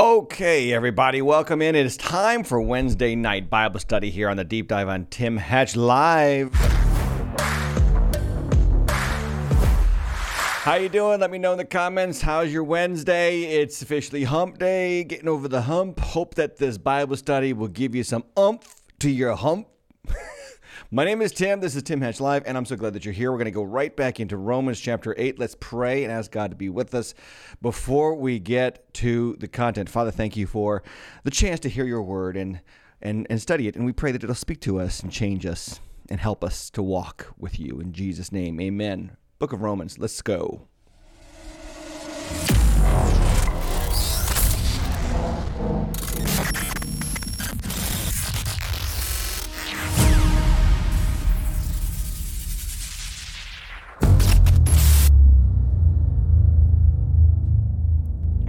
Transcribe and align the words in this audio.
Okay, 0.00 0.72
everybody, 0.72 1.20
welcome 1.20 1.60
in. 1.60 1.74
It 1.74 1.84
is 1.84 1.98
time 1.98 2.42
for 2.42 2.58
Wednesday 2.58 3.14
night 3.14 3.50
Bible 3.50 3.78
study 3.78 4.08
here 4.08 4.30
on 4.30 4.38
the 4.38 4.44
Deep 4.44 4.66
Dive 4.66 4.88
on 4.88 5.04
Tim 5.10 5.36
Hatch 5.36 5.76
Live. 5.76 6.54
How 10.64 10.76
you 10.76 10.88
doing? 10.88 11.20
Let 11.20 11.30
me 11.30 11.36
know 11.36 11.52
in 11.52 11.58
the 11.58 11.66
comments. 11.66 12.22
How's 12.22 12.50
your 12.50 12.64
Wednesday? 12.64 13.42
It's 13.42 13.82
officially 13.82 14.24
hump 14.24 14.56
day, 14.56 15.04
getting 15.04 15.28
over 15.28 15.48
the 15.48 15.60
hump. 15.60 16.00
Hope 16.00 16.34
that 16.36 16.56
this 16.56 16.78
Bible 16.78 17.18
study 17.18 17.52
will 17.52 17.68
give 17.68 17.94
you 17.94 18.02
some 18.02 18.24
umph 18.38 18.76
to 19.00 19.10
your 19.10 19.36
hump. 19.36 19.68
My 20.92 21.04
name 21.04 21.22
is 21.22 21.30
Tim. 21.30 21.60
This 21.60 21.76
is 21.76 21.84
Tim 21.84 22.00
Hatch 22.00 22.18
Live, 22.18 22.42
and 22.46 22.56
I'm 22.56 22.64
so 22.64 22.74
glad 22.74 22.94
that 22.94 23.04
you're 23.04 23.14
here. 23.14 23.30
We're 23.30 23.38
going 23.38 23.44
to 23.44 23.52
go 23.52 23.62
right 23.62 23.96
back 23.96 24.18
into 24.18 24.36
Romans 24.36 24.80
chapter 24.80 25.14
8. 25.16 25.38
Let's 25.38 25.54
pray 25.60 26.02
and 26.02 26.12
ask 26.12 26.32
God 26.32 26.50
to 26.50 26.56
be 26.56 26.68
with 26.68 26.96
us 26.96 27.14
before 27.62 28.16
we 28.16 28.40
get 28.40 28.92
to 28.94 29.36
the 29.38 29.46
content. 29.46 29.88
Father, 29.88 30.10
thank 30.10 30.36
you 30.36 30.48
for 30.48 30.82
the 31.22 31.30
chance 31.30 31.60
to 31.60 31.68
hear 31.68 31.84
your 31.84 32.02
word 32.02 32.36
and, 32.36 32.60
and, 33.00 33.24
and 33.30 33.40
study 33.40 33.68
it. 33.68 33.76
And 33.76 33.86
we 33.86 33.92
pray 33.92 34.10
that 34.10 34.24
it'll 34.24 34.34
speak 34.34 34.60
to 34.62 34.80
us 34.80 35.00
and 35.00 35.12
change 35.12 35.46
us 35.46 35.78
and 36.08 36.18
help 36.18 36.42
us 36.42 36.70
to 36.70 36.82
walk 36.82 37.34
with 37.38 37.60
you. 37.60 37.78
In 37.78 37.92
Jesus' 37.92 38.32
name, 38.32 38.60
amen. 38.60 39.16
Book 39.38 39.52
of 39.52 39.62
Romans, 39.62 39.96
let's 39.96 40.20
go. 40.20 40.66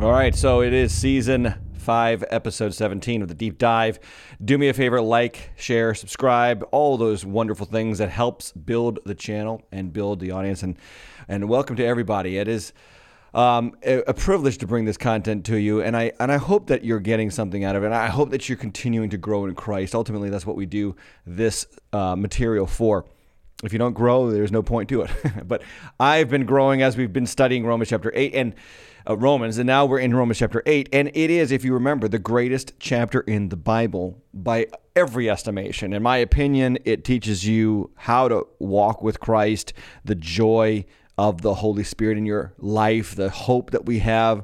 All 0.01 0.11
right, 0.11 0.33
so 0.33 0.63
it 0.63 0.73
is 0.73 0.91
season 0.91 1.53
five, 1.73 2.23
episode 2.31 2.73
17 2.73 3.21
of 3.21 3.27
the 3.27 3.35
deep 3.35 3.59
dive. 3.59 3.99
Do 4.43 4.57
me 4.57 4.67
a 4.67 4.73
favor, 4.73 4.99
like, 4.99 5.51
share, 5.57 5.93
subscribe, 5.93 6.67
all 6.71 6.97
those 6.97 7.23
wonderful 7.23 7.67
things 7.67 7.99
that 7.99 8.09
helps 8.09 8.51
build 8.51 8.97
the 9.05 9.13
channel 9.13 9.61
and 9.71 9.93
build 9.93 10.19
the 10.19 10.31
audience. 10.31 10.63
And 10.63 10.75
and 11.27 11.47
welcome 11.47 11.75
to 11.75 11.85
everybody. 11.85 12.39
It 12.39 12.47
is 12.47 12.73
um, 13.35 13.75
a, 13.83 13.99
a, 14.07 14.13
privilege 14.15 14.57
to 14.57 14.67
bring 14.67 14.85
this 14.85 14.97
content 14.97 15.45
to 15.45 15.57
you, 15.57 15.83
and 15.83 15.95
I 15.95 16.13
and 16.19 16.31
I 16.31 16.37
hope 16.37 16.65
that 16.67 16.83
you're 16.83 16.99
getting 16.99 17.29
something 17.29 17.63
out 17.63 17.75
of 17.75 17.83
it. 17.83 17.85
And 17.85 17.95
I 17.95 18.07
hope 18.07 18.31
that 18.31 18.49
you're 18.49 18.57
continuing 18.57 19.11
to 19.11 19.17
grow 19.17 19.45
in 19.45 19.53
Christ. 19.53 19.93
Ultimately, 19.93 20.31
that's 20.31 20.47
what 20.47 20.55
we 20.55 20.65
do 20.65 20.95
this 21.27 21.67
uh, 21.93 22.15
material 22.15 22.65
for 22.65 23.05
if 23.63 23.73
you 23.73 23.79
don't 23.79 23.93
grow, 23.93 24.31
there's 24.31 24.51
no 24.51 24.63
point 24.63 24.89
to 24.89 25.01
it. 25.03 25.11
but 25.47 25.61
I've 25.99 26.29
been 26.29 26.45
growing 26.45 26.81
as 26.81 26.97
we've 26.97 27.13
been 27.13 27.27
studying 27.27 27.65
Romans 27.65 27.89
chapter 27.89 28.11
8 28.15 28.33
and 28.33 28.55
uh, 29.07 29.17
Romans, 29.17 29.57
and 29.57 29.67
now 29.67 29.85
we're 29.85 29.99
in 29.99 30.15
Romans 30.15 30.39
chapter 30.39 30.61
8. 30.65 30.89
And 30.93 31.09
it 31.13 31.29
is, 31.29 31.51
if 31.51 31.63
you 31.63 31.73
remember, 31.73 32.07
the 32.07 32.19
greatest 32.19 32.73
chapter 32.79 33.21
in 33.21 33.49
the 33.49 33.55
Bible 33.55 34.21
by 34.33 34.67
every 34.95 35.29
estimation. 35.29 35.93
In 35.93 36.03
my 36.03 36.17
opinion, 36.17 36.77
it 36.85 37.03
teaches 37.03 37.45
you 37.45 37.91
how 37.95 38.27
to 38.27 38.47
walk 38.59 39.01
with 39.01 39.19
Christ, 39.19 39.73
the 40.03 40.15
joy 40.15 40.85
of 41.17 41.41
the 41.41 41.55
Holy 41.55 41.83
Spirit 41.83 42.17
in 42.17 42.25
your 42.25 42.53
life, 42.57 43.15
the 43.15 43.29
hope 43.29 43.71
that 43.71 43.85
we 43.85 43.99
have, 43.99 44.43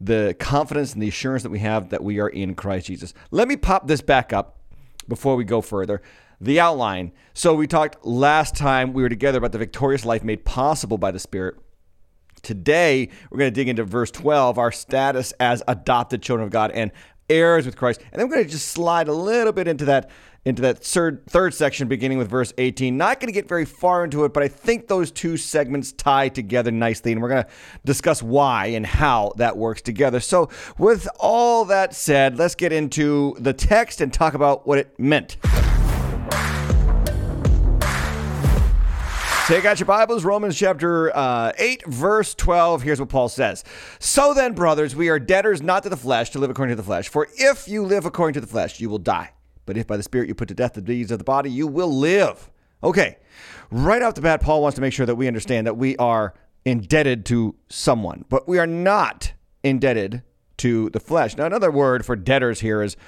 the 0.00 0.36
confidence 0.38 0.92
and 0.92 1.02
the 1.02 1.08
assurance 1.08 1.42
that 1.42 1.50
we 1.50 1.60
have 1.60 1.90
that 1.90 2.02
we 2.02 2.20
are 2.20 2.28
in 2.28 2.54
Christ 2.54 2.86
Jesus. 2.86 3.14
Let 3.30 3.48
me 3.48 3.56
pop 3.56 3.86
this 3.86 4.00
back 4.00 4.32
up 4.32 4.58
before 5.08 5.36
we 5.36 5.44
go 5.44 5.60
further 5.60 6.02
the 6.40 6.60
outline. 6.60 7.12
So 7.34 7.54
we 7.54 7.66
talked 7.66 8.04
last 8.04 8.56
time 8.56 8.92
we 8.92 9.02
were 9.02 9.08
together 9.08 9.38
about 9.38 9.52
the 9.52 9.58
victorious 9.58 10.04
life 10.04 10.22
made 10.22 10.44
possible 10.44 10.98
by 10.98 11.10
the 11.10 11.18
Spirit. 11.18 11.56
Today, 12.38 13.08
we're 13.30 13.38
going 13.38 13.50
to 13.52 13.54
dig 13.54 13.68
into 13.68 13.84
verse 13.84 14.10
12, 14.10 14.58
our 14.58 14.72
status 14.72 15.32
as 15.40 15.62
adopted 15.68 16.22
children 16.22 16.46
of 16.46 16.50
God 16.50 16.70
and 16.72 16.90
heirs 17.28 17.66
with 17.66 17.76
Christ. 17.76 18.00
And 18.12 18.20
then 18.20 18.28
we're 18.28 18.36
going 18.36 18.46
to 18.46 18.52
just 18.52 18.68
slide 18.68 19.08
a 19.08 19.12
little 19.12 19.52
bit 19.52 19.68
into 19.68 19.84
that 19.86 20.10
into 20.44 20.62
that 20.62 20.82
third 20.82 21.26
third 21.26 21.52
section 21.52 21.88
beginning 21.88 22.16
with 22.16 22.30
verse 22.30 22.54
18. 22.56 22.96
Not 22.96 23.20
going 23.20 23.26
to 23.26 23.32
get 23.32 23.48
very 23.48 23.64
far 23.64 24.04
into 24.04 24.24
it, 24.24 24.32
but 24.32 24.42
I 24.42 24.48
think 24.48 24.88
those 24.88 25.10
two 25.10 25.36
segments 25.36 25.92
tie 25.92 26.28
together 26.28 26.70
nicely 26.70 27.12
and 27.12 27.20
we're 27.20 27.28
going 27.28 27.44
to 27.44 27.50
discuss 27.84 28.22
why 28.22 28.66
and 28.66 28.86
how 28.86 29.32
that 29.36 29.56
works 29.56 29.82
together. 29.82 30.20
So, 30.20 30.48
with 30.78 31.08
all 31.18 31.66
that 31.66 31.94
said, 31.94 32.38
let's 32.38 32.54
get 32.54 32.72
into 32.72 33.36
the 33.38 33.52
text 33.52 34.00
and 34.00 34.12
talk 34.12 34.34
about 34.34 34.66
what 34.66 34.78
it 34.78 34.98
meant. 34.98 35.36
Take 39.48 39.64
out 39.64 39.80
your 39.80 39.86
Bibles, 39.86 40.26
Romans 40.26 40.58
chapter 40.58 41.10
uh, 41.16 41.52
8, 41.56 41.86
verse 41.86 42.34
12. 42.34 42.82
Here's 42.82 43.00
what 43.00 43.08
Paul 43.08 43.30
says 43.30 43.64
So 43.98 44.34
then, 44.34 44.52
brothers, 44.52 44.94
we 44.94 45.08
are 45.08 45.18
debtors 45.18 45.62
not 45.62 45.84
to 45.84 45.88
the 45.88 45.96
flesh 45.96 46.28
to 46.32 46.38
live 46.38 46.50
according 46.50 46.76
to 46.76 46.76
the 46.76 46.84
flesh. 46.84 47.08
For 47.08 47.28
if 47.34 47.66
you 47.66 47.82
live 47.82 48.04
according 48.04 48.34
to 48.34 48.42
the 48.42 48.46
flesh, 48.46 48.78
you 48.78 48.90
will 48.90 48.98
die. 48.98 49.32
But 49.64 49.78
if 49.78 49.86
by 49.86 49.96
the 49.96 50.02
Spirit 50.02 50.28
you 50.28 50.34
put 50.34 50.48
to 50.48 50.54
death 50.54 50.74
the 50.74 50.82
deeds 50.82 51.10
of 51.10 51.16
the 51.16 51.24
body, 51.24 51.50
you 51.50 51.66
will 51.66 51.90
live. 51.90 52.50
Okay, 52.84 53.16
right 53.70 54.02
off 54.02 54.16
the 54.16 54.20
bat, 54.20 54.42
Paul 54.42 54.60
wants 54.60 54.74
to 54.74 54.82
make 54.82 54.92
sure 54.92 55.06
that 55.06 55.14
we 55.14 55.26
understand 55.26 55.66
that 55.66 55.78
we 55.78 55.96
are 55.96 56.34
indebted 56.66 57.24
to 57.24 57.54
someone, 57.70 58.26
but 58.28 58.46
we 58.46 58.58
are 58.58 58.66
not 58.66 59.32
indebted 59.64 60.24
to 60.58 60.90
the 60.90 61.00
flesh. 61.00 61.38
Now, 61.38 61.46
another 61.46 61.70
word 61.70 62.04
for 62.04 62.16
debtors 62.16 62.60
here 62.60 62.82
is 62.82 62.98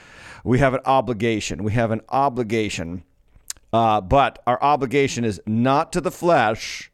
we 0.42 0.58
have 0.60 0.72
an 0.72 0.80
obligation. 0.86 1.62
We 1.62 1.72
have 1.72 1.90
an 1.90 2.00
obligation 2.08 3.04
uh, 3.72 4.00
but 4.00 4.42
our 4.46 4.62
obligation 4.62 5.24
is 5.24 5.40
not 5.46 5.92
to 5.92 6.00
the 6.00 6.10
flesh, 6.10 6.90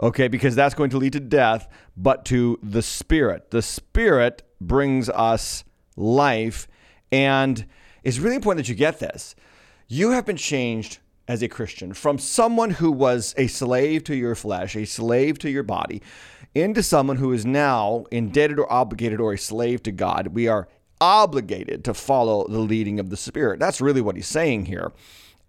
okay, 0.00 0.28
because 0.28 0.54
that's 0.54 0.74
going 0.74 0.90
to 0.90 0.98
lead 0.98 1.12
to 1.14 1.20
death, 1.20 1.68
but 1.96 2.24
to 2.26 2.58
the 2.62 2.82
spirit. 2.82 3.50
The 3.50 3.62
spirit 3.62 4.42
brings 4.60 5.08
us 5.08 5.64
life. 5.96 6.68
And 7.10 7.66
it's 8.02 8.18
really 8.18 8.36
important 8.36 8.64
that 8.64 8.70
you 8.70 8.76
get 8.76 8.98
this. 8.98 9.34
You 9.88 10.10
have 10.10 10.24
been 10.24 10.36
changed 10.36 10.98
as 11.28 11.42
a 11.42 11.48
Christian 11.48 11.92
from 11.92 12.18
someone 12.18 12.70
who 12.70 12.90
was 12.90 13.34
a 13.36 13.46
slave 13.46 14.04
to 14.04 14.16
your 14.16 14.34
flesh, 14.34 14.74
a 14.74 14.84
slave 14.84 15.38
to 15.40 15.50
your 15.50 15.62
body, 15.62 16.02
into 16.54 16.82
someone 16.82 17.16
who 17.16 17.32
is 17.32 17.46
now 17.46 18.04
indebted 18.10 18.58
or 18.58 18.70
obligated 18.72 19.20
or 19.20 19.32
a 19.32 19.38
slave 19.38 19.82
to 19.84 19.92
God. 19.92 20.28
We 20.28 20.48
are 20.48 20.68
obligated 21.00 21.84
to 21.84 21.94
follow 21.94 22.46
the 22.48 22.58
leading 22.58 23.00
of 23.00 23.10
the 23.10 23.16
Spirit. 23.16 23.58
That's 23.58 23.80
really 23.80 24.00
what 24.00 24.16
he's 24.16 24.26
saying 24.26 24.66
here. 24.66 24.92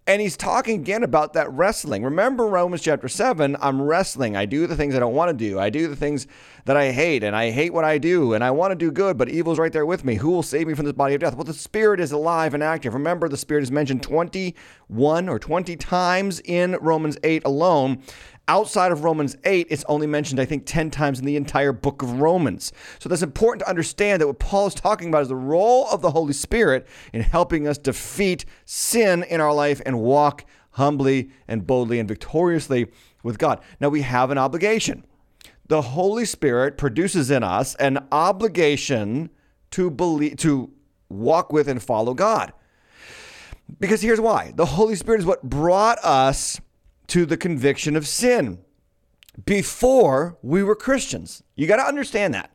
And 0.06 0.20
he's 0.20 0.36
talking 0.36 0.80
again 0.80 1.02
about 1.02 1.32
that 1.32 1.50
wrestling. 1.50 2.04
Remember 2.04 2.46
Romans 2.46 2.82
chapter 2.82 3.08
7, 3.08 3.56
I'm 3.58 3.80
wrestling. 3.80 4.36
I 4.36 4.44
do 4.44 4.66
the 4.66 4.76
things 4.76 4.94
I 4.94 4.98
don't 4.98 5.14
want 5.14 5.30
to 5.30 5.36
do. 5.36 5.58
I 5.58 5.70
do 5.70 5.88
the 5.88 5.96
things 5.96 6.26
that 6.66 6.76
I 6.76 6.92
hate, 6.92 7.24
and 7.24 7.34
I 7.34 7.50
hate 7.50 7.72
what 7.72 7.84
I 7.84 7.96
do, 7.96 8.34
and 8.34 8.44
I 8.44 8.50
want 8.50 8.72
to 8.72 8.74
do 8.74 8.90
good, 8.90 9.16
but 9.16 9.30
evil's 9.30 9.58
right 9.58 9.72
there 9.72 9.86
with 9.86 10.04
me. 10.04 10.16
Who 10.16 10.30
will 10.30 10.42
save 10.42 10.66
me 10.66 10.74
from 10.74 10.84
this 10.84 10.92
body 10.92 11.14
of 11.14 11.22
death? 11.22 11.34
Well, 11.34 11.44
the 11.44 11.54
Spirit 11.54 12.00
is 12.00 12.12
alive 12.12 12.52
and 12.52 12.62
active. 12.62 12.92
Remember, 12.92 13.30
the 13.30 13.38
Spirit 13.38 13.62
is 13.62 13.72
mentioned 13.72 14.02
21 14.02 15.28
or 15.28 15.38
20 15.38 15.76
times 15.76 16.40
in 16.44 16.76
Romans 16.82 17.16
8 17.24 17.42
alone. 17.46 18.02
Outside 18.46 18.92
of 18.92 19.04
Romans 19.04 19.36
8, 19.44 19.68
it's 19.70 19.84
only 19.88 20.06
mentioned, 20.06 20.38
I 20.38 20.44
think, 20.44 20.64
10 20.66 20.90
times 20.90 21.18
in 21.18 21.24
the 21.24 21.36
entire 21.36 21.72
book 21.72 22.02
of 22.02 22.20
Romans. 22.20 22.72
So 22.98 23.08
that's 23.08 23.22
important 23.22 23.60
to 23.60 23.70
understand 23.70 24.20
that 24.20 24.26
what 24.26 24.38
Paul 24.38 24.66
is 24.66 24.74
talking 24.74 25.08
about 25.08 25.22
is 25.22 25.28
the 25.28 25.36
role 25.36 25.88
of 25.88 26.02
the 26.02 26.10
Holy 26.10 26.34
Spirit 26.34 26.86
in 27.14 27.22
helping 27.22 27.66
us 27.66 27.78
defeat 27.78 28.44
sin 28.66 29.22
in 29.22 29.40
our 29.40 29.54
life 29.54 29.80
and 29.86 29.98
walk 29.98 30.44
humbly 30.72 31.30
and 31.48 31.66
boldly 31.66 31.98
and 31.98 32.08
victoriously 32.08 32.88
with 33.22 33.38
God. 33.38 33.60
Now, 33.80 33.88
we 33.88 34.02
have 34.02 34.30
an 34.30 34.36
obligation. 34.36 35.06
The 35.68 35.80
Holy 35.80 36.26
Spirit 36.26 36.76
produces 36.76 37.30
in 37.30 37.42
us 37.42 37.74
an 37.76 38.06
obligation 38.12 39.30
to 39.70 39.90
believe, 39.90 40.36
to 40.38 40.70
walk 41.08 41.50
with 41.50 41.66
and 41.68 41.82
follow 41.82 42.12
God. 42.12 42.52
Because 43.80 44.02
here's 44.02 44.20
why 44.20 44.52
the 44.54 44.66
Holy 44.66 44.94
Spirit 44.96 45.20
is 45.20 45.26
what 45.26 45.42
brought 45.42 45.98
us 46.04 46.60
to 47.08 47.26
the 47.26 47.36
conviction 47.36 47.96
of 47.96 48.06
sin 48.06 48.58
before 49.44 50.38
we 50.42 50.62
were 50.62 50.76
Christians. 50.76 51.42
You 51.56 51.66
got 51.66 51.76
to 51.76 51.84
understand 51.84 52.34
that. 52.34 52.50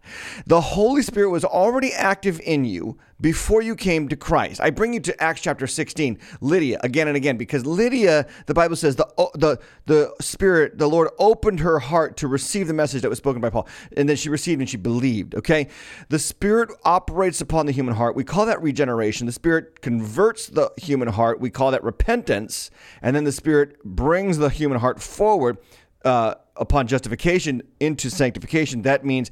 The 0.45 0.59
Holy 0.59 1.01
Spirit 1.01 1.29
was 1.29 1.45
already 1.45 1.93
active 1.93 2.39
in 2.43 2.65
you 2.65 2.97
before 3.21 3.61
you 3.61 3.75
came 3.75 4.07
to 4.09 4.15
Christ. 4.15 4.61
I 4.61 4.69
bring 4.69 4.93
you 4.93 4.99
to 5.01 5.23
Acts 5.23 5.41
chapter 5.41 5.67
16, 5.67 6.19
Lydia 6.41 6.79
again 6.83 7.07
and 7.07 7.17
again 7.17 7.37
because 7.37 7.65
Lydia, 7.65 8.27
the 8.45 8.53
Bible 8.53 8.75
says 8.75 8.95
the 8.95 9.07
the 9.35 9.57
the 9.85 10.13
Spirit, 10.21 10.77
the 10.77 10.87
Lord 10.87 11.09
opened 11.17 11.61
her 11.61 11.79
heart 11.79 12.17
to 12.17 12.27
receive 12.27 12.67
the 12.67 12.73
message 12.73 13.01
that 13.01 13.09
was 13.09 13.17
spoken 13.17 13.41
by 13.41 13.49
Paul, 13.49 13.67
and 13.95 14.07
then 14.07 14.15
she 14.15 14.29
received 14.29 14.61
and 14.61 14.69
she 14.69 14.77
believed, 14.77 15.35
okay? 15.35 15.67
The 16.09 16.19
Spirit 16.19 16.69
operates 16.83 17.41
upon 17.41 17.65
the 17.65 17.71
human 17.71 17.95
heart. 17.95 18.15
We 18.15 18.23
call 18.23 18.45
that 18.45 18.61
regeneration. 18.61 19.25
The 19.27 19.33
Spirit 19.33 19.81
converts 19.81 20.47
the 20.47 20.71
human 20.77 21.09
heart. 21.09 21.39
We 21.39 21.49
call 21.49 21.71
that 21.71 21.83
repentance, 21.83 22.69
and 23.01 23.15
then 23.15 23.23
the 23.23 23.31
Spirit 23.31 23.81
brings 23.83 24.37
the 24.37 24.49
human 24.49 24.79
heart 24.79 25.01
forward 25.01 25.57
uh, 26.05 26.35
upon 26.55 26.87
justification 26.87 27.61
into 27.79 28.09
sanctification. 28.09 28.83
That 28.83 29.05
means 29.05 29.31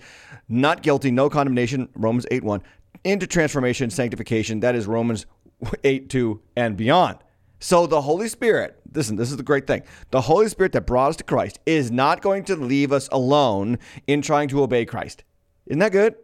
not 0.50 0.82
guilty, 0.82 1.12
no 1.12 1.30
condemnation, 1.30 1.90
Romans 1.96 2.26
8 2.32 2.44
1, 2.44 2.64
into 3.04 3.28
transformation, 3.28 3.90
sanctification. 3.90 4.60
That 4.62 4.76
is 4.76 4.88
Romans 4.88 5.26
8 5.84 6.10
2 6.10 6.42
and 6.56 6.78
beyond. 6.78 7.20
So 7.60 7.88
the 7.88 8.02
Holy 8.02 8.28
Spirit, 8.28 8.80
listen, 8.94 9.16
this 9.16 9.32
is 9.32 9.38
the 9.38 9.44
great 9.44 9.66
thing. 9.66 9.82
The 10.12 10.22
Holy 10.22 10.48
Spirit 10.48 10.74
that 10.74 10.86
brought 10.86 11.10
us 11.10 11.16
to 11.18 11.24
Christ 11.24 11.60
is 11.66 11.90
not 11.90 12.22
going 12.22 12.44
to 12.46 12.56
leave 12.56 12.92
us 12.92 13.10
alone 13.12 13.80
in 14.06 14.22
trying 14.22 14.48
to 14.50 14.62
obey 14.62 14.86
Christ. 14.86 15.24
Isn't 15.66 15.80
that 15.80 15.92
good? 15.92 16.16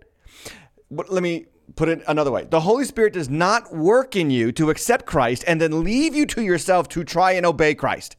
But 0.92 1.12
let 1.12 1.24
me 1.24 1.48
put 1.76 1.90
it 1.90 2.04
another 2.08 2.32
way. 2.32 2.46
The 2.50 2.60
Holy 2.60 2.86
Spirit 2.86 3.14
does 3.14 3.30
not 3.30 3.74
work 3.76 4.16
in 4.16 4.30
you 4.30 4.52
to 4.54 4.70
accept 4.70 5.08
Christ 5.08 5.44
and 5.48 5.60
then 5.60 5.84
leave 5.84 6.14
you 6.14 6.28
to 6.28 6.42
yourself 6.44 6.88
to 6.90 7.04
try 7.04 7.32
and 7.32 7.46
obey 7.46 7.74
Christ. 7.74 8.16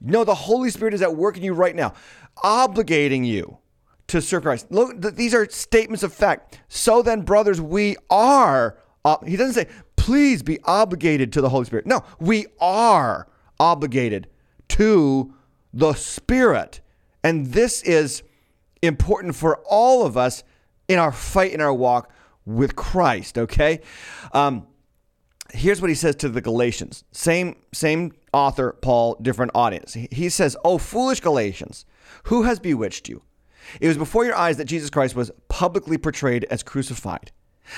No, 0.00 0.24
the 0.24 0.34
Holy 0.34 0.70
Spirit 0.70 0.94
is 0.94 1.02
at 1.02 1.14
work 1.14 1.36
in 1.36 1.42
you 1.42 1.54
right 1.54 1.74
now, 1.74 1.94
obligating 2.38 3.26
you 3.26 3.58
to 4.08 4.20
serve 4.20 4.42
Christ. 4.42 4.70
Look, 4.70 5.00
th- 5.00 5.14
these 5.14 5.34
are 5.34 5.48
statements 5.48 6.02
of 6.02 6.12
fact. 6.12 6.60
So 6.68 7.02
then, 7.02 7.22
brothers, 7.22 7.60
we 7.60 7.96
are. 8.10 8.78
He 9.24 9.36
doesn't 9.36 9.54
say, 9.54 9.68
please 9.96 10.42
be 10.42 10.58
obligated 10.64 11.32
to 11.34 11.40
the 11.40 11.48
Holy 11.48 11.64
Spirit. 11.64 11.86
No, 11.86 12.02
we 12.18 12.46
are 12.60 13.28
obligated 13.58 14.28
to 14.68 15.34
the 15.72 15.92
Spirit. 15.94 16.80
And 17.22 17.46
this 17.46 17.82
is 17.82 18.22
important 18.82 19.36
for 19.36 19.58
all 19.66 20.04
of 20.04 20.16
us 20.16 20.42
in 20.88 20.98
our 20.98 21.12
fight, 21.12 21.52
in 21.52 21.60
our 21.60 21.72
walk 21.72 22.10
with 22.44 22.74
Christ, 22.74 23.38
okay? 23.38 23.80
Um, 24.32 24.66
here's 25.52 25.80
what 25.80 25.90
he 25.90 25.96
says 25.96 26.16
to 26.16 26.28
the 26.28 26.40
Galatians. 26.40 27.04
Same, 27.12 27.56
same 27.72 28.12
author, 28.32 28.76
Paul, 28.80 29.16
different 29.20 29.52
audience. 29.54 29.94
He 29.94 30.28
says, 30.28 30.56
Oh, 30.64 30.78
foolish 30.78 31.20
Galatians, 31.20 31.84
who 32.24 32.42
has 32.42 32.58
bewitched 32.58 33.08
you? 33.08 33.22
It 33.80 33.88
was 33.88 33.98
before 33.98 34.24
your 34.24 34.36
eyes 34.36 34.56
that 34.56 34.64
Jesus 34.64 34.90
Christ 34.90 35.14
was 35.14 35.30
publicly 35.48 35.98
portrayed 35.98 36.44
as 36.50 36.62
crucified. 36.62 37.32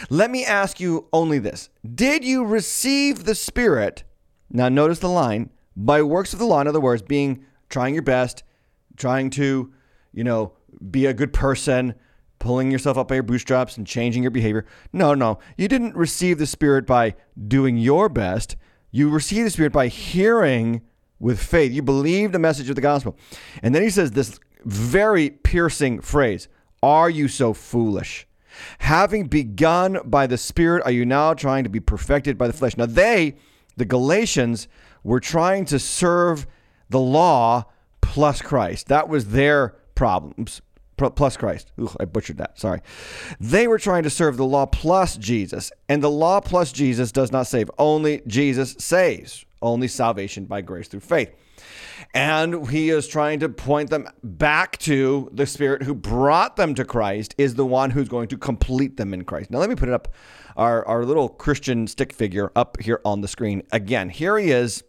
Let 0.08 0.30
me 0.30 0.44
ask 0.44 0.80
you 0.80 1.06
only 1.12 1.38
this 1.38 1.68
Did 1.94 2.24
you 2.24 2.44
receive 2.44 3.24
the 3.24 3.34
Spirit? 3.34 4.04
Now, 4.50 4.68
notice 4.68 4.98
the 4.98 5.08
line 5.08 5.50
by 5.76 6.02
works 6.02 6.32
of 6.32 6.38
the 6.38 6.46
law, 6.46 6.60
in 6.60 6.68
other 6.68 6.80
words, 6.80 7.02
being 7.02 7.44
trying 7.68 7.94
your 7.94 8.02
best, 8.02 8.42
trying 8.96 9.30
to, 9.30 9.72
you 10.12 10.24
know, 10.24 10.52
be 10.90 11.06
a 11.06 11.14
good 11.14 11.32
person, 11.32 11.94
pulling 12.42 12.72
yourself 12.72 12.98
up 12.98 13.06
by 13.06 13.14
your 13.14 13.22
bootstraps 13.22 13.76
and 13.76 13.86
changing 13.86 14.20
your 14.22 14.32
behavior. 14.32 14.66
No, 14.92 15.14
no. 15.14 15.38
You 15.56 15.68
didn't 15.68 15.94
receive 15.94 16.38
the 16.38 16.46
Spirit 16.46 16.86
by 16.86 17.14
doing 17.46 17.76
your 17.76 18.08
best. 18.08 18.56
You 18.90 19.10
received 19.10 19.46
the 19.46 19.50
Spirit 19.50 19.72
by 19.72 19.86
hearing 19.86 20.82
with 21.20 21.40
faith. 21.40 21.70
You 21.70 21.82
believed 21.82 22.34
the 22.34 22.40
message 22.40 22.68
of 22.68 22.74
the 22.74 22.82
gospel. 22.82 23.16
And 23.62 23.72
then 23.72 23.82
he 23.84 23.90
says 23.90 24.10
this 24.10 24.40
very 24.64 25.30
piercing 25.30 26.00
phrase 26.00 26.48
Are 26.82 27.08
you 27.08 27.28
so 27.28 27.54
foolish? 27.54 28.26
Having 28.80 29.28
begun 29.28 30.00
by 30.04 30.26
the 30.26 30.36
Spirit, 30.36 30.82
are 30.84 30.90
you 30.90 31.06
now 31.06 31.34
trying 31.34 31.62
to 31.62 31.70
be 31.70 31.78
perfected 31.78 32.36
by 32.36 32.48
the 32.48 32.52
flesh? 32.52 32.76
Now, 32.76 32.86
they, 32.86 33.36
the 33.76 33.84
Galatians, 33.84 34.66
were 35.04 35.20
trying 35.20 35.64
to 35.66 35.78
serve 35.78 36.48
the 36.90 36.98
law 36.98 37.66
plus 38.00 38.42
Christ. 38.42 38.88
That 38.88 39.08
was 39.08 39.26
their 39.28 39.76
problems 39.94 40.60
plus 41.10 41.36
Christ. 41.36 41.72
Ooh, 41.80 41.90
I 42.00 42.04
butchered 42.04 42.38
that. 42.38 42.58
Sorry. 42.58 42.80
They 43.40 43.66
were 43.66 43.78
trying 43.78 44.02
to 44.04 44.10
serve 44.10 44.36
the 44.36 44.44
law 44.44 44.66
plus 44.66 45.16
Jesus, 45.16 45.72
and 45.88 46.02
the 46.02 46.10
law 46.10 46.40
plus 46.40 46.72
Jesus 46.72 47.12
does 47.12 47.32
not 47.32 47.46
save. 47.46 47.70
Only 47.78 48.22
Jesus 48.26 48.76
saves. 48.78 49.44
Only 49.60 49.88
salvation 49.88 50.46
by 50.46 50.60
grace 50.60 50.88
through 50.88 51.00
faith. 51.00 51.30
And 52.14 52.68
he 52.68 52.90
is 52.90 53.06
trying 53.06 53.40
to 53.40 53.48
point 53.48 53.90
them 53.90 54.08
back 54.22 54.76
to 54.78 55.30
the 55.32 55.46
Spirit 55.46 55.84
who 55.84 55.94
brought 55.94 56.56
them 56.56 56.74
to 56.74 56.84
Christ, 56.84 57.34
is 57.38 57.54
the 57.54 57.64
one 57.64 57.90
who's 57.90 58.08
going 58.08 58.28
to 58.28 58.36
complete 58.36 58.96
them 58.96 59.14
in 59.14 59.24
Christ. 59.24 59.50
Now, 59.50 59.58
let 59.58 59.70
me 59.70 59.76
put 59.76 59.88
it 59.88 59.94
up, 59.94 60.08
our, 60.56 60.86
our 60.86 61.04
little 61.04 61.28
Christian 61.28 61.86
stick 61.86 62.12
figure 62.12 62.50
up 62.56 62.80
here 62.80 63.00
on 63.04 63.20
the 63.20 63.28
screen. 63.28 63.62
Again, 63.70 64.08
here 64.10 64.36
he 64.36 64.50
is 64.50 64.82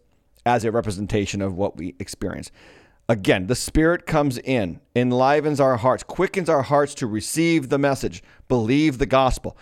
as 0.44 0.64
a 0.64 0.72
representation 0.72 1.40
of 1.40 1.56
what 1.56 1.76
we 1.76 1.94
experience. 1.98 2.50
Again, 3.08 3.48
the 3.48 3.54
Spirit 3.54 4.06
comes 4.06 4.38
in, 4.38 4.80
enlivens 4.94 5.60
our 5.60 5.76
hearts, 5.76 6.02
quickens 6.02 6.48
our 6.48 6.62
hearts 6.62 6.94
to 6.96 7.06
receive 7.06 7.68
the 7.68 7.78
message, 7.78 8.22
believe 8.48 8.98
the 8.98 9.06
gospel. 9.06 9.56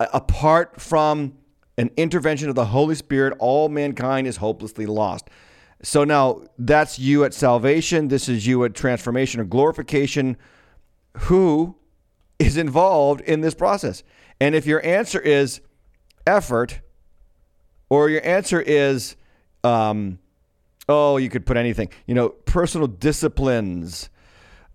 apart 0.00 0.80
from 0.80 1.36
an 1.76 1.90
intervention 1.96 2.48
of 2.48 2.54
the 2.54 2.66
Holy 2.66 2.94
Spirit, 2.94 3.34
all 3.38 3.68
mankind 3.68 4.26
is 4.26 4.36
hopelessly 4.36 4.86
lost. 4.86 5.28
So 5.82 6.04
now 6.04 6.42
that's 6.58 6.98
you 6.98 7.24
at 7.24 7.34
salvation. 7.34 8.08
This 8.08 8.28
is 8.28 8.46
you 8.46 8.64
at 8.64 8.74
transformation 8.74 9.40
or 9.40 9.44
glorification. 9.44 10.36
Who 11.18 11.76
is 12.38 12.56
involved 12.56 13.20
in 13.22 13.40
this 13.40 13.54
process? 13.54 14.02
And 14.40 14.54
if 14.54 14.66
your 14.66 14.84
answer 14.84 15.20
is 15.20 15.60
effort, 16.26 16.80
or 17.90 18.10
your 18.10 18.24
answer 18.24 18.60
is, 18.60 19.16
um, 19.64 20.18
oh, 20.88 21.16
you 21.16 21.28
could 21.28 21.46
put 21.46 21.56
anything, 21.56 21.90
you 22.06 22.14
know, 22.14 22.30
personal 22.30 22.86
disciplines. 22.86 24.10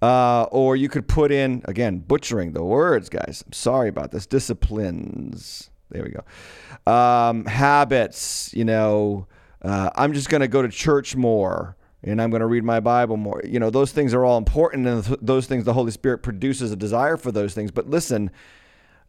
Uh, 0.01 0.43
or 0.51 0.75
you 0.75 0.89
could 0.89 1.07
put 1.07 1.31
in, 1.31 1.61
again, 1.63 1.97
butchering 1.99 2.51
the 2.51 2.61
words, 2.61 3.07
guys. 3.07 3.41
I'm 3.47 3.53
sorry 3.53 3.87
about 3.87 4.11
this. 4.11 4.25
Disciplines. 4.25 5.69
There 5.91 6.03
we 6.03 6.09
go. 6.09 6.91
Um, 6.91 7.45
habits, 7.45 8.53
you 8.53 8.65
know, 8.65 9.27
uh, 9.61 9.91
I'm 9.95 10.11
just 10.11 10.27
going 10.27 10.41
to 10.41 10.49
go 10.49 10.61
to 10.61 10.67
church 10.67 11.15
more 11.15 11.77
and 12.03 12.21
I'm 12.21 12.29
going 12.31 12.41
to 12.41 12.47
read 12.47 12.65
my 12.65 12.81
Bible 12.81 13.15
more. 13.15 13.41
You 13.45 13.59
know, 13.59 13.69
those 13.69 13.93
things 13.93 14.13
are 14.13 14.25
all 14.25 14.37
important 14.37 14.87
and 14.87 15.05
th- 15.05 15.19
those 15.21 15.47
things, 15.47 15.63
the 15.63 15.73
Holy 15.73 15.91
Spirit 15.91 16.17
produces 16.17 16.71
a 16.71 16.75
desire 16.75 17.15
for 17.15 17.31
those 17.31 17.53
things. 17.53 17.71
But 17.71 17.89
listen, 17.89 18.29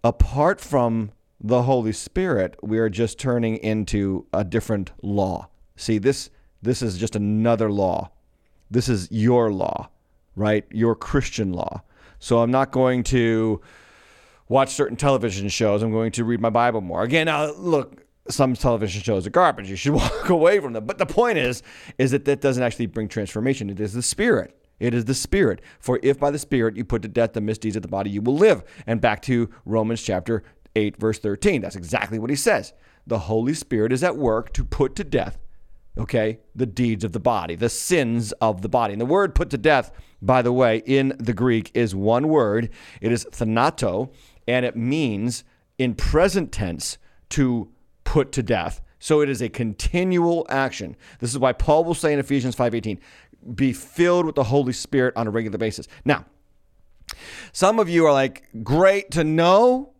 apart 0.04 0.60
from 0.60 1.10
the 1.40 1.62
Holy 1.62 1.92
Spirit, 1.92 2.56
we 2.62 2.78
are 2.78 2.88
just 2.88 3.18
turning 3.18 3.56
into 3.56 4.26
a 4.32 4.44
different 4.44 4.92
law. 5.02 5.48
See, 5.76 5.98
this 5.98 6.30
this 6.64 6.82
is 6.82 6.98
just 6.98 7.14
another 7.14 7.70
law. 7.70 8.10
This 8.70 8.88
is 8.88 9.08
your 9.10 9.52
law, 9.52 9.90
right? 10.34 10.64
Your 10.70 10.94
Christian 10.94 11.52
law. 11.52 11.82
So 12.18 12.40
I'm 12.40 12.50
not 12.50 12.72
going 12.72 13.02
to 13.04 13.60
watch 14.48 14.70
certain 14.70 14.96
television 14.96 15.48
shows. 15.48 15.82
I'm 15.82 15.92
going 15.92 16.12
to 16.12 16.24
read 16.24 16.40
my 16.40 16.50
Bible 16.50 16.80
more. 16.80 17.02
Again, 17.02 17.26
now 17.26 17.52
look, 17.52 18.04
some 18.28 18.54
television 18.54 19.02
shows 19.02 19.26
are 19.26 19.30
garbage. 19.30 19.68
You 19.68 19.76
should 19.76 19.92
walk 19.94 20.28
away 20.30 20.58
from 20.58 20.72
them. 20.72 20.86
But 20.86 20.98
the 20.98 21.06
point 21.06 21.38
is, 21.38 21.62
is 21.98 22.10
that 22.12 22.24
that 22.24 22.40
doesn't 22.40 22.62
actually 22.62 22.86
bring 22.86 23.08
transformation. 23.08 23.68
It 23.68 23.80
is 23.80 23.92
the 23.92 24.02
Spirit. 24.02 24.58
It 24.80 24.94
is 24.94 25.04
the 25.04 25.14
Spirit. 25.14 25.60
For 25.78 26.00
if 26.02 26.18
by 26.18 26.30
the 26.30 26.38
Spirit 26.38 26.76
you 26.76 26.84
put 26.84 27.02
to 27.02 27.08
death 27.08 27.34
the 27.34 27.40
misdeeds 27.40 27.76
of 27.76 27.82
the 27.82 27.88
body, 27.88 28.10
you 28.10 28.22
will 28.22 28.36
live. 28.36 28.64
And 28.86 29.00
back 29.00 29.22
to 29.22 29.50
Romans 29.66 30.02
chapter 30.02 30.42
8, 30.74 30.96
verse 30.96 31.18
13. 31.18 31.60
That's 31.60 31.76
exactly 31.76 32.18
what 32.18 32.30
he 32.30 32.36
says. 32.36 32.72
The 33.06 33.20
Holy 33.20 33.54
Spirit 33.54 33.92
is 33.92 34.02
at 34.02 34.16
work 34.16 34.52
to 34.54 34.64
put 34.64 34.96
to 34.96 35.04
death 35.04 35.38
okay, 35.96 36.40
the 36.54 36.66
deeds 36.66 37.04
of 37.04 37.12
the 37.12 37.20
body, 37.20 37.54
the 37.54 37.68
sins 37.68 38.32
of 38.32 38.62
the 38.62 38.68
body. 38.68 38.92
And 38.92 39.00
the 39.00 39.06
word 39.06 39.34
put 39.34 39.50
to 39.50 39.58
death, 39.58 39.92
by 40.20 40.42
the 40.42 40.52
way, 40.52 40.82
in 40.86 41.14
the 41.18 41.32
Greek 41.32 41.70
is 41.74 41.94
one 41.94 42.28
word. 42.28 42.70
It 43.00 43.12
is 43.12 43.24
thanato, 43.26 44.12
and 44.48 44.66
it 44.66 44.76
means 44.76 45.44
in 45.78 45.94
present 45.94 46.52
tense 46.52 46.98
to 47.30 47.68
put 48.04 48.32
to 48.32 48.42
death. 48.42 48.80
So 48.98 49.20
it 49.20 49.28
is 49.28 49.42
a 49.42 49.48
continual 49.48 50.46
action. 50.48 50.96
This 51.20 51.30
is 51.30 51.38
why 51.38 51.52
Paul 51.52 51.84
will 51.84 51.94
say 51.94 52.12
in 52.12 52.18
Ephesians 52.18 52.56
5:18, 52.56 52.98
be 53.54 53.72
filled 53.72 54.24
with 54.24 54.34
the 54.34 54.44
Holy 54.44 54.72
Spirit 54.72 55.14
on 55.16 55.26
a 55.26 55.30
regular 55.30 55.58
basis. 55.58 55.86
Now, 56.04 56.24
some 57.52 57.78
of 57.78 57.88
you 57.88 58.06
are 58.06 58.12
like, 58.12 58.48
great 58.62 59.10
to 59.12 59.22
know 59.22 59.92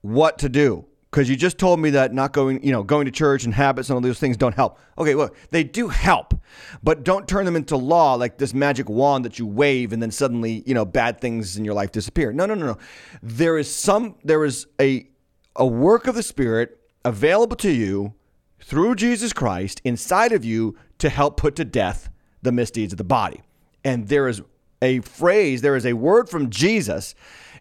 what 0.00 0.38
to 0.38 0.48
do 0.48 0.86
because 1.14 1.30
you 1.30 1.36
just 1.36 1.58
told 1.58 1.78
me 1.78 1.90
that 1.90 2.12
not 2.12 2.32
going, 2.32 2.60
you 2.64 2.72
know, 2.72 2.82
going 2.82 3.04
to 3.04 3.12
church 3.12 3.44
and 3.44 3.54
habits 3.54 3.88
and 3.88 3.94
all 3.94 4.00
those 4.00 4.18
things 4.18 4.36
don't 4.36 4.56
help. 4.56 4.80
Okay, 4.98 5.14
look, 5.14 5.36
they 5.52 5.62
do 5.62 5.86
help, 5.86 6.34
but 6.82 7.04
don't 7.04 7.28
turn 7.28 7.44
them 7.44 7.54
into 7.54 7.76
law 7.76 8.14
like 8.14 8.36
this 8.36 8.52
magic 8.52 8.88
wand 8.88 9.24
that 9.24 9.38
you 9.38 9.46
wave 9.46 9.92
and 9.92 10.02
then 10.02 10.10
suddenly, 10.10 10.64
you 10.66 10.74
know, 10.74 10.84
bad 10.84 11.20
things 11.20 11.56
in 11.56 11.64
your 11.64 11.72
life 11.72 11.92
disappear. 11.92 12.32
No, 12.32 12.46
no, 12.46 12.54
no, 12.54 12.66
no. 12.66 12.78
There 13.22 13.56
is 13.58 13.72
some, 13.72 14.16
there 14.24 14.44
is 14.44 14.66
a 14.80 15.06
a 15.54 15.64
work 15.64 16.08
of 16.08 16.16
the 16.16 16.22
Spirit 16.24 16.80
available 17.04 17.56
to 17.58 17.70
you 17.70 18.14
through 18.58 18.96
Jesus 18.96 19.32
Christ 19.32 19.80
inside 19.84 20.32
of 20.32 20.44
you 20.44 20.76
to 20.98 21.08
help 21.08 21.36
put 21.36 21.54
to 21.54 21.64
death 21.64 22.10
the 22.42 22.50
misdeeds 22.50 22.92
of 22.92 22.96
the 22.96 23.04
body. 23.04 23.40
And 23.84 24.08
there 24.08 24.26
is 24.26 24.42
a 24.82 24.98
phrase, 24.98 25.62
there 25.62 25.76
is 25.76 25.86
a 25.86 25.92
word 25.92 26.28
from 26.28 26.50
Jesus 26.50 27.14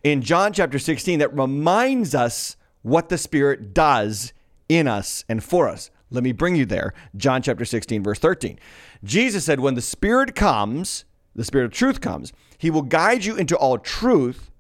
in 0.04 0.24
John 0.24 0.54
chapter 0.54 0.80
16 0.80 1.20
that 1.20 1.38
reminds 1.38 2.16
us 2.16 2.58
what 2.84 3.10
the 3.10 3.18
Spirit 3.18 3.74
does 3.74 4.34
in 4.70 4.88
us 4.88 5.26
and 5.28 5.44
for 5.44 5.68
us. 5.68 5.90
Let 6.12 6.24
me 6.24 6.32
bring 6.32 6.56
you 6.56 6.66
there. 6.66 6.94
John 7.18 7.42
chapter 7.42 7.66
16, 7.66 8.04
verse 8.04 8.20
13. 8.20 8.60
Jesus 9.04 9.44
said, 9.44 9.60
When 9.60 9.74
the 9.74 9.82
Spirit 9.82 10.36
comes, 10.36 11.06
the 11.36 11.44
Spirit 11.44 11.66
of 11.66 11.72
truth 11.72 12.02
comes, 12.02 12.32
he 12.58 12.70
will 12.70 12.84
guide 12.84 13.26
you 13.26 13.36
into 13.36 13.58
all 13.58 13.80
truth, 13.80 14.52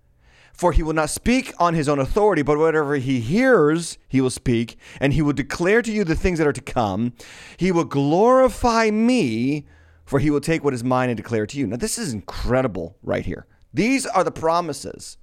for 0.51 0.71
he 0.71 0.81
will 0.81 0.93
not 0.93 1.09
speak 1.09 1.53
on 1.59 1.73
his 1.73 1.87
own 1.87 1.99
authority, 1.99 2.41
but 2.41 2.57
whatever 2.57 2.95
he 2.95 3.19
hears, 3.19 3.97
he 4.07 4.19
will 4.19 4.29
speak, 4.29 4.77
and 4.99 5.13
he 5.13 5.21
will 5.21 5.33
declare 5.33 5.81
to 5.81 5.91
you 5.91 6.03
the 6.03 6.15
things 6.15 6.39
that 6.39 6.47
are 6.47 6.53
to 6.53 6.61
come. 6.61 7.13
He 7.57 7.71
will 7.71 7.85
glorify 7.85 8.89
me, 8.89 9.65
for 10.05 10.19
he 10.19 10.29
will 10.29 10.41
take 10.41 10.63
what 10.63 10.73
is 10.73 10.83
mine 10.83 11.09
and 11.09 11.17
declare 11.17 11.45
to 11.45 11.57
you. 11.57 11.67
Now, 11.67 11.77
this 11.77 11.97
is 11.97 12.13
incredible 12.13 12.97
right 13.03 13.25
here. 13.25 13.45
These 13.73 14.05
are 14.05 14.23
the 14.23 14.31
promises 14.31 15.17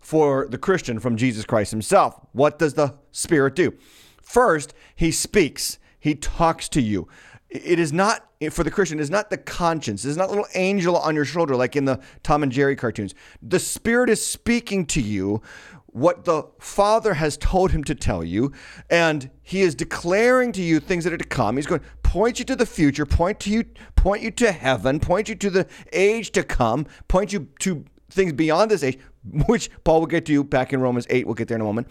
for 0.00 0.46
the 0.48 0.58
Christian 0.58 1.00
from 1.00 1.16
Jesus 1.16 1.44
Christ 1.44 1.70
himself. 1.70 2.18
What 2.32 2.58
does 2.58 2.74
the 2.74 2.94
Spirit 3.12 3.54
do? 3.54 3.74
First, 4.22 4.74
he 4.94 5.10
speaks, 5.10 5.78
he 5.98 6.14
talks 6.14 6.68
to 6.70 6.80
you. 6.80 7.08
It 7.48 7.78
is 7.78 7.92
not, 7.92 8.26
for 8.50 8.62
the 8.62 8.70
Christian, 8.70 8.98
it 8.98 9.02
is 9.02 9.10
not 9.10 9.30
the 9.30 9.38
conscience. 9.38 10.04
It 10.04 10.10
is 10.10 10.16
not 10.18 10.28
little 10.28 10.46
angel 10.54 10.96
on 10.96 11.14
your 11.14 11.24
shoulder 11.24 11.56
like 11.56 11.76
in 11.76 11.86
the 11.86 12.00
Tom 12.22 12.42
and 12.42 12.52
Jerry 12.52 12.76
cartoons. 12.76 13.14
The 13.40 13.58
Spirit 13.58 14.10
is 14.10 14.24
speaking 14.24 14.84
to 14.86 15.00
you 15.00 15.40
what 15.86 16.26
the 16.26 16.44
Father 16.58 17.14
has 17.14 17.38
told 17.38 17.70
him 17.70 17.82
to 17.84 17.94
tell 17.94 18.22
you, 18.22 18.52
and 18.90 19.30
he 19.42 19.62
is 19.62 19.74
declaring 19.74 20.52
to 20.52 20.62
you 20.62 20.78
things 20.78 21.04
that 21.04 21.12
are 21.12 21.18
to 21.18 21.24
come. 21.24 21.56
He's 21.56 21.66
going 21.66 21.80
to 21.80 21.86
point 22.02 22.38
you 22.38 22.44
to 22.44 22.56
the 22.56 22.66
future, 22.66 23.06
point 23.06 23.40
to 23.40 23.50
you, 23.50 23.64
point 23.96 24.22
you 24.22 24.30
to 24.32 24.52
heaven, 24.52 25.00
point 25.00 25.30
you 25.30 25.34
to 25.36 25.48
the 25.48 25.66
age 25.92 26.30
to 26.32 26.42
come, 26.42 26.86
point 27.08 27.32
you 27.32 27.48
to 27.60 27.86
things 28.10 28.32
beyond 28.32 28.70
this 28.70 28.82
age, 28.82 28.98
which 29.46 29.70
Paul 29.84 30.00
will 30.00 30.06
get 30.06 30.26
to 30.26 30.32
you 30.32 30.44
back 30.44 30.72
in 30.72 30.80
Romans 30.80 31.06
8. 31.10 31.26
We'll 31.26 31.34
get 31.34 31.48
there 31.48 31.56
in 31.56 31.60
a 31.60 31.64
moment. 31.64 31.88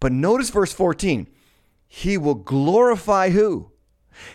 But 0.00 0.12
notice 0.12 0.50
verse 0.50 0.72
14. 0.72 1.28
He 1.88 2.18
will 2.18 2.34
glorify 2.34 3.30
who? 3.30 3.70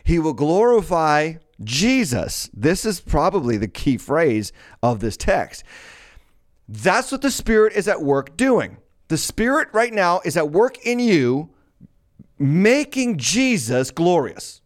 He 0.03 0.19
will 0.19 0.33
glorify 0.33 1.35
Jesus. 1.63 2.49
This 2.53 2.85
is 2.85 2.99
probably 2.99 3.57
the 3.57 3.67
key 3.67 3.97
phrase 3.97 4.51
of 4.81 4.99
this 4.99 5.17
text. 5.17 5.63
That's 6.67 7.11
what 7.11 7.21
the 7.21 7.31
Spirit 7.31 7.73
is 7.73 7.87
at 7.87 8.01
work 8.01 8.37
doing. 8.37 8.77
The 9.09 9.17
Spirit 9.17 9.67
right 9.73 9.93
now 9.93 10.21
is 10.23 10.37
at 10.37 10.51
work 10.51 10.77
in 10.85 10.99
you, 10.99 11.49
making 12.39 13.17
Jesus 13.17 13.91
glorious, 13.91 14.61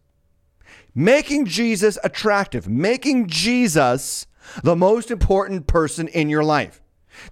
making 0.94 1.46
Jesus 1.46 1.98
attractive, 2.04 2.68
making 2.68 3.26
Jesus 3.26 4.26
the 4.62 4.76
most 4.76 5.10
important 5.10 5.66
person 5.66 6.08
in 6.08 6.28
your 6.28 6.44
life. 6.44 6.80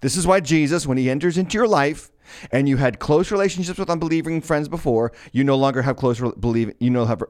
This 0.01 0.17
is 0.17 0.27
why 0.27 0.41
Jesus, 0.41 0.87
when 0.87 0.99
he 0.99 1.11
enters 1.11 1.37
into 1.37 1.59
your 1.59 1.69
life, 1.69 2.11
and 2.51 2.69
you 2.69 2.79
had 2.79 2.99
close 2.99 3.31
relationships 3.31 3.79
with 3.79 3.91
unbelieving 3.91 4.41
friends 4.41 4.69
before, 4.69 5.13
you 5.33 5.45
no 5.45 5.57
longer 5.57 5.83
have 5.83 5.97
close 5.97 6.21
believe 6.21 6.73
you 6.81 6.91
no 6.91 7.05
have 7.05 7.23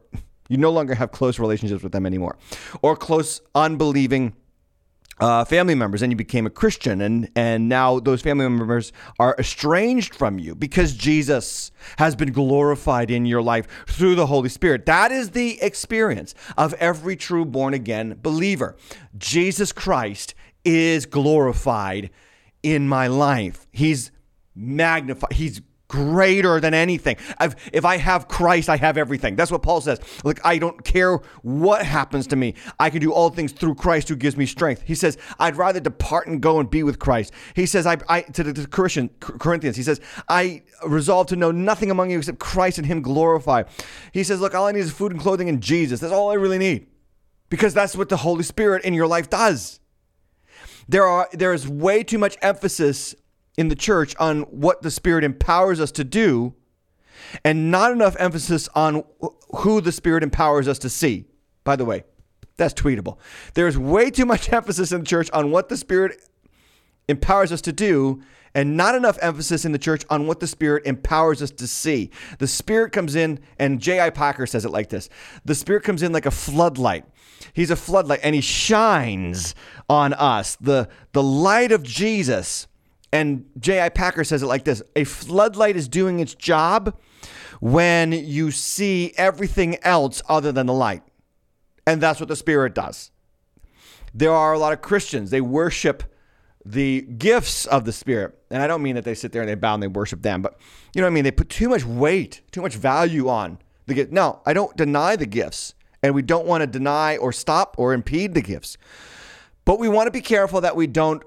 you 0.49 0.57
no 0.57 0.71
longer 0.71 0.95
have 0.95 1.11
close 1.11 1.39
relationships 1.39 1.83
with 1.83 1.93
them 1.93 2.07
anymore, 2.07 2.39
or 2.83 2.97
close 2.97 3.41
unbelieving 3.55 4.35
uh, 5.21 5.45
family 5.45 5.75
members 5.75 6.03
and 6.03 6.13
you 6.13 6.17
became 6.17 6.47
a 6.47 6.51
Christian 6.51 7.01
and 7.01 7.31
and 7.37 7.69
now 7.69 8.01
those 8.01 8.23
family 8.23 8.49
members 8.49 8.93
are 9.19 9.37
estranged 9.39 10.15
from 10.15 10.39
you 10.39 10.55
because 10.55 10.95
Jesus 10.95 11.71
has 11.99 12.17
been 12.17 12.33
glorified 12.33 13.11
in 13.11 13.27
your 13.27 13.43
life 13.43 13.67
through 13.87 14.15
the 14.15 14.27
Holy 14.27 14.49
Spirit. 14.49 14.87
That 14.87 15.13
is 15.13 15.31
the 15.31 15.61
experience 15.63 16.35
of 16.57 16.75
every 16.75 17.17
true 17.17 17.45
born 17.45 17.75
again 17.75 18.19
believer. 18.23 18.77
Jesus 19.17 19.73
Christ 19.73 20.35
is 20.65 21.07
glorified 21.07 22.11
in 22.63 22.89
my 22.89 23.07
life. 23.07 23.67
He's 23.71 24.11
magnified. 24.55 25.33
He's 25.33 25.61
greater 25.95 26.59
than 26.59 26.75
anything. 26.75 27.17
I've, 27.39 27.55
if 27.73 27.85
I 27.85 27.99
have 27.99 28.27
Christ, 28.27 28.69
I 28.69 28.77
have 28.77 28.97
everything. 28.99 29.37
That's 29.37 29.53
what 29.53 29.63
Paul 29.63 29.81
says. 29.81 30.01
Like, 30.25 30.41
I 30.45 30.59
don't 30.59 30.85
care 30.85 31.19
what 31.43 31.87
happens 31.87 32.27
to 32.29 32.37
me. 32.37 32.55
I 32.81 32.91
can 32.91 33.01
do 33.01 33.13
all 33.13 33.31
things 33.31 33.53
through 33.53 33.77
Christ 33.77 34.09
who 34.09 34.17
gives 34.17 34.37
me 34.37 34.45
strength. 34.45 34.83
He 34.85 34.97
says, 34.97 35.17
I'd 35.39 35.55
rather 35.55 35.79
depart 35.79 36.27
and 36.27 36.41
go 36.41 36.59
and 36.59 36.69
be 36.69 36.83
with 36.83 36.99
Christ. 36.99 37.33
He 37.55 37.65
says, 37.65 37.87
I, 37.87 37.99
I 38.09 38.23
to 38.23 38.43
the 38.43 38.67
Christian, 38.67 39.09
Corinthians, 39.21 39.77
he 39.77 39.85
says, 39.85 40.01
I 40.29 40.63
resolve 40.85 41.29
to 41.29 41.37
know 41.37 41.53
nothing 41.53 41.93
among 41.93 42.11
you 42.11 42.19
except 42.19 42.41
Christ 42.41 42.79
and 42.79 42.87
him 42.87 43.01
glorified. 43.01 43.67
He 44.11 44.25
says, 44.25 44.41
look, 44.41 44.53
all 44.53 44.67
I 44.67 44.73
need 44.73 44.81
is 44.81 44.91
food 44.91 45.13
and 45.13 45.21
clothing 45.21 45.49
and 45.49 45.63
Jesus. 45.63 46.01
That's 46.01 46.13
all 46.13 46.33
I 46.33 46.35
really 46.35 46.59
need. 46.59 46.89
Because 47.51 47.73
that's 47.73 47.95
what 47.95 48.09
the 48.09 48.17
Holy 48.17 48.43
Spirit 48.43 48.85
in 48.85 48.95
your 48.95 49.07
life 49.07 49.31
does. 49.31 49.79
There 50.89 51.07
are 51.07 51.29
there 51.33 51.55
is 51.55 51.69
way 51.69 52.03
too 52.03 52.19
much 52.19 52.37
emphasis 52.43 53.15
in 53.57 53.69
the 53.69 53.77
church 53.77 54.15
on 54.17 54.43
what 54.43 54.83
the 54.83 54.91
Spirit 54.91 55.25
empowers 55.25 55.81
us 55.81 55.93
to 55.93 56.05
do 56.05 56.55
and 57.45 57.71
not 57.71 57.93
enough 57.93 58.17
emphasis 58.19 58.69
on 58.75 59.05
who 59.57 59.81
the 59.81 59.93
Spirit 59.93 60.23
empowers 60.23 60.69
us 60.69 60.79
to 60.81 60.89
see. 60.89 61.27
By 61.63 61.77
the 61.77 61.85
way, 61.85 62.05
that's 62.57 62.75
tweetable. 62.75 63.19
There's 63.55 63.79
way 63.79 64.11
too 64.11 64.27
much 64.27 64.53
emphasis 64.53 64.93
in 64.93 65.01
the 65.01 65.07
church 65.07 65.31
on 65.33 65.51
what 65.51 65.69
the 65.69 65.77
Spirit 65.77 66.21
empowers 67.09 67.53
us 67.53 67.61
to 67.63 67.73
do 67.73 68.23
and 68.55 68.77
not 68.77 68.95
enough 68.95 69.19
emphasis 69.21 69.65
in 69.65 69.73
the 69.73 69.79
church 69.79 70.05
on 70.11 70.27
what 70.27 70.41
the 70.41 70.47
Spirit 70.47 70.87
empowers 70.87 71.43
us 71.43 71.51
to 71.51 71.67
see. 71.67 72.11
The 72.39 72.47
Spirit 72.47 72.93
comes 72.93 73.17
in, 73.17 73.41
and 73.59 73.81
J.I. 73.81 74.11
Packer 74.11 74.47
says 74.47 74.65
it 74.65 74.71
like 74.71 74.91
this 74.91 75.09
The 75.45 75.55
Spirit 75.55 75.83
comes 75.83 76.03
in 76.03 76.13
like 76.13 76.27
a 76.27 76.31
floodlight. 76.31 77.05
He's 77.53 77.71
a 77.71 77.77
floodlight 77.77 78.21
and 78.23 78.35
he 78.35 78.41
shines 78.41 79.55
on 79.89 80.13
us. 80.15 80.57
The, 80.57 80.89
the 81.13 81.23
light 81.23 81.73
of 81.73 81.83
Jesus 81.83 82.67
and 83.15 83.45
J.I. 83.61 83.91
Packer 83.91 84.25
says 84.25 84.43
it 84.43 84.47
like 84.47 84.65
this 84.65 84.83
A 84.97 85.05
floodlight 85.05 85.77
is 85.77 85.87
doing 85.87 86.19
its 86.19 86.35
job 86.35 86.99
when 87.61 88.11
you 88.11 88.51
see 88.51 89.15
everything 89.17 89.79
else 89.83 90.21
other 90.29 90.51
than 90.51 90.67
the 90.67 90.73
light. 90.73 91.05
And 91.87 92.01
that's 92.01 92.19
what 92.19 92.29
the 92.29 92.35
Spirit 92.35 92.75
does. 92.75 93.13
There 94.13 94.33
are 94.33 94.53
a 94.53 94.59
lot 94.59 94.73
of 94.73 94.83
Christians, 94.83 95.31
they 95.31 95.41
worship 95.41 96.03
the 96.67 97.03
gifts 97.03 97.67
of 97.67 97.85
the 97.85 97.93
Spirit. 97.93 98.37
And 98.51 98.61
I 98.61 98.67
don't 98.67 98.83
mean 98.83 98.97
that 98.97 99.05
they 99.05 99.15
sit 99.15 99.31
there 99.31 99.43
and 99.43 99.49
they 99.49 99.55
bow 99.55 99.75
and 99.75 99.83
they 99.83 99.89
worship 99.89 100.23
them, 100.23 100.43
but 100.43 100.59
you 100.93 101.01
know 101.01 101.07
what 101.07 101.13
I 101.13 101.15
mean? 101.15 101.25
They 101.25 101.31
put 101.31 101.49
too 101.49 101.69
much 101.69 101.85
weight, 101.85 102.43
too 102.51 102.63
much 102.63 102.75
value 102.75 103.29
on 103.29 103.59
the 103.87 103.95
gift. 103.95 104.11
No, 104.11 104.43
I 104.45 104.55
don't 104.55 104.77
deny 104.77 105.15
the 105.15 105.27
gifts, 105.27 105.75
and 106.03 106.17
we 106.17 106.23
don't 106.23 106.47
want 106.47 106.63
to 106.63 106.67
deny 106.67 107.17
or 107.17 107.33
stop 107.33 107.77
or 107.79 107.93
impede 107.93 108.35
the 108.35 108.43
gifts. 108.43 108.77
But 109.65 109.79
we 109.79 109.89
want 109.89 110.09
to 110.09 110.11
be 110.11 110.21
careful 110.21 110.61
that 110.63 110.75
we 110.75 110.89
don't 110.89 111.23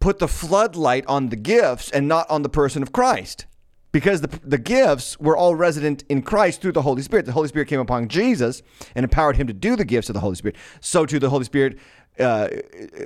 put 0.00 0.18
the 0.18 0.28
floodlight 0.28 1.04
on 1.06 1.28
the 1.28 1.36
gifts 1.36 1.90
and 1.90 2.08
not 2.08 2.28
on 2.30 2.42
the 2.42 2.48
person 2.48 2.82
of 2.82 2.92
Christ. 2.92 3.46
Because 3.90 4.20
the, 4.20 4.28
the 4.44 4.58
gifts 4.58 5.18
were 5.18 5.36
all 5.36 5.54
resident 5.54 6.04
in 6.08 6.20
Christ 6.22 6.60
through 6.60 6.72
the 6.72 6.82
Holy 6.82 7.00
Spirit. 7.02 7.24
The 7.24 7.32
Holy 7.32 7.48
Spirit 7.48 7.68
came 7.68 7.80
upon 7.80 8.08
Jesus 8.08 8.62
and 8.94 9.02
empowered 9.02 9.36
him 9.36 9.46
to 9.46 9.54
do 9.54 9.76
the 9.76 9.84
gifts 9.84 10.10
of 10.10 10.14
the 10.14 10.20
Holy 10.20 10.36
Spirit. 10.36 10.56
So 10.80 11.06
too, 11.06 11.18
the 11.18 11.30
Holy 11.30 11.44
Spirit 11.44 11.78
uh, 12.20 12.48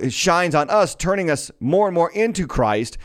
shines 0.09 0.55
on 0.55 0.69
us, 0.69 0.93
turning 0.93 1.29
us 1.29 1.51
more 1.59 1.87
and 1.87 1.95
more 1.95 2.11
into 2.11 2.47
Christ, 2.47 2.97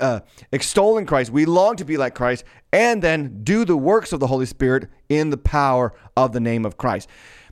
uh, 0.00 0.20
extolling 0.50 1.06
Christ. 1.06 1.30
We 1.30 1.44
long 1.44 1.76
to 1.76 1.84
be 1.84 1.96
like 1.96 2.14
Christ 2.14 2.44
and 2.72 3.02
then 3.02 3.42
do 3.44 3.64
the 3.64 3.76
works 3.76 4.12
of 4.12 4.20
the 4.20 4.26
Holy 4.26 4.46
Spirit 4.46 4.88
in 5.08 5.30
the 5.30 5.36
power 5.36 5.92
of 6.16 6.32
the 6.32 6.40
name 6.40 6.64
of 6.64 6.78
Christ. 6.78 7.08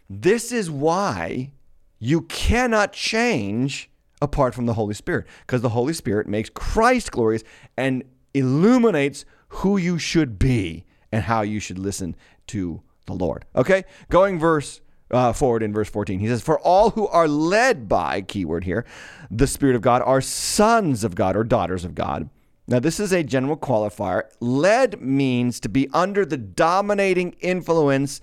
This 0.09 0.53
is 0.53 0.71
why 0.71 1.53
you 1.99 2.23
cannot 2.23 2.93
change 2.93 3.91
apart 4.23 4.55
from 4.55 4.67
the 4.67 4.75
Holy 4.75 4.95
Spirit 4.95 5.27
because 5.41 5.63
the 5.63 5.71
Holy 5.71 5.93
Spirit 5.93 6.27
makes 6.27 6.51
Christ 6.51 7.13
glorious 7.13 7.43
and 7.77 8.05
illuminates 8.35 9.25
who 9.49 9.77
you 9.77 9.99
should 9.99 10.39
be 10.39 10.85
and 11.13 11.23
how 11.23 11.43
you 11.43 11.61
should 11.61 11.79
listen 11.79 12.17
to 12.49 12.83
the 13.07 13.15
Lord. 13.15 13.45
Okay? 13.55 13.85
Going 14.11 14.39
verse 14.39 14.81
uh, 15.11 15.33
forward 15.33 15.63
in 15.63 15.73
verse 15.73 15.89
14. 15.89 16.19
He 16.19 16.27
says, 16.27 16.43
For 16.43 16.59
all 16.61 16.91
who 16.91 17.07
are 17.09 17.29
led 17.29 17.89
by, 17.89 18.23
keyword 18.23 18.65
here, 18.65 18.85
the 19.31 19.47
Spirit 19.47 19.77
of 19.77 19.83
God 19.83 20.03
are 20.03 20.21
sons 20.21 21.05
of 21.05 21.15
God 21.15 21.37
or 21.37 21.45
daughters 21.45 21.85
of 21.85 21.95
God. 21.95 22.29
Now, 22.69 22.81
this 22.81 22.99
is 22.99 23.13
a 23.13 23.23
general 23.23 23.57
qualifier. 23.57 24.23
Led 24.41 25.01
means 25.01 25.61
to 25.61 25.69
be 25.69 25.89
under 25.93 26.27
the 26.27 26.37
dominating 26.37 27.33
influence 27.41 28.21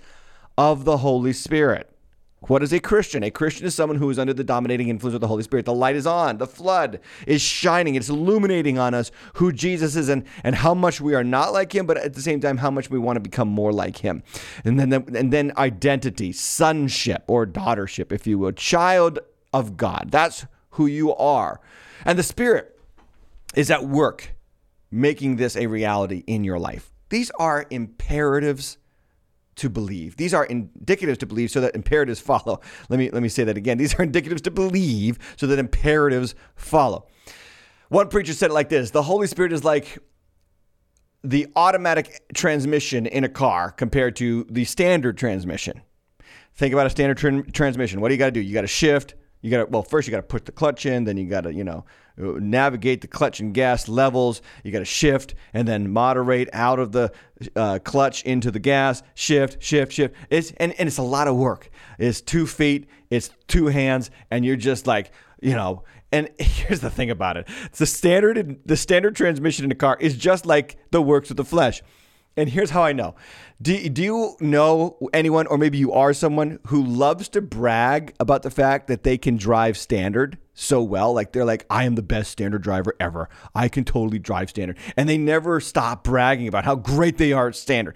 of 0.58 0.84
the 0.84 0.98
Holy 0.98 1.32
Spirit. 1.32 1.90
What 2.46 2.62
is 2.62 2.72
a 2.72 2.80
Christian? 2.80 3.22
A 3.22 3.30
Christian 3.30 3.66
is 3.66 3.74
someone 3.74 3.98
who 3.98 4.10
is 4.10 4.18
under 4.18 4.34
the 4.34 4.44
dominating 4.44 4.88
influence 4.88 5.14
of 5.14 5.20
the 5.20 5.28
Holy 5.28 5.42
Spirit. 5.42 5.64
The 5.64 5.74
light 5.74 5.96
is 5.96 6.06
on, 6.06 6.38
the 6.38 6.46
flood 6.46 7.00
is 7.26 7.40
shining, 7.40 7.94
it's 7.94 8.08
illuminating 8.08 8.78
on 8.78 8.92
us 8.94 9.10
who 9.34 9.52
Jesus 9.52 9.96
is 9.96 10.08
and, 10.08 10.24
and 10.42 10.54
how 10.54 10.74
much 10.74 11.00
we 11.00 11.14
are 11.14 11.24
not 11.24 11.52
like 11.52 11.74
him, 11.74 11.86
but 11.86 11.96
at 11.96 12.14
the 12.14 12.22
same 12.22 12.40
time, 12.40 12.58
how 12.58 12.70
much 12.70 12.90
we 12.90 12.98
want 12.98 13.16
to 13.16 13.20
become 13.20 13.48
more 13.48 13.72
like 13.72 13.98
him. 13.98 14.22
And 14.64 14.78
then, 14.78 14.92
and 14.92 15.32
then 15.32 15.52
identity, 15.56 16.32
sonship 16.32 17.24
or 17.28 17.46
daughtership, 17.46 18.12
if 18.12 18.26
you 18.26 18.38
will, 18.38 18.52
child 18.52 19.20
of 19.52 19.76
God. 19.76 20.08
That's 20.10 20.46
who 20.70 20.86
you 20.86 21.14
are. 21.14 21.60
And 22.04 22.18
the 22.18 22.22
Spirit 22.22 22.78
is 23.54 23.70
at 23.70 23.84
work 23.84 24.34
making 24.90 25.36
this 25.36 25.56
a 25.56 25.66
reality 25.66 26.22
in 26.26 26.44
your 26.44 26.58
life. 26.58 26.92
These 27.08 27.30
are 27.38 27.66
imperatives 27.70 28.78
to 29.56 29.68
believe. 29.68 30.16
These 30.16 30.34
are 30.34 30.46
indicatives 30.46 31.18
to 31.18 31.26
believe 31.26 31.50
so 31.50 31.60
that 31.60 31.74
imperatives 31.74 32.20
follow. 32.20 32.60
Let 32.88 32.98
me 32.98 33.10
let 33.10 33.22
me 33.22 33.28
say 33.28 33.44
that 33.44 33.56
again. 33.56 33.78
These 33.78 33.94
are 33.94 34.06
indicatives 34.06 34.42
to 34.42 34.50
believe 34.50 35.18
so 35.36 35.46
that 35.46 35.58
imperatives 35.58 36.34
follow. 36.56 37.06
One 37.88 38.08
preacher 38.08 38.32
said 38.32 38.50
it 38.50 38.54
like 38.54 38.68
this, 38.68 38.90
the 38.90 39.02
Holy 39.02 39.26
Spirit 39.26 39.52
is 39.52 39.64
like 39.64 39.98
the 41.22 41.46
automatic 41.56 42.22
transmission 42.34 43.06
in 43.06 43.24
a 43.24 43.28
car 43.28 43.70
compared 43.70 44.16
to 44.16 44.46
the 44.50 44.64
standard 44.64 45.16
transmission. 45.16 45.82
Think 46.54 46.72
about 46.72 46.86
a 46.86 46.90
standard 46.90 47.18
tr- 47.18 47.50
transmission. 47.52 48.00
What 48.00 48.08
do 48.08 48.14
you 48.14 48.18
got 48.18 48.26
to 48.26 48.32
do? 48.32 48.40
You 48.40 48.54
got 48.54 48.62
to 48.62 48.66
shift, 48.66 49.14
you 49.44 49.50
got 49.50 49.58
to 49.58 49.66
well 49.66 49.82
first 49.82 50.08
you 50.08 50.10
got 50.10 50.18
to 50.18 50.22
put 50.22 50.46
the 50.46 50.52
clutch 50.52 50.86
in 50.86 51.04
then 51.04 51.18
you 51.18 51.28
got 51.28 51.42
to 51.42 51.52
you 51.52 51.64
know 51.64 51.84
navigate 52.16 53.00
the 53.00 53.08
clutch 53.08 53.40
and 53.40 53.52
gas 53.52 53.88
levels. 53.88 54.42
You 54.62 54.72
got 54.72 54.80
to 54.80 54.84
shift 54.84 55.34
and 55.52 55.66
then 55.66 55.92
moderate 55.92 56.48
out 56.52 56.78
of 56.78 56.92
the 56.92 57.12
uh, 57.56 57.80
clutch 57.82 58.22
into 58.24 58.50
the 58.50 58.60
gas. 58.60 59.02
Shift 59.14 59.62
shift 59.62 59.92
shift. 59.92 60.14
It's 60.30 60.52
and, 60.58 60.72
and 60.78 60.86
it's 60.86 60.98
a 60.98 61.02
lot 61.02 61.28
of 61.28 61.36
work. 61.36 61.70
It's 61.98 62.20
two 62.20 62.46
feet 62.46 62.88
it's 63.14 63.30
two 63.46 63.66
hands 63.66 64.10
and 64.30 64.44
you're 64.44 64.56
just 64.56 64.86
like 64.86 65.12
you 65.40 65.54
know 65.54 65.84
and 66.12 66.28
here's 66.38 66.80
the 66.80 66.90
thing 66.90 67.10
about 67.10 67.36
it. 67.36 67.48
The 67.76 67.86
standard 67.86 68.60
the 68.66 68.76
standard 68.76 69.16
transmission 69.16 69.64
in 69.64 69.72
a 69.72 69.76
car 69.76 69.96
is 70.00 70.16
just 70.16 70.46
like 70.46 70.76
the 70.90 71.00
works 71.00 71.30
of 71.30 71.36
the 71.36 71.44
flesh 71.44 71.82
And 72.36 72.48
here's 72.48 72.70
how 72.70 72.82
I 72.82 72.92
know. 72.92 73.14
Do, 73.62 73.88
do 73.88 74.02
you 74.02 74.36
know 74.40 74.98
anyone, 75.12 75.46
or 75.46 75.56
maybe 75.56 75.78
you 75.78 75.92
are 75.92 76.12
someone 76.12 76.58
who 76.66 76.82
loves 76.82 77.28
to 77.30 77.40
brag 77.40 78.14
about 78.18 78.42
the 78.42 78.50
fact 78.50 78.88
that 78.88 79.04
they 79.04 79.16
can 79.16 79.36
drive 79.36 79.76
standard 79.76 80.38
so 80.52 80.82
well? 80.82 81.14
Like 81.14 81.32
they're 81.32 81.44
like, 81.44 81.64
I 81.70 81.84
am 81.84 81.94
the 81.94 82.02
best 82.02 82.32
standard 82.32 82.62
driver 82.62 82.96
ever. 82.98 83.28
I 83.54 83.68
can 83.68 83.84
totally 83.84 84.18
drive 84.18 84.50
standard. 84.50 84.78
And 84.96 85.08
they 85.08 85.18
never 85.18 85.60
stop 85.60 86.02
bragging 86.02 86.48
about 86.48 86.64
how 86.64 86.74
great 86.74 87.18
they 87.18 87.32
are 87.32 87.48
at 87.48 87.56
standard 87.56 87.94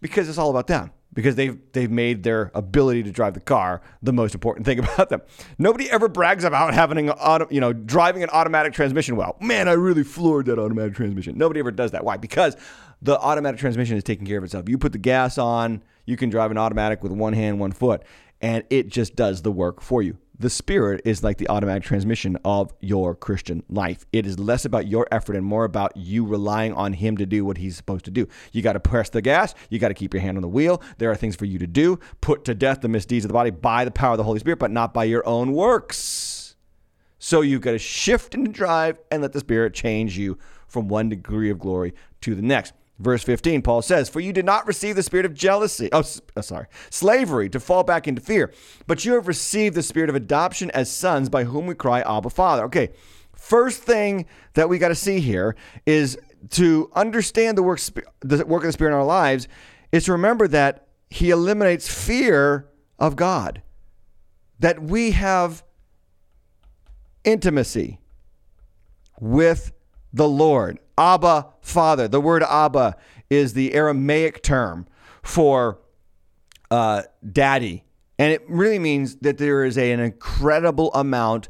because 0.00 0.28
it's 0.28 0.38
all 0.38 0.50
about 0.50 0.66
them 0.66 0.90
because 1.14 1.36
they've 1.36 1.58
they've 1.72 1.90
made 1.90 2.24
their 2.24 2.50
ability 2.54 3.02
to 3.04 3.10
drive 3.10 3.34
the 3.34 3.40
car 3.40 3.80
the 4.02 4.12
most 4.12 4.34
important 4.34 4.66
thing 4.66 4.78
about 4.80 5.08
them. 5.08 5.22
Nobody 5.58 5.90
ever 5.90 6.08
brags 6.08 6.44
about 6.44 6.74
having 6.74 6.98
an 6.98 7.10
auto, 7.10 7.46
you 7.50 7.60
know 7.60 7.72
driving 7.72 8.22
an 8.22 8.30
automatic 8.30 8.74
transmission 8.74 9.16
well. 9.16 9.36
Man, 9.40 9.68
I 9.68 9.72
really 9.72 10.04
floored 10.04 10.46
that 10.46 10.58
automatic 10.58 10.94
transmission. 10.94 11.38
Nobody 11.38 11.60
ever 11.60 11.70
does 11.70 11.92
that. 11.92 12.04
Why? 12.04 12.16
Because 12.16 12.56
the 13.04 13.18
automatic 13.20 13.60
transmission 13.60 13.96
is 13.96 14.02
taking 14.02 14.26
care 14.26 14.38
of 14.38 14.44
itself. 14.44 14.68
You 14.68 14.76
put 14.76 14.92
the 14.92 14.98
gas 14.98 15.38
on, 15.38 15.82
you 16.04 16.16
can 16.16 16.30
drive 16.30 16.50
an 16.50 16.58
automatic 16.58 17.02
with 17.02 17.12
one 17.12 17.32
hand, 17.32 17.60
one 17.60 17.72
foot, 17.72 18.02
and 18.40 18.64
it 18.70 18.88
just 18.88 19.14
does 19.14 19.42
the 19.42 19.52
work 19.52 19.80
for 19.80 20.02
you 20.02 20.18
the 20.38 20.50
Spirit 20.50 21.00
is 21.04 21.22
like 21.22 21.38
the 21.38 21.48
automatic 21.48 21.84
transmission 21.84 22.36
of 22.44 22.72
your 22.80 23.14
Christian 23.14 23.62
life. 23.68 24.04
It 24.12 24.26
is 24.26 24.38
less 24.38 24.64
about 24.64 24.88
your 24.88 25.06
effort 25.12 25.36
and 25.36 25.46
more 25.46 25.64
about 25.64 25.96
you 25.96 26.24
relying 26.24 26.72
on 26.72 26.92
Him 26.92 27.16
to 27.18 27.26
do 27.26 27.44
what 27.44 27.58
He's 27.58 27.76
supposed 27.76 28.04
to 28.06 28.10
do. 28.10 28.26
You 28.52 28.60
got 28.60 28.72
to 28.72 28.80
press 28.80 29.10
the 29.10 29.22
gas. 29.22 29.54
You 29.70 29.78
got 29.78 29.88
to 29.88 29.94
keep 29.94 30.12
your 30.12 30.20
hand 30.20 30.36
on 30.36 30.42
the 30.42 30.48
wheel. 30.48 30.82
There 30.98 31.10
are 31.10 31.14
things 31.14 31.36
for 31.36 31.44
you 31.44 31.58
to 31.60 31.66
do. 31.66 31.98
Put 32.20 32.44
to 32.46 32.54
death 32.54 32.80
the 32.80 32.88
misdeeds 32.88 33.24
of 33.24 33.28
the 33.28 33.34
body 33.34 33.50
by 33.50 33.84
the 33.84 33.90
power 33.90 34.12
of 34.12 34.18
the 34.18 34.24
Holy 34.24 34.40
Spirit, 34.40 34.58
but 34.58 34.70
not 34.70 34.92
by 34.92 35.04
your 35.04 35.26
own 35.26 35.52
works. 35.52 36.56
So 37.18 37.40
you've 37.40 37.62
got 37.62 37.72
to 37.72 37.78
shift 37.78 38.34
into 38.34 38.50
drive 38.50 38.98
and 39.10 39.22
let 39.22 39.32
the 39.32 39.40
Spirit 39.40 39.72
change 39.72 40.18
you 40.18 40.36
from 40.66 40.88
one 40.88 41.08
degree 41.08 41.50
of 41.50 41.58
glory 41.58 41.94
to 42.22 42.34
the 42.34 42.42
next. 42.42 42.72
Verse 42.98 43.24
15, 43.24 43.62
Paul 43.62 43.82
says, 43.82 44.08
For 44.08 44.20
you 44.20 44.32
did 44.32 44.44
not 44.44 44.66
receive 44.68 44.94
the 44.94 45.02
spirit 45.02 45.26
of 45.26 45.34
jealousy, 45.34 45.88
oh, 45.92 46.04
oh, 46.36 46.40
sorry, 46.40 46.66
slavery 46.90 47.48
to 47.50 47.58
fall 47.58 47.82
back 47.82 48.06
into 48.06 48.20
fear, 48.20 48.52
but 48.86 49.04
you 49.04 49.14
have 49.14 49.26
received 49.26 49.74
the 49.74 49.82
spirit 49.82 50.08
of 50.08 50.14
adoption 50.14 50.70
as 50.70 50.90
sons 50.90 51.28
by 51.28 51.44
whom 51.44 51.66
we 51.66 51.74
cry, 51.74 52.02
Abba, 52.02 52.30
Father. 52.30 52.62
Okay, 52.64 52.90
first 53.34 53.82
thing 53.82 54.26
that 54.54 54.68
we 54.68 54.78
got 54.78 54.88
to 54.88 54.94
see 54.94 55.18
here 55.18 55.56
is 55.86 56.16
to 56.50 56.90
understand 56.94 57.58
the 57.58 57.64
work, 57.64 57.80
the 58.20 58.44
work 58.46 58.62
of 58.62 58.68
the 58.68 58.72
Spirit 58.72 58.92
in 58.92 58.96
our 58.96 59.04
lives 59.04 59.48
is 59.90 60.04
to 60.04 60.12
remember 60.12 60.46
that 60.48 60.86
He 61.10 61.30
eliminates 61.30 61.88
fear 61.88 62.68
of 62.98 63.16
God, 63.16 63.62
that 64.60 64.82
we 64.82 65.12
have 65.12 65.64
intimacy 67.24 67.98
with 69.20 69.72
the 70.14 70.28
Lord. 70.28 70.78
Abba, 70.96 71.48
Father. 71.60 72.08
The 72.08 72.20
word 72.20 72.42
Abba 72.42 72.96
is 73.28 73.52
the 73.52 73.74
Aramaic 73.74 74.42
term 74.42 74.86
for 75.22 75.80
uh, 76.70 77.02
daddy. 77.30 77.84
And 78.18 78.32
it 78.32 78.44
really 78.48 78.78
means 78.78 79.16
that 79.16 79.38
there 79.38 79.64
is 79.64 79.76
a, 79.76 79.90
an 79.90 80.00
incredible 80.00 80.94
amount 80.94 81.48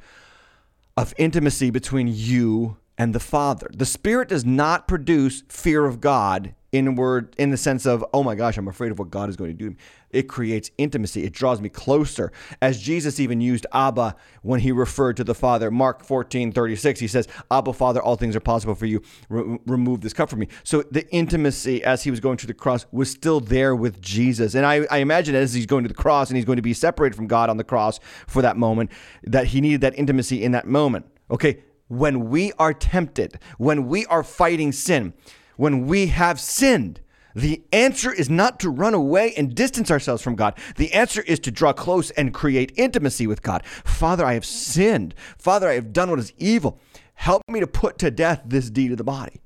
of 0.97 1.13
intimacy 1.19 1.71
between 1.71 2.09
you 2.09 2.79
and 2.97 3.15
the 3.15 3.21
Father. 3.21 3.69
The 3.73 3.85
Spirit 3.85 4.29
does 4.29 4.45
not 4.45 4.89
produce 4.89 5.43
fear 5.49 5.85
of 5.85 6.01
God 6.01 6.55
in 6.73 6.95
word 6.95 7.35
in 7.39 7.51
the 7.51 7.57
sense 7.57 7.87
of, 7.87 8.05
oh 8.15 8.23
my 8.23 8.35
gosh, 8.35 8.57
I'm 8.57 8.69
afraid 8.69 8.93
of 8.93 8.99
what 8.99 9.11
God 9.11 9.29
is 9.29 9.37
going 9.37 9.57
to 9.57 9.71
do. 9.71 9.77
It 10.15 10.29
creates 10.29 10.71
intimacy. 10.79 11.25
It 11.25 11.33
draws 11.33 11.61
me 11.61 11.69
closer. 11.69 12.33
As 12.61 12.81
Jesus 12.81 13.21
even 13.21 13.41
used 13.41 13.67
Abba 13.73 14.17
when 14.43 14.61
he 14.61 14.73
referred 14.73 15.17
to 15.17 15.25
the 15.25 15.35
Father. 15.35 15.71
Mark 15.71 16.05
14, 16.05 16.53
36, 16.53 17.01
he 17.01 17.09
says, 17.09 17.29
Abba, 17.51 17.73
Father, 17.73 18.03
all 18.03 18.17
things 18.17 18.37
are 18.37 18.41
possible 18.41 18.75
for 18.75 18.87
you. 18.87 19.03
Re- 19.29 19.59
remove 19.67 20.01
this 20.01 20.13
cup 20.13 20.31
from 20.31 20.41
me. 20.41 20.49
So 20.63 20.83
the 20.91 21.09
intimacy 21.11 21.83
as 21.83 22.05
he 22.05 22.11
was 22.11 22.21
going 22.21 22.37
to 22.39 22.47
the 22.47 22.55
cross 22.55 22.87
was 22.93 23.11
still 23.11 23.41
there 23.41 23.75
with 23.75 24.01
Jesus. 24.01 24.55
And 24.55 24.65
I, 24.65 24.87
I 24.91 24.99
imagine 24.99 25.35
as 25.35 25.55
he's 25.55 25.67
going 25.67 25.85
to 25.85 25.89
the 25.89 25.95
cross 25.95 26.31
and 26.31 26.37
he's 26.37 26.45
going 26.45 26.57
to 26.57 26.63
be 26.63 26.75
separated 26.75 27.17
from 27.17 27.27
God 27.27 27.51
on 27.51 27.57
the 27.57 27.65
cross 27.65 28.01
for 28.27 28.43
that 28.43 28.57
moment, 28.57 28.91
that 29.23 29.49
he 29.49 29.61
needed 29.61 29.81
that 29.81 29.99
intimacy 29.99 30.43
in 30.43 30.53
that 30.53 30.67
moment. 30.67 31.07
Okay, 31.31 31.63
when 31.89 32.29
we 32.29 32.53
are 32.59 32.73
tempted, 32.73 33.39
when 33.59 33.87
we 33.89 34.07
are 34.07 34.23
fighting 34.23 34.73
sin, 34.73 35.15
when 35.57 35.87
we 35.87 36.07
have 36.09 36.41
sinned, 36.41 37.01
the 37.35 37.63
answer 37.73 38.13
is 38.13 38.31
not 38.31 38.61
to 38.61 38.71
run 38.71 38.95
away 38.95 39.35
and 39.37 39.55
distance 39.55 39.91
ourselves 39.91 40.23
from 40.23 40.37
God. 40.37 40.59
The 40.77 40.93
answer 40.93 41.23
is 41.23 41.41
to 41.41 41.51
draw 41.51 41.73
close 41.73 42.11
and 42.13 42.33
create 42.33 42.73
intimacy 42.77 43.27
with 43.27 43.43
God. 43.43 43.65
Father, 43.67 44.25
I 44.25 44.35
have 44.35 44.45
sinned. 44.45 45.15
Father, 45.37 45.69
I 45.69 45.75
have 45.75 45.93
done 45.93 46.11
what 46.11 46.19
is 46.19 46.33
evil. 46.39 46.79
Help 47.15 47.43
me 47.49 47.61
to 47.61 47.67
put 47.67 47.99
to 47.99 48.11
death 48.11 48.43
this 48.45 48.71
deed 48.71 48.93
of 48.93 48.99
the 48.99 49.05
body. 49.05 49.41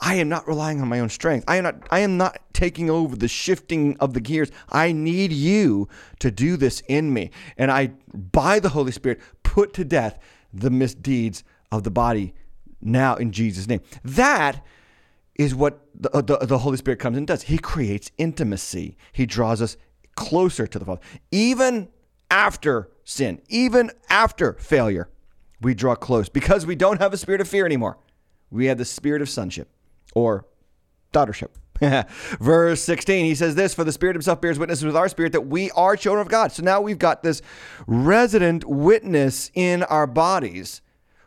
I 0.00 0.14
am 0.14 0.28
not 0.28 0.48
relying 0.48 0.80
on 0.80 0.88
my 0.88 1.00
own 1.00 1.10
strength. 1.10 1.44
I 1.46 1.56
am 1.56 1.64
not 1.64 1.86
I 1.90 2.00
am 2.00 2.16
not 2.16 2.38
taking 2.54 2.88
over 2.88 3.14
the 3.14 3.28
shifting 3.28 3.96
of 3.98 4.14
the 4.14 4.20
gears. 4.20 4.50
I 4.70 4.92
need 4.92 5.32
you 5.32 5.88
to 6.20 6.30
do 6.30 6.56
this 6.56 6.82
in 6.88 7.12
me. 7.12 7.30
And 7.58 7.70
I 7.70 7.88
by 8.14 8.58
the 8.58 8.70
Holy 8.70 8.92
Spirit 8.92 9.20
put 9.42 9.74
to 9.74 9.84
death 9.84 10.18
the 10.52 10.70
misdeeds 10.70 11.44
of 11.70 11.82
the 11.82 11.90
body 11.90 12.34
now 12.80 13.16
in 13.16 13.32
Jesus 13.32 13.68
name. 13.68 13.80
That 14.02 14.64
is 15.38 15.54
what 15.54 15.80
the, 15.94 16.10
uh, 16.10 16.20
the, 16.20 16.38
the 16.38 16.58
Holy 16.58 16.76
Spirit 16.76 16.98
comes 16.98 17.16
and 17.16 17.26
does. 17.26 17.42
He 17.42 17.58
creates 17.58 18.10
intimacy. 18.18 18.96
He 19.12 19.26
draws 19.26 19.60
us 19.62 19.76
closer 20.14 20.66
to 20.66 20.78
the 20.78 20.84
Father. 20.84 21.00
Even 21.30 21.88
after 22.30 22.90
sin, 23.04 23.40
even 23.48 23.90
after 24.08 24.54
failure, 24.54 25.08
we 25.60 25.74
draw 25.74 25.94
close 25.94 26.28
because 26.28 26.66
we 26.66 26.74
don't 26.74 27.00
have 27.00 27.12
a 27.12 27.16
spirit 27.16 27.40
of 27.40 27.48
fear 27.48 27.66
anymore. 27.66 27.98
We 28.50 28.66
have 28.66 28.78
the 28.78 28.84
spirit 28.84 29.22
of 29.22 29.28
sonship 29.28 29.68
or 30.14 30.46
daughtership. 31.12 31.50
Verse 32.40 32.82
16, 32.82 33.26
he 33.26 33.34
says 33.34 33.54
this 33.54 33.74
For 33.74 33.84
the 33.84 33.92
Spirit 33.92 34.16
himself 34.16 34.40
bears 34.40 34.58
witness 34.58 34.82
with 34.82 34.96
our 34.96 35.08
spirit 35.08 35.32
that 35.32 35.42
we 35.42 35.70
are 35.72 35.96
children 35.96 36.22
of 36.22 36.30
God. 36.30 36.52
So 36.52 36.62
now 36.62 36.80
we've 36.80 36.98
got 36.98 37.22
this 37.22 37.42
resident 37.86 38.64
witness 38.64 39.50
in 39.54 39.82
our 39.84 40.06
bodies 40.06 40.80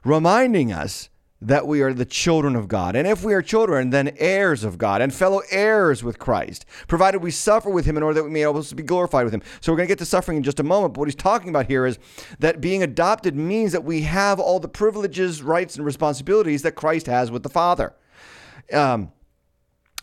reminding 0.04 0.72
us 0.72 1.10
that 1.42 1.66
we 1.66 1.82
are 1.82 1.94
the 1.94 2.06
children 2.06 2.56
of 2.56 2.68
God. 2.68 2.96
And 2.96 3.08
if 3.08 3.24
we 3.24 3.34
are 3.34 3.42
children, 3.42 3.92
then 3.92 4.14
heirs 4.18 4.64
of 4.64 4.78
God 4.78 5.02
and 5.02 5.14
fellow 5.14 5.42
heirs 5.50 6.04
with 6.04 6.20
Christ, 6.20 6.66
provided 6.88 7.20
we 7.20 7.32
suffer 7.32 7.70
with 7.70 7.86
him 7.86 7.96
in 7.96 8.04
order 8.04 8.16
that 8.16 8.26
we 8.26 8.30
may 8.30 8.44
also 8.44 8.76
be 8.76 8.84
glorified 8.84 9.24
with 9.24 9.34
him. 9.34 9.42
So 9.62 9.72
we're 9.72 9.78
going 9.78 9.88
to 9.88 9.92
get 9.92 10.00
to 10.00 10.06
suffering 10.06 10.38
in 10.38 10.44
just 10.44 10.60
a 10.60 10.64
moment. 10.64 10.94
But 10.94 11.02
what 11.02 11.08
he's 11.08 11.16
talking 11.16 11.50
about 11.50 11.68
here 11.68 11.86
is 11.86 11.98
that 12.40 12.60
being 12.60 12.84
adopted 12.84 13.36
means 13.36 13.72
that 13.72 13.86
we 13.86 14.02
have 14.02 14.40
all 14.40 14.60
the 14.60 14.68
privileges, 14.68 15.42
rights, 15.42 15.78
and 15.78 15.86
responsibilities 15.86 16.62
that 16.64 16.74
Christ 16.74 17.08
has 17.08 17.32
with 17.32 17.44
the 17.44 17.50
Father. 17.50 17.94
Um, 18.74 19.14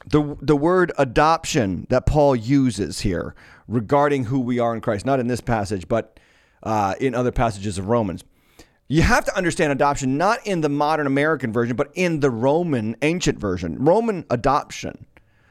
the, 0.06 0.36
the 0.40 0.56
word 0.56 0.92
adoption 0.96 1.86
that 1.90 2.06
Paul 2.06 2.34
uses 2.34 3.00
here 3.00 3.34
regarding 3.68 4.24
who 4.24 4.40
we 4.40 4.58
are 4.58 4.74
in 4.74 4.80
Christ, 4.80 5.04
not 5.04 5.20
in 5.20 5.26
this 5.26 5.40
passage, 5.40 5.88
but 5.88 6.18
uh, 6.62 6.94
in 7.00 7.14
other 7.14 7.32
passages 7.32 7.76
of 7.76 7.88
Romans 7.88 8.24
you 8.88 9.02
have 9.02 9.24
to 9.24 9.36
understand 9.36 9.72
adoption 9.72 10.16
not 10.16 10.46
in 10.46 10.60
the 10.60 10.68
modern 10.68 11.06
American 11.06 11.52
version, 11.52 11.76
but 11.76 11.90
in 11.94 12.20
the 12.20 12.30
Roman 12.30 12.96
ancient 13.02 13.38
version. 13.38 13.84
Roman 13.84 14.24
adoption 14.30 15.06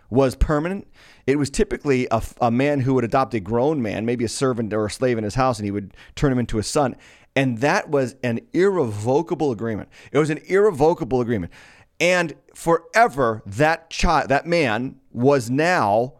was 0.09 0.35
permanent. 0.35 0.87
It 1.27 1.37
was 1.37 1.49
typically 1.49 2.07
a, 2.11 2.21
a, 2.39 2.51
man 2.51 2.81
who 2.81 2.93
would 2.93 3.03
adopt 3.03 3.33
a 3.33 3.39
grown 3.39 3.81
man, 3.81 4.05
maybe 4.05 4.23
a 4.23 4.29
servant 4.29 4.71
or 4.73 4.85
a 4.85 4.91
slave 4.91 5.17
in 5.17 5.23
his 5.23 5.35
house, 5.35 5.59
and 5.59 5.65
he 5.65 5.71
would 5.71 5.95
turn 6.15 6.31
him 6.31 6.39
into 6.39 6.59
a 6.59 6.63
son. 6.63 6.95
And 7.35 7.57
that 7.59 7.89
was 7.89 8.15
an 8.23 8.39
irrevocable 8.53 9.51
agreement. 9.51 9.89
It 10.11 10.19
was 10.19 10.29
an 10.29 10.39
irrevocable 10.45 11.19
agreement. 11.19 11.51
And 11.99 12.35
forever, 12.53 13.41
that 13.45 13.89
child, 13.89 14.29
that 14.29 14.45
man 14.45 14.99
was 15.11 15.49
now 15.49 16.13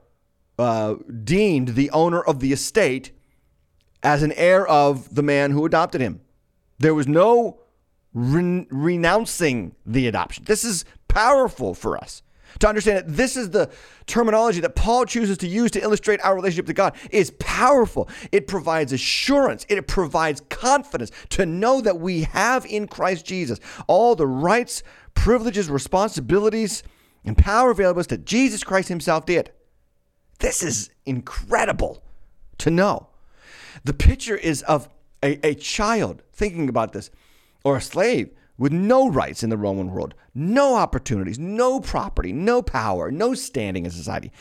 uh, 0.57 0.95
deemed 1.23 1.69
the 1.69 1.89
owner 1.91 2.21
of 2.21 2.39
the 2.39 2.51
estate 2.51 3.11
as 4.03 4.23
an 4.23 4.31
heir 4.33 4.67
of 4.67 5.15
the 5.15 5.23
man 5.23 5.51
who 5.51 5.65
adopted 5.65 6.01
him. 6.01 6.21
There 6.79 6.93
was 6.93 7.07
no 7.07 7.61
re- 8.13 8.67
renouncing 8.69 9.75
the 9.85 10.07
adoption. 10.07 10.43
This 10.45 10.63
is 10.63 10.85
powerful 11.07 11.73
for 11.73 11.97
us 11.97 12.21
to 12.59 12.67
understand 12.67 12.97
that 12.97 13.17
this 13.17 13.35
is 13.35 13.49
the 13.49 13.69
terminology 14.05 14.59
that 14.61 14.75
Paul 14.75 15.05
chooses 15.05 15.37
to 15.39 15.47
use 15.47 15.71
to 15.71 15.81
illustrate 15.81 16.21
our 16.23 16.35
relationship 16.35 16.67
to 16.67 16.73
God 16.73 16.95
is 17.11 17.31
powerful. 17.39 18.09
It 18.31 18.47
provides 18.47 18.93
assurance, 18.93 19.65
it 19.69 19.87
provides 19.87 20.41
confidence 20.49 21.11
to 21.29 21.45
know 21.45 21.81
that 21.81 21.99
we 21.99 22.21
have 22.21 22.65
in 22.65 22.87
Christ 22.87 23.25
Jesus 23.25 23.59
all 23.87 24.15
the 24.15 24.27
rights, 24.27 24.83
privileges, 25.13 25.69
responsibilities, 25.69 26.83
and 27.25 27.37
power 27.37 27.71
available 27.71 28.03
to 28.03 28.09
that 28.09 28.25
Jesus 28.25 28.63
Christ 28.63 28.89
himself 28.89 29.25
did. 29.25 29.51
This 30.39 30.61
is 30.61 30.89
incredible 31.05 32.03
to 32.59 32.69
know. 32.69 33.07
The 33.83 33.93
picture 33.93 34.35
is 34.35 34.61
of 34.63 34.89
a, 35.25 35.39
a 35.43 35.55
child 35.55 36.21
thinking 36.31 36.69
about 36.69 36.93
this, 36.93 37.09
or 37.63 37.77
a 37.77 37.81
slave 37.81 38.29
with 38.57 38.71
no 38.71 39.09
rights 39.09 39.43
in 39.43 39.49
the 39.49 39.57
Roman 39.57 39.91
world, 39.91 40.13
no 40.33 40.75
opportunities, 40.75 41.39
no 41.39 41.81
property, 41.81 42.31
no 42.31 42.61
power, 42.61 43.11
no 43.11 43.33
standing 43.33 43.85
in 43.85 43.91
society. 43.91 44.31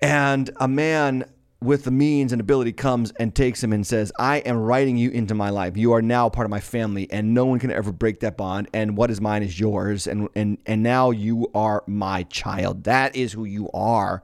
And 0.00 0.50
a 0.60 0.68
man 0.68 1.24
with 1.60 1.82
the 1.82 1.90
means 1.90 2.30
and 2.30 2.40
ability 2.40 2.72
comes 2.72 3.10
and 3.12 3.34
takes 3.34 3.64
him 3.64 3.72
and 3.72 3.84
says, 3.84 4.12
I 4.18 4.36
am 4.38 4.58
writing 4.58 4.96
you 4.96 5.10
into 5.10 5.34
my 5.34 5.50
life. 5.50 5.76
You 5.76 5.92
are 5.94 6.02
now 6.02 6.28
part 6.28 6.44
of 6.44 6.50
my 6.50 6.60
family, 6.60 7.10
and 7.10 7.34
no 7.34 7.46
one 7.46 7.58
can 7.58 7.72
ever 7.72 7.90
break 7.90 8.20
that 8.20 8.36
bond. 8.36 8.68
And 8.72 8.96
what 8.96 9.10
is 9.10 9.20
mine 9.20 9.42
is 9.42 9.58
yours. 9.58 10.06
And 10.06 10.28
and 10.36 10.58
and 10.66 10.82
now 10.82 11.10
you 11.10 11.50
are 11.54 11.82
my 11.86 12.22
child. 12.24 12.84
That 12.84 13.16
is 13.16 13.32
who 13.32 13.44
you 13.44 13.70
are 13.72 14.22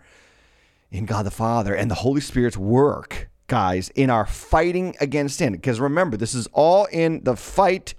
in 0.93 1.07
God 1.07 1.27
the 1.27 1.33
Father. 1.33 1.75
And 1.75 1.91
the 1.91 1.97
Holy 1.97 2.21
Spirit's 2.21 2.57
work, 2.57 3.29
guys, 3.47 3.91
in 3.91 4.11
our 4.11 4.27
fighting 4.27 4.97
against 5.01 5.39
sin. 5.39 5.53
Because 5.53 5.81
remember, 5.81 6.17
this 6.17 6.35
is 6.35 6.47
all 6.53 6.87
in 6.87 7.23
the 7.25 7.37
fight 7.37 7.95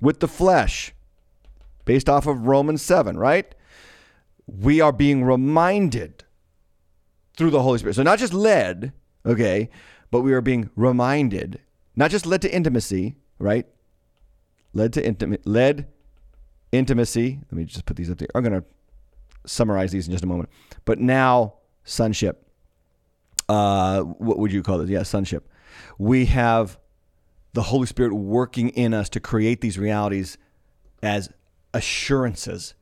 with 0.00 0.20
the 0.20 0.28
flesh, 0.28 0.92
based 1.84 2.08
off 2.08 2.26
of 2.26 2.46
Romans 2.46 2.82
7, 2.82 3.16
right? 3.16 3.54
We 4.46 4.80
are 4.80 4.92
being 4.92 5.24
reminded 5.24 6.24
through 7.36 7.50
the 7.50 7.62
Holy 7.62 7.78
Spirit. 7.78 7.94
So 7.94 8.02
not 8.02 8.18
just 8.18 8.32
led, 8.32 8.92
okay, 9.26 9.70
but 10.10 10.20
we 10.20 10.32
are 10.32 10.40
being 10.40 10.70
reminded, 10.76 11.60
not 11.96 12.10
just 12.10 12.26
led 12.26 12.42
to 12.42 12.54
intimacy, 12.54 13.16
right? 13.38 13.66
Led 14.72 14.92
to 14.94 15.04
intimate, 15.04 15.46
led 15.46 15.88
intimacy. 16.72 17.40
Let 17.50 17.52
me 17.52 17.64
just 17.64 17.86
put 17.86 17.96
these 17.96 18.10
up 18.10 18.18
there. 18.18 18.28
I'm 18.34 18.42
going 18.42 18.60
to 18.60 18.66
summarize 19.46 19.92
these 19.92 20.06
in 20.06 20.12
just 20.12 20.24
a 20.24 20.26
moment. 20.28 20.50
But 20.84 20.98
now 20.98 21.54
sonship. 21.84 22.47
Uh, 23.48 24.02
what 24.02 24.38
would 24.38 24.52
you 24.52 24.62
call 24.62 24.80
it? 24.80 24.88
Yeah, 24.88 25.02
sonship. 25.02 25.48
We 25.98 26.26
have 26.26 26.78
the 27.52 27.62
Holy 27.62 27.86
Spirit 27.86 28.12
working 28.14 28.68
in 28.70 28.92
us 28.94 29.08
to 29.10 29.20
create 29.20 29.60
these 29.60 29.78
realities 29.78 30.38
as 31.02 31.30
assurances 31.72 32.74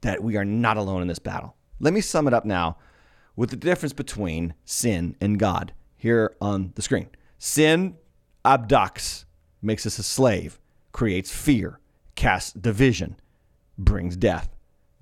that 0.00 0.22
we 0.22 0.36
are 0.36 0.44
not 0.44 0.76
alone 0.76 1.02
in 1.02 1.08
this 1.08 1.18
battle. 1.18 1.56
Let 1.80 1.94
me 1.94 2.00
sum 2.00 2.26
it 2.26 2.34
up 2.34 2.44
now 2.44 2.78
with 3.36 3.50
the 3.50 3.56
difference 3.56 3.92
between 3.92 4.54
sin 4.64 5.16
and 5.20 5.38
God 5.38 5.72
here 5.96 6.34
on 6.40 6.72
the 6.74 6.82
screen. 6.82 7.08
Sin 7.38 7.96
abducts, 8.44 9.24
makes 9.62 9.86
us 9.86 9.98
a 9.98 10.02
slave, 10.02 10.58
creates 10.92 11.30
fear, 11.30 11.80
casts 12.14 12.52
division, 12.52 13.16
brings 13.76 14.16
death. 14.16 14.48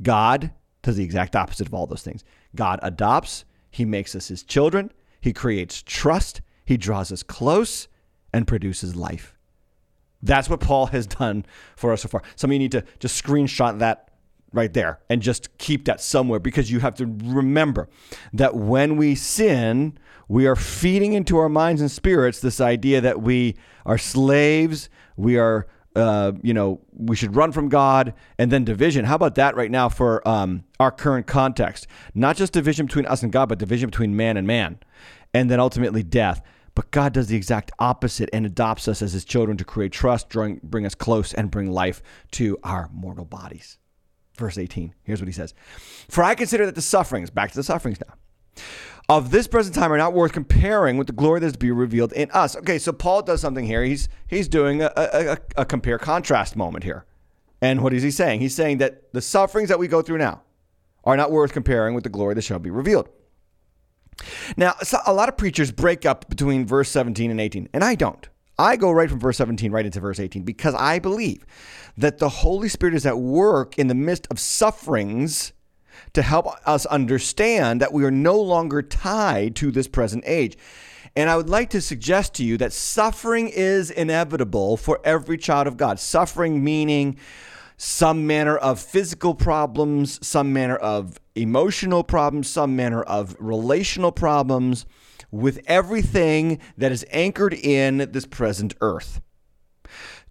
God 0.02 0.52
does 0.82 0.96
the 0.96 1.04
exact 1.04 1.36
opposite 1.36 1.66
of 1.66 1.74
all 1.74 1.86
those 1.86 2.02
things. 2.02 2.24
God 2.54 2.80
adopts, 2.82 3.44
He 3.70 3.84
makes 3.84 4.14
us 4.14 4.28
His 4.28 4.42
children, 4.42 4.90
He 5.26 5.32
creates 5.32 5.82
trust, 5.82 6.40
He 6.64 6.76
draws 6.76 7.10
us 7.10 7.22
close, 7.24 7.88
and 8.32 8.46
produces 8.46 8.94
life. 8.94 9.36
That's 10.22 10.48
what 10.48 10.60
Paul 10.60 10.86
has 10.86 11.06
done 11.06 11.44
for 11.74 11.92
us 11.92 12.02
so 12.02 12.08
far. 12.08 12.22
Some 12.36 12.50
of 12.50 12.52
you 12.52 12.60
need 12.60 12.72
to 12.72 12.84
just 13.00 13.22
screenshot 13.22 13.80
that 13.80 14.10
right 14.52 14.72
there 14.72 15.00
and 15.10 15.20
just 15.20 15.56
keep 15.58 15.84
that 15.86 16.00
somewhere 16.00 16.38
because 16.38 16.70
you 16.70 16.78
have 16.78 16.94
to 16.96 17.06
remember 17.24 17.88
that 18.32 18.54
when 18.54 18.96
we 18.96 19.16
sin, 19.16 19.98
we 20.28 20.46
are 20.46 20.56
feeding 20.56 21.12
into 21.12 21.38
our 21.38 21.48
minds 21.48 21.80
and 21.80 21.90
spirits 21.90 22.40
this 22.40 22.60
idea 22.60 23.00
that 23.00 23.20
we 23.20 23.56
are 23.84 23.98
slaves, 23.98 24.88
we 25.16 25.38
are, 25.38 25.66
uh, 25.96 26.32
you 26.42 26.54
know, 26.54 26.80
we 26.92 27.16
should 27.16 27.34
run 27.34 27.52
from 27.52 27.68
God, 27.68 28.14
and 28.38 28.52
then 28.52 28.64
division. 28.64 29.04
How 29.04 29.16
about 29.16 29.34
that 29.36 29.56
right 29.56 29.70
now 29.70 29.88
for 29.88 30.26
um, 30.26 30.64
our 30.78 30.90
current 30.90 31.26
context? 31.26 31.86
Not 32.14 32.36
just 32.36 32.52
division 32.52 32.86
between 32.86 33.06
us 33.06 33.22
and 33.22 33.32
God, 33.32 33.48
but 33.48 33.58
division 33.58 33.90
between 33.90 34.16
man 34.16 34.36
and 34.36 34.46
man, 34.46 34.78
and 35.34 35.50
then 35.50 35.60
ultimately 35.60 36.02
death. 36.02 36.42
But 36.74 36.90
God 36.90 37.14
does 37.14 37.28
the 37.28 37.36
exact 37.36 37.72
opposite 37.78 38.28
and 38.32 38.44
adopts 38.44 38.86
us 38.86 39.00
as 39.00 39.12
his 39.12 39.24
children 39.24 39.56
to 39.56 39.64
create 39.64 39.92
trust, 39.92 40.28
bring 40.28 40.84
us 40.84 40.94
close, 40.94 41.32
and 41.32 41.50
bring 41.50 41.70
life 41.70 42.02
to 42.32 42.58
our 42.62 42.90
mortal 42.92 43.24
bodies 43.24 43.78
verse 44.36 44.58
18. 44.58 44.94
Here's 45.02 45.20
what 45.20 45.28
he 45.28 45.32
says 45.32 45.54
For 46.08 46.22
I 46.22 46.34
consider 46.34 46.66
that 46.66 46.74
the 46.74 46.82
sufferings, 46.82 47.30
back 47.30 47.50
to 47.50 47.56
the 47.56 47.62
sufferings 47.62 47.98
now, 48.06 48.62
of 49.08 49.30
this 49.30 49.46
present 49.46 49.74
time 49.74 49.92
are 49.92 49.98
not 49.98 50.12
worth 50.12 50.32
comparing 50.32 50.96
with 50.96 51.06
the 51.06 51.12
glory 51.12 51.40
that 51.40 51.46
is 51.46 51.52
to 51.52 51.58
be 51.58 51.70
revealed 51.70 52.12
in 52.12 52.30
us. 52.32 52.56
Okay, 52.56 52.78
so 52.78 52.92
Paul 52.92 53.22
does 53.22 53.40
something 53.40 53.66
here. 53.66 53.84
He's 53.84 54.08
he's 54.26 54.48
doing 54.48 54.82
a, 54.82 54.92
a, 54.96 55.38
a 55.56 55.64
compare 55.64 55.98
contrast 55.98 56.56
moment 56.56 56.84
here. 56.84 57.04
And 57.60 57.82
what 57.82 57.92
is 57.92 58.02
he 58.02 58.10
saying? 58.10 58.40
He's 58.40 58.54
saying 58.54 58.78
that 58.78 59.12
the 59.12 59.22
sufferings 59.22 59.68
that 59.68 59.78
we 59.78 59.88
go 59.88 60.02
through 60.02 60.18
now 60.18 60.42
are 61.04 61.16
not 61.16 61.30
worth 61.30 61.52
comparing 61.52 61.94
with 61.94 62.04
the 62.04 62.10
glory 62.10 62.34
that 62.34 62.42
shall 62.42 62.58
be 62.58 62.70
revealed. 62.70 63.08
Now, 64.56 64.74
a 65.06 65.12
lot 65.12 65.28
of 65.28 65.36
preachers 65.36 65.72
break 65.72 66.06
up 66.06 66.28
between 66.28 66.66
verse 66.66 66.88
17 66.90 67.30
and 67.30 67.40
18, 67.40 67.68
and 67.72 67.84
I 67.84 67.94
don't. 67.94 68.28
I 68.58 68.76
go 68.76 68.90
right 68.90 69.10
from 69.10 69.20
verse 69.20 69.36
17 69.36 69.70
right 69.70 69.84
into 69.84 70.00
verse 70.00 70.18
18 70.18 70.42
because 70.42 70.74
I 70.74 70.98
believe 70.98 71.44
that 71.98 72.18
the 72.18 72.28
Holy 72.28 72.68
Spirit 72.68 72.94
is 72.94 73.04
at 73.04 73.18
work 73.18 73.78
in 73.78 73.88
the 73.88 73.94
midst 73.94 74.26
of 74.30 74.40
sufferings 74.40 75.52
to 76.14 76.22
help 76.22 76.46
us 76.66 76.86
understand 76.86 77.80
that 77.80 77.92
we 77.92 78.04
are 78.04 78.10
no 78.10 78.40
longer 78.40 78.82
tied 78.82 79.56
to 79.56 79.70
this 79.70 79.88
present 79.88 80.24
age. 80.26 80.56
And 81.14 81.30
I 81.30 81.36
would 81.36 81.48
like 81.48 81.70
to 81.70 81.80
suggest 81.80 82.34
to 82.34 82.44
you 82.44 82.56
that 82.58 82.72
suffering 82.72 83.48
is 83.48 83.90
inevitable 83.90 84.76
for 84.76 85.00
every 85.04 85.38
child 85.38 85.66
of 85.66 85.76
God. 85.76 85.98
Suffering 85.98 86.62
meaning 86.62 87.16
some 87.76 88.26
manner 88.26 88.56
of 88.56 88.80
physical 88.80 89.34
problems, 89.34 90.24
some 90.26 90.52
manner 90.52 90.76
of 90.76 91.20
emotional 91.34 92.02
problems, 92.02 92.48
some 92.48 92.74
manner 92.74 93.02
of 93.02 93.36
relational 93.38 94.12
problems 94.12 94.86
with 95.30 95.60
everything 95.66 96.58
that 96.78 96.92
is 96.92 97.04
anchored 97.10 97.52
in 97.52 97.98
this 98.12 98.26
present 98.26 98.74
earth. 98.80 99.20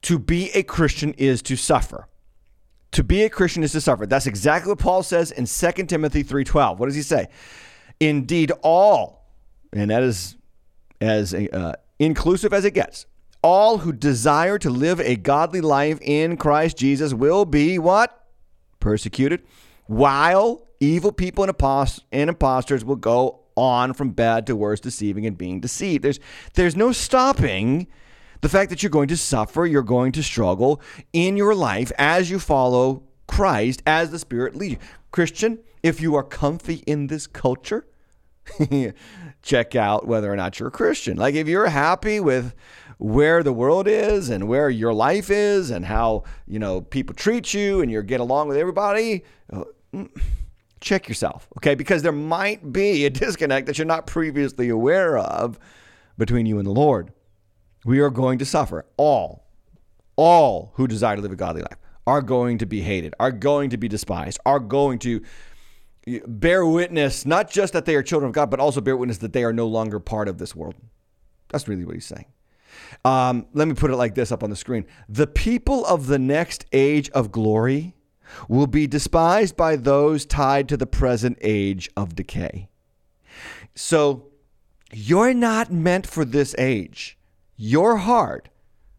To 0.04 0.20
be 0.20 0.52
a 0.52 0.64
Christian 0.64 1.14
is 1.14 1.42
to 1.44 1.56
suffer. 1.56 2.08
To 2.92 3.04
be 3.04 3.24
a 3.24 3.30
Christian 3.30 3.64
is 3.64 3.74
to 3.74 3.82
suffer. 3.82 4.06
That's 4.06 4.28
exactly 4.28 4.72
what 4.72 4.80
Paul 4.80 5.04
says 5.04 5.32
in 5.32 5.46
2 5.46 5.88
Timothy 5.88 6.24
3:12. 6.24 6.80
What 6.80 6.86
does 6.88 6.96
he 6.96 7.02
say? 7.02 7.28
Indeed 8.00 8.52
all, 8.62 9.30
and 9.74 9.92
that 9.92 10.04
is 10.04 10.38
as 11.02 11.34
uh, 11.34 11.74
inclusive 12.00 12.54
as 12.54 12.66
it 12.66 12.72
gets. 12.74 13.06
All 13.46 13.78
who 13.78 13.94
desire 13.94 14.58
to 14.58 14.72
live 14.72 15.00
a 15.00 15.16
godly 15.16 15.62
life 15.62 16.00
in 16.02 16.36
Christ 16.36 16.78
Jesus 16.78 17.14
will 17.14 17.46
be 17.46 17.78
what? 17.78 18.26
Persecuted, 18.80 19.44
while 19.86 20.66
evil 20.80 21.12
people 21.12 21.44
and, 21.44 21.52
impost- 21.52 22.06
and 22.12 22.28
impostors 22.28 22.84
will 22.84 22.96
go 22.96 23.42
on 23.56 23.94
from 23.94 24.10
bad 24.10 24.48
to 24.48 24.56
worse, 24.56 24.80
deceiving 24.80 25.28
and 25.28 25.38
being 25.38 25.60
deceived. 25.60 26.04
There's 26.04 26.20
there's 26.56 26.76
no 26.76 26.92
stopping 26.92 27.86
the 28.42 28.50
fact 28.50 28.72
that 28.72 28.82
you're 28.82 28.90
going 28.90 29.10
to 29.10 29.18
suffer, 29.18 29.68
you're 29.68 29.84
going 29.84 30.12
to 30.14 30.24
struggle 30.24 30.82
in 31.14 31.38
your 31.38 31.54
life 31.54 31.92
as 32.00 32.32
you 32.32 32.40
follow 32.40 33.04
Christ 33.28 33.84
as 33.86 34.10
the 34.10 34.18
Spirit 34.18 34.56
leads 34.56 34.74
you. 34.74 34.80
Christian, 35.12 35.60
if 35.84 36.02
you 36.02 36.16
are 36.16 36.24
comfy 36.24 36.82
in 36.88 37.06
this 37.06 37.28
culture, 37.28 37.86
check 39.44 39.76
out 39.76 40.08
whether 40.08 40.34
or 40.34 40.36
not 40.36 40.60
you're 40.60 40.70
a 40.70 40.72
Christian. 40.72 41.18
Like 41.18 41.36
if 41.36 41.48
you're 41.48 41.68
happy 41.68 42.20
with 42.20 42.56
where 42.98 43.44
the 43.44 43.54
world 43.54 43.88
is 43.88 44.30
and 44.30 44.48
where 44.48 44.70
your 44.70 44.94
life 44.94 45.30
is 45.30 45.70
and 45.70 45.86
how, 45.86 46.24
you 46.48 46.60
know, 46.60 46.82
people 46.82 47.16
treat 47.16 47.54
you 47.54 47.82
and 47.82 47.92
you 47.92 48.02
get 48.02 48.20
along 48.20 48.48
with 48.48 48.58
everybody, 48.58 49.24
uh, 49.52 49.64
mm, 49.94 50.10
check 50.80 51.08
yourself, 51.08 51.48
okay? 51.58 51.76
Because 51.76 52.02
there 52.02 52.12
might 52.12 52.72
be 52.72 53.06
a 53.06 53.10
disconnect 53.10 53.68
that 53.68 53.78
you're 53.78 53.86
not 53.86 54.08
previously 54.08 54.70
aware 54.70 55.18
of 55.18 55.60
between 56.18 56.46
you 56.46 56.58
and 56.58 56.66
the 56.66 56.72
Lord. 56.72 57.12
We 57.84 58.00
are 58.00 58.10
going 58.10 58.40
to 58.40 58.46
suffer. 58.46 58.86
All, 58.98 59.48
all 60.16 60.72
who 60.76 60.88
desire 60.88 61.16
to 61.16 61.22
live 61.22 61.32
a 61.32 61.36
godly 61.36 61.62
life 61.62 61.78
are 62.08 62.22
going 62.22 62.60
to 62.60 62.66
be 62.66 62.82
hated, 62.82 63.14
are 63.20 63.32
going 63.32 63.72
to 63.72 63.78
be 63.78 63.88
despised, 63.88 64.40
are 64.46 64.60
going 64.60 65.00
to 65.00 65.22
bear 66.28 66.66
witness, 66.66 67.26
not 67.26 67.50
just 67.50 67.74
that 67.74 67.86
they 67.86 67.96
are 67.96 68.04
children 68.04 68.30
of 68.30 68.34
God, 68.34 68.50
but 68.50 68.60
also 68.60 68.80
bear 68.80 68.96
witness 68.96 69.18
that 69.20 69.34
they 69.34 69.44
are 69.44 69.54
no 69.54 69.68
longer 69.68 70.00
part 70.00 70.28
of 70.28 70.38
this 70.38 70.56
world. 70.56 70.76
That's 71.50 71.68
really 71.68 71.84
what 71.84 71.96
he's 71.96 72.06
saying. 72.06 72.26
Um, 73.04 73.48
let 73.54 73.68
me 73.68 73.74
put 73.74 73.92
it 73.92 73.96
like 73.96 74.16
this 74.16 74.32
up 74.32 74.44
on 74.44 74.50
the 74.50 74.56
screen. 74.56 74.86
The 75.08 75.28
people 75.28 75.86
of 75.86 76.08
the 76.08 76.20
next 76.20 76.66
age 76.72 77.10
of 77.12 77.32
glory 77.32 77.96
will 78.50 78.68
be 78.68 78.88
despised 78.88 79.56
by 79.56 79.76
those 79.76 80.26
tied 80.26 80.68
to 80.70 80.78
the 80.78 80.88
present 80.88 81.38
age 81.42 81.90
of 81.96 82.16
decay. 82.16 82.70
So 83.76 84.28
you're 84.92 85.34
not 85.34 85.72
meant 85.72 86.08
for 86.08 86.26
this 86.26 86.56
age. 86.58 87.18
Your 87.58 87.98
heart, 87.98 88.50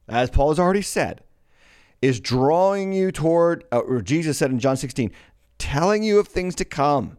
as 0.09 0.31
Paul 0.31 0.51
has 0.51 0.59
already 0.59 0.83
said, 0.83 1.23
is 2.03 2.21
drawing 2.21 2.93
you 2.93 3.11
toward, 3.11 3.65
uh, 3.73 3.79
or 3.79 4.03
Jesus 4.03 4.39
said 4.39 4.51
in 4.51 4.59
John 4.59 4.77
16, 4.77 5.11
telling 5.59 6.03
you 6.03 6.19
of 6.19 6.29
things 6.29 6.55
to 6.57 6.65
come. 6.65 7.19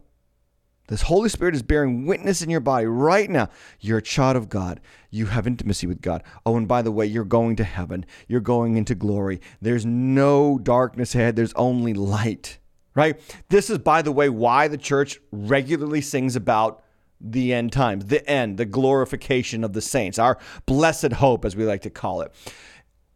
This 0.88 1.02
Holy 1.02 1.28
Spirit 1.28 1.54
is 1.54 1.62
bearing 1.62 2.06
witness 2.06 2.40
in 2.40 2.48
your 2.48 2.60
body 2.60 2.86
right 2.86 3.28
now. 3.28 3.50
You're 3.78 3.98
a 3.98 4.02
child 4.02 4.36
of 4.36 4.48
God. 4.48 4.80
You 5.10 5.26
have 5.26 5.46
intimacy 5.46 5.86
with 5.86 6.00
God. 6.00 6.22
Oh, 6.46 6.56
and 6.56 6.66
by 6.66 6.80
the 6.80 6.90
way, 6.90 7.04
you're 7.04 7.24
going 7.24 7.56
to 7.56 7.64
heaven. 7.64 8.06
You're 8.26 8.40
going 8.40 8.76
into 8.76 8.94
glory. 8.94 9.40
There's 9.60 9.84
no 9.84 10.58
darkness 10.58 11.14
ahead, 11.14 11.36
there's 11.36 11.52
only 11.54 11.92
light, 11.92 12.58
right? 12.94 13.20
This 13.50 13.68
is, 13.68 13.78
by 13.78 14.00
the 14.00 14.12
way, 14.12 14.30
why 14.30 14.66
the 14.66 14.78
church 14.78 15.20
regularly 15.30 16.00
sings 16.00 16.36
about 16.36 16.82
the 17.20 17.52
end 17.52 17.72
times, 17.72 18.06
the 18.06 18.26
end, 18.28 18.56
the 18.56 18.64
glorification 18.64 19.64
of 19.64 19.74
the 19.74 19.82
saints, 19.82 20.18
our 20.18 20.38
blessed 20.64 21.12
hope, 21.14 21.44
as 21.44 21.54
we 21.54 21.64
like 21.64 21.82
to 21.82 21.90
call 21.90 22.22
it. 22.22 22.32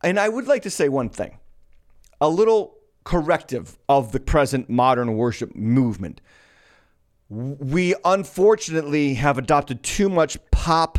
And 0.02 0.20
I 0.20 0.28
would 0.28 0.46
like 0.46 0.62
to 0.62 0.70
say 0.70 0.88
one 0.88 1.08
thing 1.08 1.38
a 2.20 2.28
little 2.28 2.76
corrective 3.04 3.78
of 3.88 4.12
the 4.12 4.20
present 4.20 4.68
modern 4.68 5.16
worship 5.16 5.56
movement 5.56 6.20
we 7.32 7.94
unfortunately 8.04 9.14
have 9.14 9.38
adopted 9.38 9.82
too 9.82 10.10
much 10.10 10.36
pop, 10.50 10.98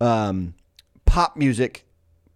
um, 0.00 0.54
pop 1.04 1.36
music, 1.36 1.86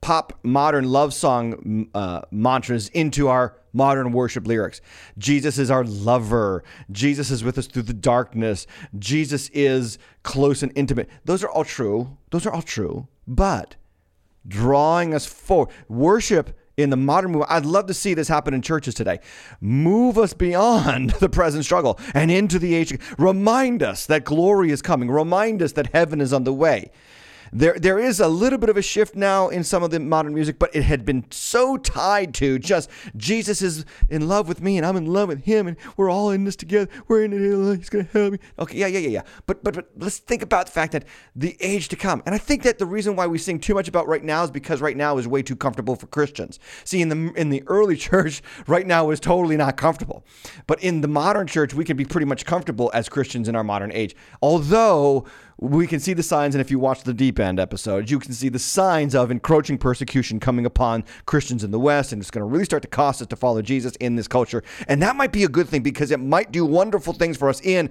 pop 0.00 0.38
modern 0.44 0.88
love 0.88 1.12
song 1.12 1.88
uh, 1.92 2.20
mantras 2.30 2.88
into 2.90 3.26
our 3.26 3.56
modern 3.72 4.12
worship 4.12 4.46
lyrics. 4.46 4.80
Jesus 5.18 5.58
is 5.58 5.72
our 5.72 5.82
lover. 5.82 6.62
Jesus 6.92 7.32
is 7.32 7.42
with 7.42 7.58
us 7.58 7.66
through 7.66 7.82
the 7.82 7.92
darkness. 7.92 8.68
Jesus 8.96 9.48
is 9.48 9.98
close 10.22 10.62
and 10.62 10.70
intimate. 10.76 11.10
Those 11.24 11.42
are 11.42 11.50
all 11.50 11.64
true. 11.64 12.16
Those 12.30 12.46
are 12.46 12.52
all 12.52 12.62
true. 12.62 13.08
But 13.26 13.74
drawing 14.46 15.14
us 15.14 15.26
forward, 15.26 15.74
worship 15.88 16.56
in 16.82 16.90
the 16.90 16.96
modern 16.96 17.32
movement. 17.32 17.50
I'd 17.50 17.66
love 17.66 17.86
to 17.86 17.94
see 17.94 18.14
this 18.14 18.28
happen 18.28 18.54
in 18.54 18.62
churches 18.62 18.94
today. 18.94 19.20
Move 19.60 20.18
us 20.18 20.32
beyond 20.32 21.10
the 21.20 21.28
present 21.28 21.64
struggle 21.64 21.98
and 22.14 22.30
into 22.30 22.58
the 22.58 22.74
age. 22.74 22.98
Remind 23.18 23.82
us 23.82 24.06
that 24.06 24.24
glory 24.24 24.70
is 24.70 24.82
coming. 24.82 25.10
Remind 25.10 25.62
us 25.62 25.72
that 25.72 25.92
heaven 25.92 26.20
is 26.20 26.32
on 26.32 26.44
the 26.44 26.52
way. 26.52 26.90
There, 27.52 27.74
there 27.78 27.98
is 27.98 28.20
a 28.20 28.28
little 28.28 28.58
bit 28.58 28.68
of 28.68 28.76
a 28.76 28.82
shift 28.82 29.16
now 29.16 29.48
in 29.48 29.64
some 29.64 29.82
of 29.82 29.90
the 29.90 29.98
modern 29.98 30.34
music, 30.34 30.58
but 30.58 30.74
it 30.74 30.82
had 30.84 31.04
been 31.04 31.24
so 31.30 31.76
tied 31.76 32.32
to 32.34 32.58
just 32.58 32.88
Jesus 33.16 33.60
is 33.60 33.84
in 34.08 34.28
love 34.28 34.48
with 34.48 34.62
me 34.62 34.76
and 34.76 34.86
I'm 34.86 34.96
in 34.96 35.06
love 35.06 35.28
with 35.28 35.44
him 35.44 35.66
and 35.66 35.76
we're 35.96 36.10
all 36.10 36.30
in 36.30 36.44
this 36.44 36.56
together. 36.56 36.90
We're 37.08 37.24
in 37.24 37.32
it. 37.32 37.76
He's 37.76 37.88
gonna 37.88 38.04
help 38.04 38.32
me. 38.32 38.38
Okay, 38.58 38.78
yeah, 38.78 38.86
yeah, 38.86 39.00
yeah, 39.00 39.08
yeah. 39.08 39.22
But, 39.46 39.64
but, 39.64 39.74
but 39.74 39.90
let's 39.96 40.18
think 40.18 40.42
about 40.42 40.66
the 40.66 40.72
fact 40.72 40.92
that 40.92 41.04
the 41.34 41.56
age 41.60 41.88
to 41.88 41.96
come, 41.96 42.22
and 42.26 42.34
I 42.34 42.38
think 42.38 42.62
that 42.62 42.78
the 42.78 42.86
reason 42.86 43.16
why 43.16 43.26
we 43.26 43.38
sing 43.38 43.58
too 43.58 43.74
much 43.74 43.88
about 43.88 44.06
right 44.06 44.22
now 44.22 44.44
is 44.44 44.50
because 44.50 44.80
right 44.80 44.96
now 44.96 45.18
is 45.18 45.26
way 45.26 45.42
too 45.42 45.56
comfortable 45.56 45.96
for 45.96 46.06
Christians. 46.06 46.58
See, 46.84 47.00
in 47.00 47.08
the 47.08 47.32
in 47.34 47.50
the 47.50 47.62
early 47.66 47.96
church, 48.10 48.42
right 48.66 48.86
now 48.86 49.10
is 49.10 49.20
totally 49.20 49.56
not 49.56 49.76
comfortable, 49.76 50.24
but 50.66 50.82
in 50.82 51.00
the 51.00 51.08
modern 51.08 51.46
church, 51.46 51.74
we 51.74 51.84
can 51.84 51.96
be 51.96 52.04
pretty 52.04 52.26
much 52.26 52.44
comfortable 52.44 52.90
as 52.94 53.08
Christians 53.08 53.48
in 53.48 53.56
our 53.56 53.64
modern 53.64 53.92
age. 53.92 54.14
Although 54.40 55.26
we 55.60 55.86
can 55.86 56.00
see 56.00 56.14
the 56.14 56.22
signs, 56.22 56.54
and 56.54 56.60
if 56.60 56.70
you 56.70 56.78
watch 56.78 57.02
the 57.02 57.12
Deep 57.12 57.38
End 57.38 57.60
episodes, 57.60 58.10
you 58.10 58.18
can 58.18 58.32
see 58.32 58.48
the 58.48 58.58
signs 58.58 59.14
of 59.14 59.30
encroaching 59.30 59.76
persecution 59.76 60.40
coming 60.40 60.64
upon 60.64 61.04
Christians 61.26 61.62
in 61.62 61.70
the 61.70 61.78
West, 61.78 62.12
and 62.12 62.22
it's 62.22 62.30
going 62.30 62.40
to 62.40 62.50
really 62.50 62.64
start 62.64 62.82
to 62.82 62.88
cost 62.88 63.20
us 63.20 63.28
to 63.28 63.36
follow 63.36 63.60
Jesus 63.60 63.94
in 63.96 64.16
this 64.16 64.26
culture. 64.26 64.64
And 64.88 65.02
that 65.02 65.16
might 65.16 65.32
be 65.32 65.44
a 65.44 65.48
good 65.48 65.68
thing 65.68 65.82
because 65.82 66.10
it 66.10 66.18
might 66.18 66.50
do 66.50 66.64
wonderful 66.64 67.12
things 67.12 67.36
for 67.36 67.50
us 67.50 67.60
in 67.60 67.90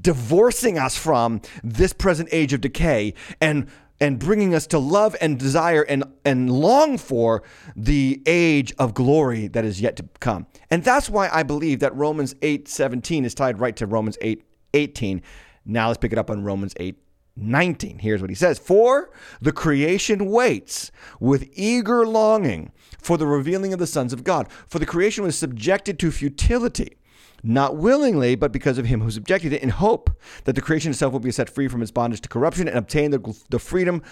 divorcing 0.00 0.78
us 0.78 0.96
from 0.96 1.42
this 1.62 1.92
present 1.92 2.30
age 2.32 2.52
of 2.52 2.62
decay 2.62 3.14
and 3.40 3.66
and 4.02 4.18
bringing 4.18 4.54
us 4.54 4.66
to 4.68 4.78
love 4.78 5.14
and 5.20 5.38
desire 5.38 5.82
and, 5.82 6.02
and 6.24 6.50
long 6.50 6.96
for 6.96 7.42
the 7.76 8.22
age 8.24 8.72
of 8.78 8.94
glory 8.94 9.46
that 9.48 9.62
is 9.62 9.78
yet 9.78 9.94
to 9.96 10.08
come. 10.20 10.46
And 10.70 10.82
that's 10.82 11.10
why 11.10 11.28
I 11.30 11.42
believe 11.42 11.80
that 11.80 11.94
Romans 11.94 12.34
8 12.40 12.66
17 12.66 13.26
is 13.26 13.34
tied 13.34 13.60
right 13.60 13.76
to 13.76 13.86
Romans 13.86 14.16
8 14.22 14.42
18. 14.72 15.20
Now 15.66 15.88
let's 15.88 15.98
pick 15.98 16.12
it 16.12 16.18
up 16.18 16.30
on 16.30 16.42
Romans 16.42 16.72
8 16.78 16.96
19. 17.40 17.98
Here's 17.98 18.20
what 18.20 18.30
he 18.30 18.36
says 18.36 18.58
For 18.58 19.10
the 19.40 19.52
creation 19.52 20.26
waits 20.26 20.92
with 21.18 21.48
eager 21.52 22.06
longing 22.06 22.72
for 22.98 23.16
the 23.16 23.26
revealing 23.26 23.72
of 23.72 23.78
the 23.78 23.86
sons 23.86 24.12
of 24.12 24.24
God. 24.24 24.48
For 24.66 24.78
the 24.78 24.86
creation 24.86 25.24
was 25.24 25.36
subjected 25.36 25.98
to 25.98 26.10
futility, 26.10 26.98
not 27.42 27.76
willingly, 27.76 28.34
but 28.34 28.52
because 28.52 28.78
of 28.78 28.86
him 28.86 29.00
who 29.00 29.10
subjected 29.10 29.52
it, 29.52 29.62
in 29.62 29.70
hope 29.70 30.10
that 30.44 30.54
the 30.54 30.60
creation 30.60 30.90
itself 30.90 31.12
will 31.12 31.20
be 31.20 31.32
set 31.32 31.48
free 31.48 31.68
from 31.68 31.82
its 31.82 31.90
bondage 31.90 32.20
to 32.20 32.28
corruption 32.28 32.68
and 32.68 32.76
obtain 32.76 33.10
the, 33.10 33.42
the 33.48 33.58
freedom 33.58 34.02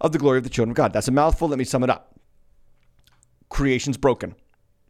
of 0.00 0.12
the 0.12 0.18
glory 0.18 0.38
of 0.38 0.44
the 0.44 0.50
children 0.50 0.70
of 0.70 0.76
God. 0.76 0.92
That's 0.92 1.08
a 1.08 1.12
mouthful. 1.12 1.48
Let 1.48 1.58
me 1.58 1.64
sum 1.64 1.82
it 1.82 1.90
up. 1.90 2.14
Creation's 3.48 3.96
broken. 3.96 4.34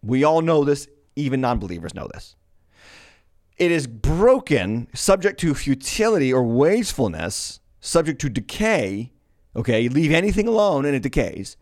We 0.03 0.25
all 0.25 0.43
know 0.43 0.65
this, 0.65 0.89
even 1.15 1.41
non 1.41 1.59
believers 1.59 1.95
know 1.95 2.09
this. 2.13 2.37
It 3.57 3.71
is 3.71 3.87
broken, 3.87 4.89
subject 4.93 5.41
to 5.41 5.55
futility 5.55 6.33
or 6.33 6.43
wastefulness 6.43 7.61
subject 7.81 8.21
to 8.23 8.29
decay, 8.29 9.13
okay, 9.55 9.89
leave 9.89 10.13
anything 10.13 10.49
alone 10.49 10.85
and 10.85 10.95
it 10.95 11.03
decays, 11.03 11.57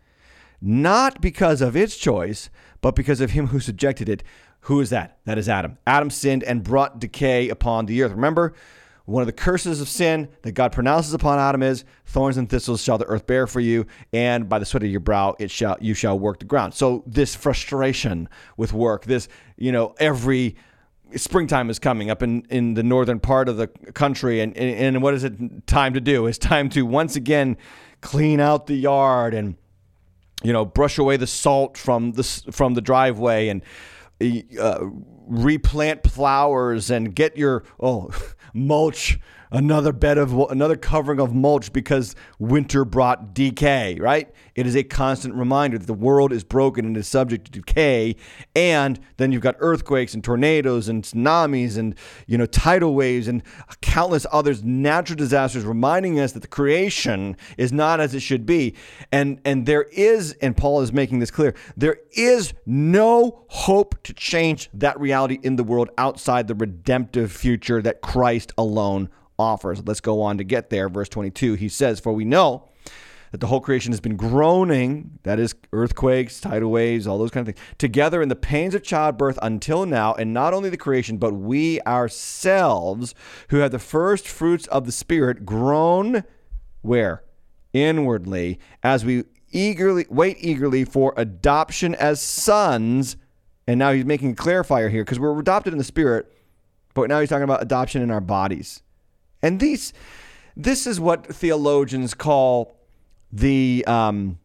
not 0.61 1.21
because 1.21 1.61
of 1.61 1.75
its 1.75 1.97
choice, 1.97 2.49
but 2.81 2.95
because 2.95 3.21
of 3.21 3.31
him 3.31 3.47
who 3.47 3.59
subjected 3.59 4.09
it. 4.09 4.23
Who 4.61 4.79
is 4.81 4.89
that? 4.89 5.19
That 5.25 5.37
is 5.37 5.47
Adam. 5.47 5.77
Adam 5.85 6.09
sinned 6.09 6.43
and 6.43 6.63
brought 6.63 6.99
decay 6.99 7.49
upon 7.49 7.85
the 7.85 8.01
earth. 8.01 8.11
Remember, 8.11 8.53
one 9.05 9.21
of 9.21 9.27
the 9.27 9.33
curses 9.33 9.81
of 9.81 9.87
sin 9.87 10.29
that 10.41 10.53
God 10.53 10.71
pronounces 10.71 11.13
upon 11.13 11.37
Adam 11.37 11.61
is 11.61 11.85
thorns 12.07 12.37
and 12.37 12.49
thistles 12.49 12.81
shall 12.81 12.97
the 12.97 13.05
earth 13.05 13.27
bear 13.27 13.45
for 13.45 13.59
you, 13.59 13.85
and 14.11 14.49
by 14.49 14.57
the 14.57 14.65
sweat 14.65 14.81
of 14.81 14.89
your 14.89 14.99
brow 14.99 15.35
it 15.37 15.51
shall 15.51 15.77
you 15.79 15.93
shall 15.93 16.17
work 16.17 16.39
the 16.39 16.45
ground. 16.45 16.73
So 16.73 17.03
this 17.05 17.35
frustration 17.35 18.27
with 18.57 18.73
work, 18.73 19.05
this, 19.05 19.27
you 19.57 19.71
know, 19.71 19.93
every 19.99 20.55
springtime 21.15 21.69
is 21.69 21.79
coming 21.79 22.09
up 22.09 22.21
in, 22.23 22.45
in 22.49 22.73
the 22.73 22.83
northern 22.83 23.19
part 23.19 23.49
of 23.49 23.57
the 23.57 23.67
country. 23.67 24.41
And, 24.41 24.55
and, 24.57 25.01
what 25.01 25.13
is 25.13 25.23
it 25.23 25.67
time 25.67 25.93
to 25.93 26.01
do? 26.01 26.25
It's 26.27 26.37
time 26.37 26.69
to 26.69 26.85
once 26.85 27.15
again 27.15 27.57
clean 28.01 28.39
out 28.39 28.67
the 28.67 28.75
yard 28.75 29.33
and, 29.33 29.55
you 30.43 30.53
know, 30.53 30.65
brush 30.65 30.97
away 30.97 31.17
the 31.17 31.27
salt 31.27 31.77
from 31.77 32.13
the, 32.13 32.23
from 32.51 32.73
the 32.73 32.81
driveway 32.81 33.49
and 33.49 33.61
uh, 34.59 34.85
replant 35.27 36.09
flowers 36.09 36.89
and 36.89 37.15
get 37.15 37.37
your, 37.37 37.63
oh, 37.79 38.09
mulch 38.53 39.19
another 39.51 39.91
bed 39.91 40.17
of 40.17 40.33
another 40.49 40.75
covering 40.75 41.19
of 41.19 41.33
mulch 41.33 41.71
because 41.71 42.15
winter 42.39 42.85
brought 42.85 43.33
decay, 43.33 43.97
right? 43.99 44.31
It 44.55 44.65
is 44.65 44.75
a 44.75 44.83
constant 44.83 45.35
reminder 45.35 45.77
that 45.77 45.85
the 45.85 45.93
world 45.93 46.31
is 46.31 46.43
broken 46.43 46.85
and 46.85 46.95
is 46.95 47.07
subject 47.07 47.45
to 47.45 47.51
decay. 47.51 48.15
And 48.55 48.99
then 49.17 49.31
you've 49.31 49.41
got 49.41 49.55
earthquakes 49.59 50.13
and 50.13 50.23
tornadoes 50.23 50.87
and 50.87 51.03
tsunamis 51.03 51.77
and 51.77 51.95
you 52.27 52.37
know 52.37 52.45
tidal 52.45 52.95
waves 52.95 53.27
and 53.27 53.43
countless 53.81 54.25
others 54.31 54.63
natural 54.63 55.17
disasters 55.17 55.63
reminding 55.63 56.19
us 56.19 56.31
that 56.33 56.41
the 56.41 56.47
creation 56.47 57.35
is 57.57 57.71
not 57.71 57.99
as 57.99 58.13
it 58.15 58.21
should 58.21 58.45
be. 58.45 58.75
And 59.11 59.39
and 59.45 59.65
there 59.65 59.83
is 59.83 60.33
and 60.41 60.55
Paul 60.55 60.81
is 60.81 60.91
making 60.93 61.19
this 61.19 61.31
clear, 61.31 61.53
there 61.75 61.97
is 62.11 62.53
no 62.65 63.45
hope 63.49 64.01
to 64.03 64.13
change 64.13 64.69
that 64.73 64.99
reality 64.99 65.39
in 65.43 65.55
the 65.55 65.63
world 65.63 65.89
outside 65.97 66.47
the 66.47 66.55
redemptive 66.55 67.31
future 67.31 67.81
that 67.81 68.01
Christ 68.01 68.51
alone 68.57 69.09
offers. 69.37 69.81
Let's 69.85 70.01
go 70.01 70.21
on 70.21 70.37
to 70.37 70.43
get 70.43 70.69
there. 70.69 70.89
Verse 70.89 71.09
22, 71.09 71.55
he 71.55 71.69
says, 71.69 71.99
For 71.99 72.13
we 72.13 72.25
know 72.25 72.69
that 73.31 73.39
the 73.39 73.47
whole 73.47 73.59
creation 73.59 73.91
has 73.91 73.99
been 73.99 74.15
groaning, 74.15 75.19
that 75.23 75.39
is, 75.39 75.55
earthquakes, 75.73 76.39
tidal 76.39 76.71
waves, 76.71 77.05
all 77.05 77.17
those 77.17 77.31
kind 77.31 77.47
of 77.47 77.53
things, 77.53 77.67
together 77.77 78.21
in 78.21 78.29
the 78.29 78.35
pains 78.35 78.73
of 78.73 78.83
childbirth 78.83 79.37
until 79.41 79.85
now. 79.85 80.13
And 80.13 80.33
not 80.33 80.53
only 80.53 80.69
the 80.69 80.77
creation, 80.77 81.17
but 81.17 81.33
we 81.33 81.81
ourselves, 81.81 83.13
who 83.49 83.57
have 83.57 83.71
the 83.71 83.79
first 83.79 84.27
fruits 84.27 84.67
of 84.67 84.85
the 84.85 84.91
Spirit, 84.91 85.45
groan 85.45 86.23
where? 86.81 87.23
Inwardly, 87.73 88.57
as 88.83 89.03
we 89.03 89.25
eagerly 89.51 90.05
wait 90.09 90.37
eagerly 90.39 90.85
for 90.85 91.13
adoption 91.17 91.95
as 91.95 92.21
sons. 92.21 93.17
And 93.67 93.79
now 93.79 93.91
he's 93.91 94.05
making 94.05 94.31
a 94.31 94.35
clarifier 94.35 94.89
here 94.89 95.03
because 95.03 95.19
we're 95.19 95.37
adopted 95.39 95.73
in 95.73 95.77
the 95.77 95.83
Spirit, 95.83 96.31
but 96.93 97.09
now 97.09 97.19
he's 97.19 97.29
talking 97.29 97.43
about 97.43 97.61
adoption 97.61 98.01
in 98.01 98.11
our 98.11 98.21
bodies. 98.21 98.81
And 99.45 99.59
these, 99.59 99.93
this 100.57 100.87
is 100.87 100.99
what 100.99 101.27
theologians 101.27 102.15
call 102.15 102.79
the 103.31 103.85
um, 103.85 104.39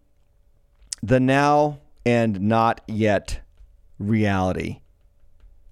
the 1.02 1.18
now 1.18 1.78
and 2.04 2.38
not 2.42 2.82
yet 2.86 3.40
reality 3.98 4.80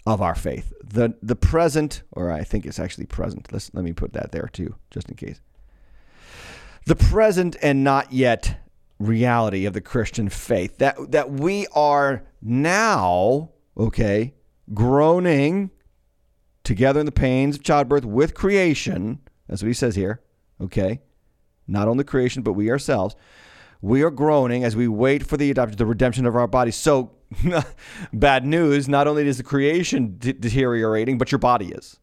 of 0.07 0.23
our 0.23 0.35
faith. 0.35 0.73
The 0.83 1.15
the 1.23 1.37
present, 1.37 2.03
or 2.11 2.33
I 2.33 2.43
think 2.43 2.65
it's 2.65 2.79
actually 2.79 3.05
present. 3.05 3.53
Let's 3.53 3.71
let 3.75 3.85
me 3.85 3.93
put 3.93 4.15
that 4.15 4.33
there 4.33 4.49
too, 4.51 4.77
just 4.91 5.11
in 5.11 5.17
case. 5.17 5.43
The 6.87 6.97
present 6.97 7.55
and 7.61 7.85
not 7.85 8.11
yet 8.11 8.57
reality 8.99 9.67
of 9.67 9.75
the 9.75 9.83
Christian 9.83 10.31
faith. 10.31 10.79
That 10.79 11.11
that 11.11 11.31
we 11.31 11.67
are 11.75 12.23
now, 12.41 13.51
okay, 13.77 14.33
groaning 14.73 15.71
together 16.69 17.01
in 17.01 17.07
the 17.07 17.13
pains 17.13 17.57
of 17.57 17.63
childbirth 17.63 18.05
with 18.05 18.35
creation. 18.35 19.21
That's 19.49 19.63
what 19.63 19.69
he 19.69 19.75
says 19.75 19.97
here. 19.97 20.21
Okay. 20.61 21.01
Not 21.67 21.89
only 21.89 22.05
creation, 22.05 22.43
but 22.43 22.53
we 22.53 22.71
ourselves. 22.71 23.17
We 23.81 24.03
are 24.03 24.11
groaning 24.11 24.65
as 24.65 24.77
we 24.77 24.87
wait 24.87 25.27
for 25.27 25.39
the 25.39 25.51
adoption, 25.51 25.79
the 25.79 25.87
redemption 25.87 26.27
of 26.27 26.37
our 26.37 26.47
bodies. 26.47 26.77
So, 26.77 27.13
bad 28.13 28.45
news. 28.45 28.87
Not 28.87 29.09
only 29.09 29.27
is 29.27 29.39
the 29.39 29.43
creation 29.43 30.17
de- 30.19 30.35
deteriorating, 30.35 31.17
but 31.17 31.33
your 31.33 31.39
body 31.39 31.69
is. 31.69 31.99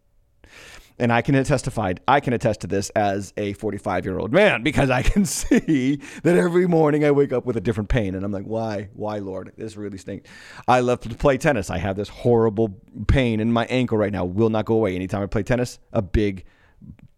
And 0.98 1.12
I 1.12 1.22
can 1.22 1.42
testify, 1.44 1.94
I 2.08 2.20
can 2.20 2.34
attest 2.34 2.62
to 2.62 2.68
this 2.68 2.90
as 2.92 3.34
a 3.36 3.54
45 3.54 4.06
year 4.06 4.18
old 4.18 4.32
man 4.32 4.64
because 4.64 4.90
I 4.90 5.02
can 5.02 5.26
see 5.26 6.00
that 6.24 6.38
every 6.38 6.68
morning 6.68 7.04
I 7.04 7.12
wake 7.12 7.34
up 7.34 7.46
with 7.46 7.58
a 7.58 7.62
different 7.62 7.90
pain. 7.90 8.16
And 8.16 8.24
I'm 8.24 8.32
like, 8.32 8.46
why? 8.46 8.90
Why, 8.94 9.20
Lord? 9.20 9.52
This 9.58 9.76
really 9.76 9.98
stinks. 9.98 10.30
I 10.68 10.80
love 10.80 11.02
to 11.02 11.10
play 11.10 11.38
tennis. 11.38 11.70
I 11.70 11.78
have 11.80 11.98
this 11.98 12.10
horrible 12.10 12.80
pain 13.08 13.40
in 13.40 13.52
my 13.52 13.66
ankle 13.66 13.98
right 13.98 14.12
now, 14.12 14.26
will 14.26 14.50
not 14.50 14.66
go 14.66 14.76
away. 14.76 14.96
Anytime 14.96 15.22
I 15.22 15.26
play 15.26 15.44
tennis, 15.44 15.80
a 15.92 16.02
big 16.02 16.46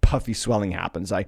puffy 0.01 0.33
swelling 0.33 0.71
happens. 0.71 1.11
I, 1.11 1.25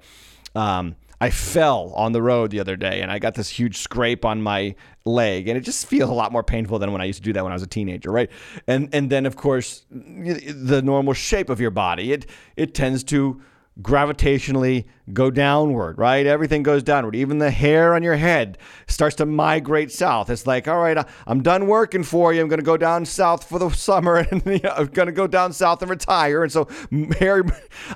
um, 0.54 0.96
I 1.20 1.30
fell 1.30 1.92
on 1.96 2.12
the 2.12 2.22
road 2.22 2.50
the 2.50 2.60
other 2.60 2.76
day 2.76 3.02
and 3.02 3.10
I 3.10 3.18
got 3.18 3.34
this 3.34 3.50
huge 3.50 3.76
scrape 3.76 4.24
on 4.24 4.40
my 4.40 4.74
leg 5.04 5.48
and 5.48 5.58
it 5.58 5.60
just 5.60 5.86
feels 5.86 6.08
a 6.08 6.14
lot 6.14 6.32
more 6.32 6.42
painful 6.42 6.78
than 6.78 6.92
when 6.92 7.02
I 7.02 7.04
used 7.04 7.18
to 7.18 7.22
do 7.22 7.32
that 7.34 7.42
when 7.42 7.52
I 7.52 7.54
was 7.54 7.62
a 7.62 7.66
teenager, 7.66 8.10
right? 8.10 8.30
And 8.66 8.88
and 8.94 9.10
then 9.10 9.26
of 9.26 9.36
course 9.36 9.84
the 9.90 10.80
normal 10.82 11.12
shape 11.12 11.50
of 11.50 11.60
your 11.60 11.70
body, 11.70 12.12
it 12.12 12.26
it 12.56 12.74
tends 12.74 13.04
to 13.04 13.42
gravitationally 13.82 14.84
go 15.12 15.30
downward, 15.30 15.98
right? 15.98 16.26
Everything 16.26 16.62
goes 16.62 16.82
downward. 16.82 17.14
Even 17.16 17.38
the 17.38 17.50
hair 17.50 17.94
on 17.94 18.02
your 18.02 18.16
head 18.16 18.58
starts 18.86 19.16
to 19.16 19.26
migrate 19.26 19.90
south. 19.90 20.30
It's 20.30 20.46
like, 20.46 20.68
all 20.68 20.78
right, 20.78 21.06
I'm 21.26 21.42
done 21.42 21.66
working 21.66 22.02
for 22.02 22.32
you. 22.32 22.40
I'm 22.42 22.48
going 22.48 22.60
to 22.60 22.64
go 22.64 22.76
down 22.76 23.04
south 23.04 23.48
for 23.48 23.58
the 23.58 23.70
summer 23.74 24.16
and 24.16 24.42
you 24.44 24.60
know, 24.62 24.74
I'm 24.76 24.86
going 24.86 25.06
to 25.06 25.12
go 25.12 25.26
down 25.26 25.52
south 25.52 25.82
and 25.82 25.90
retire. 25.90 26.42
And 26.42 26.52
so 26.52 26.68
hair, 27.18 27.44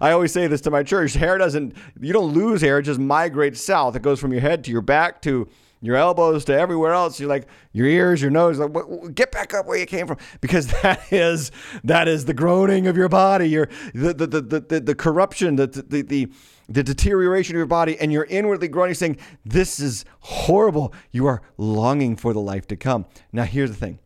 I 0.01 0.12
always 0.12 0.33
say 0.33 0.47
this 0.47 0.61
to 0.62 0.70
my 0.70 0.83
church, 0.83 1.14
hair 1.14 1.38
doesn't, 1.38 1.77
you 2.01 2.12
don't 2.12 2.33
lose 2.33 2.61
hair, 2.61 2.79
it 2.79 2.85
just 2.85 3.01
migrates 3.01 3.61
south. 3.61 3.97
It 3.97 4.03
goes 4.03 4.20
from 4.20 4.33
your 4.33 4.40
head 4.40 4.64
to 4.64 4.70
your 4.70 4.83
back 4.83 5.23
to 5.23 5.49
your 5.85 5.97
elbows 5.97 6.44
to 6.47 6.59
everywhere 6.59 6.92
else. 6.92 7.20
You're 7.20 7.29
like 7.29 7.47
your 7.73 7.87
ears, 7.87 8.23
your 8.23 8.31
nose. 8.31 8.59
Like, 8.59 9.14
get 9.14 9.31
back 9.31 9.55
up 9.55 9.66
where 9.66 9.79
you 9.79 9.87
came 9.87 10.07
from, 10.07 10.18
because 10.40 10.66
that 10.83 11.12
is 11.12 11.51
that 11.85 12.09
is 12.09 12.25
the 12.25 12.35
groaning 12.35 12.87
of 12.87 12.97
your 12.97 13.09
body. 13.09 13.49
Your 13.49 13.68
the 13.94 14.14
the 14.14 14.27
the 14.27 14.61
the, 14.61 14.81
the 14.81 14.94
corruption, 14.94 15.57
the, 15.57 15.66
the 15.66 16.03
the 16.03 16.33
the 16.68 16.83
deterioration 16.83 17.55
of 17.55 17.59
your 17.59 17.66
body, 17.66 17.99
and 17.99 18.12
you're 18.12 18.25
inwardly 18.25 18.68
groaning, 18.68 18.94
saying, 18.94 19.18
"This 19.44 19.81
is 19.81 20.05
horrible." 20.20 20.94
You 21.11 21.27
are 21.27 21.42
longing 21.57 22.16
for 22.16 22.33
the 22.33 22.40
life 22.40 22.66
to 22.68 22.77
come. 22.77 23.07
Now, 23.33 23.44
here's 23.44 23.70
the 23.70 23.77
thing. 23.77 23.99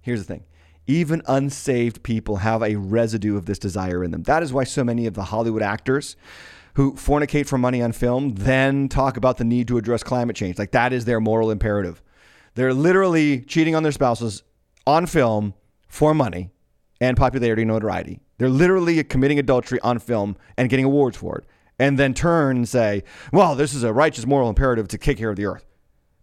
Here's 0.00 0.20
the 0.20 0.34
thing. 0.34 0.44
Even 0.86 1.20
unsaved 1.26 2.02
people 2.02 2.36
have 2.36 2.62
a 2.62 2.76
residue 2.76 3.36
of 3.36 3.44
this 3.44 3.58
desire 3.58 4.02
in 4.02 4.10
them. 4.10 4.22
That 4.22 4.42
is 4.42 4.54
why 4.54 4.64
so 4.64 4.82
many 4.82 5.06
of 5.06 5.14
the 5.14 5.24
Hollywood 5.24 5.60
actors 5.60 6.16
who 6.78 6.92
fornicate 6.92 7.48
for 7.48 7.58
money 7.58 7.82
on 7.82 7.90
film 7.90 8.36
then 8.36 8.88
talk 8.88 9.16
about 9.16 9.36
the 9.36 9.42
need 9.42 9.66
to 9.66 9.76
address 9.78 10.04
climate 10.04 10.36
change. 10.36 10.60
Like 10.60 10.70
that 10.70 10.92
is 10.92 11.06
their 11.06 11.18
moral 11.18 11.50
imperative. 11.50 12.00
They're 12.54 12.72
literally 12.72 13.40
cheating 13.40 13.74
on 13.74 13.82
their 13.82 13.90
spouses 13.90 14.44
on 14.86 15.06
film 15.06 15.54
for 15.88 16.14
money 16.14 16.50
and 17.00 17.16
popularity 17.16 17.62
and 17.62 17.68
notoriety. 17.68 18.20
They're 18.38 18.48
literally 18.48 19.02
committing 19.02 19.40
adultery 19.40 19.80
on 19.80 19.98
film 19.98 20.36
and 20.56 20.70
getting 20.70 20.84
awards 20.84 21.16
for 21.16 21.38
it. 21.38 21.46
And 21.80 21.98
then 21.98 22.14
turn 22.14 22.58
and 22.58 22.68
say, 22.68 23.02
well, 23.32 23.56
this 23.56 23.74
is 23.74 23.82
a 23.82 23.92
righteous 23.92 24.24
moral 24.24 24.48
imperative 24.48 24.86
to 24.86 24.98
take 24.98 25.18
care 25.18 25.30
of 25.30 25.36
the 25.36 25.46
earth. 25.46 25.66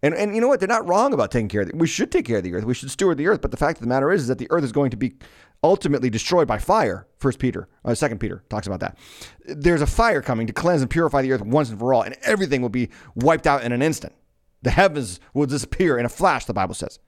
And, 0.03 0.13
and 0.13 0.35
you 0.35 0.41
know 0.41 0.47
what? 0.47 0.59
They're 0.59 0.67
not 0.67 0.87
wrong 0.87 1.13
about 1.13 1.31
taking 1.31 1.47
care 1.47 1.61
of 1.61 1.71
the 1.71 1.77
We 1.77 1.87
should 1.87 2.11
take 2.11 2.25
care 2.25 2.37
of 2.37 2.43
the 2.43 2.53
earth. 2.53 2.63
We 2.63 2.73
should 2.73 2.91
steward 2.91 3.17
the 3.17 3.27
earth. 3.27 3.41
But 3.41 3.51
the 3.51 3.57
fact 3.57 3.77
of 3.77 3.81
the 3.81 3.87
matter 3.87 4.11
is, 4.11 4.23
is 4.23 4.27
that 4.27 4.37
the 4.37 4.47
earth 4.51 4.63
is 4.63 4.71
going 4.71 4.91
to 4.91 4.97
be 4.97 5.15
ultimately 5.63 6.09
destroyed 6.09 6.47
by 6.47 6.59
fire. 6.59 7.07
First 7.17 7.39
Peter, 7.39 7.67
uh, 7.83 7.95
Second 7.95 8.19
Peter 8.19 8.43
talks 8.49 8.67
about 8.67 8.81
that. 8.81 8.97
There's 9.45 9.81
a 9.81 9.87
fire 9.87 10.21
coming 10.21 10.47
to 10.47 10.53
cleanse 10.53 10.81
and 10.81 10.91
purify 10.91 11.21
the 11.21 11.31
earth 11.31 11.41
once 11.41 11.69
and 11.69 11.79
for 11.79 11.93
all, 11.93 12.03
and 12.03 12.15
everything 12.21 12.61
will 12.61 12.69
be 12.69 12.89
wiped 13.15 13.47
out 13.47 13.63
in 13.63 13.71
an 13.71 13.81
instant. 13.81 14.13
The 14.61 14.71
heavens 14.71 15.19
will 15.33 15.47
disappear 15.47 15.97
in 15.97 16.05
a 16.05 16.09
flash. 16.09 16.45
The 16.45 16.53
Bible 16.53 16.75
says. 16.75 16.99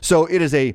So 0.00 0.26
it 0.26 0.42
is 0.42 0.54
a 0.54 0.74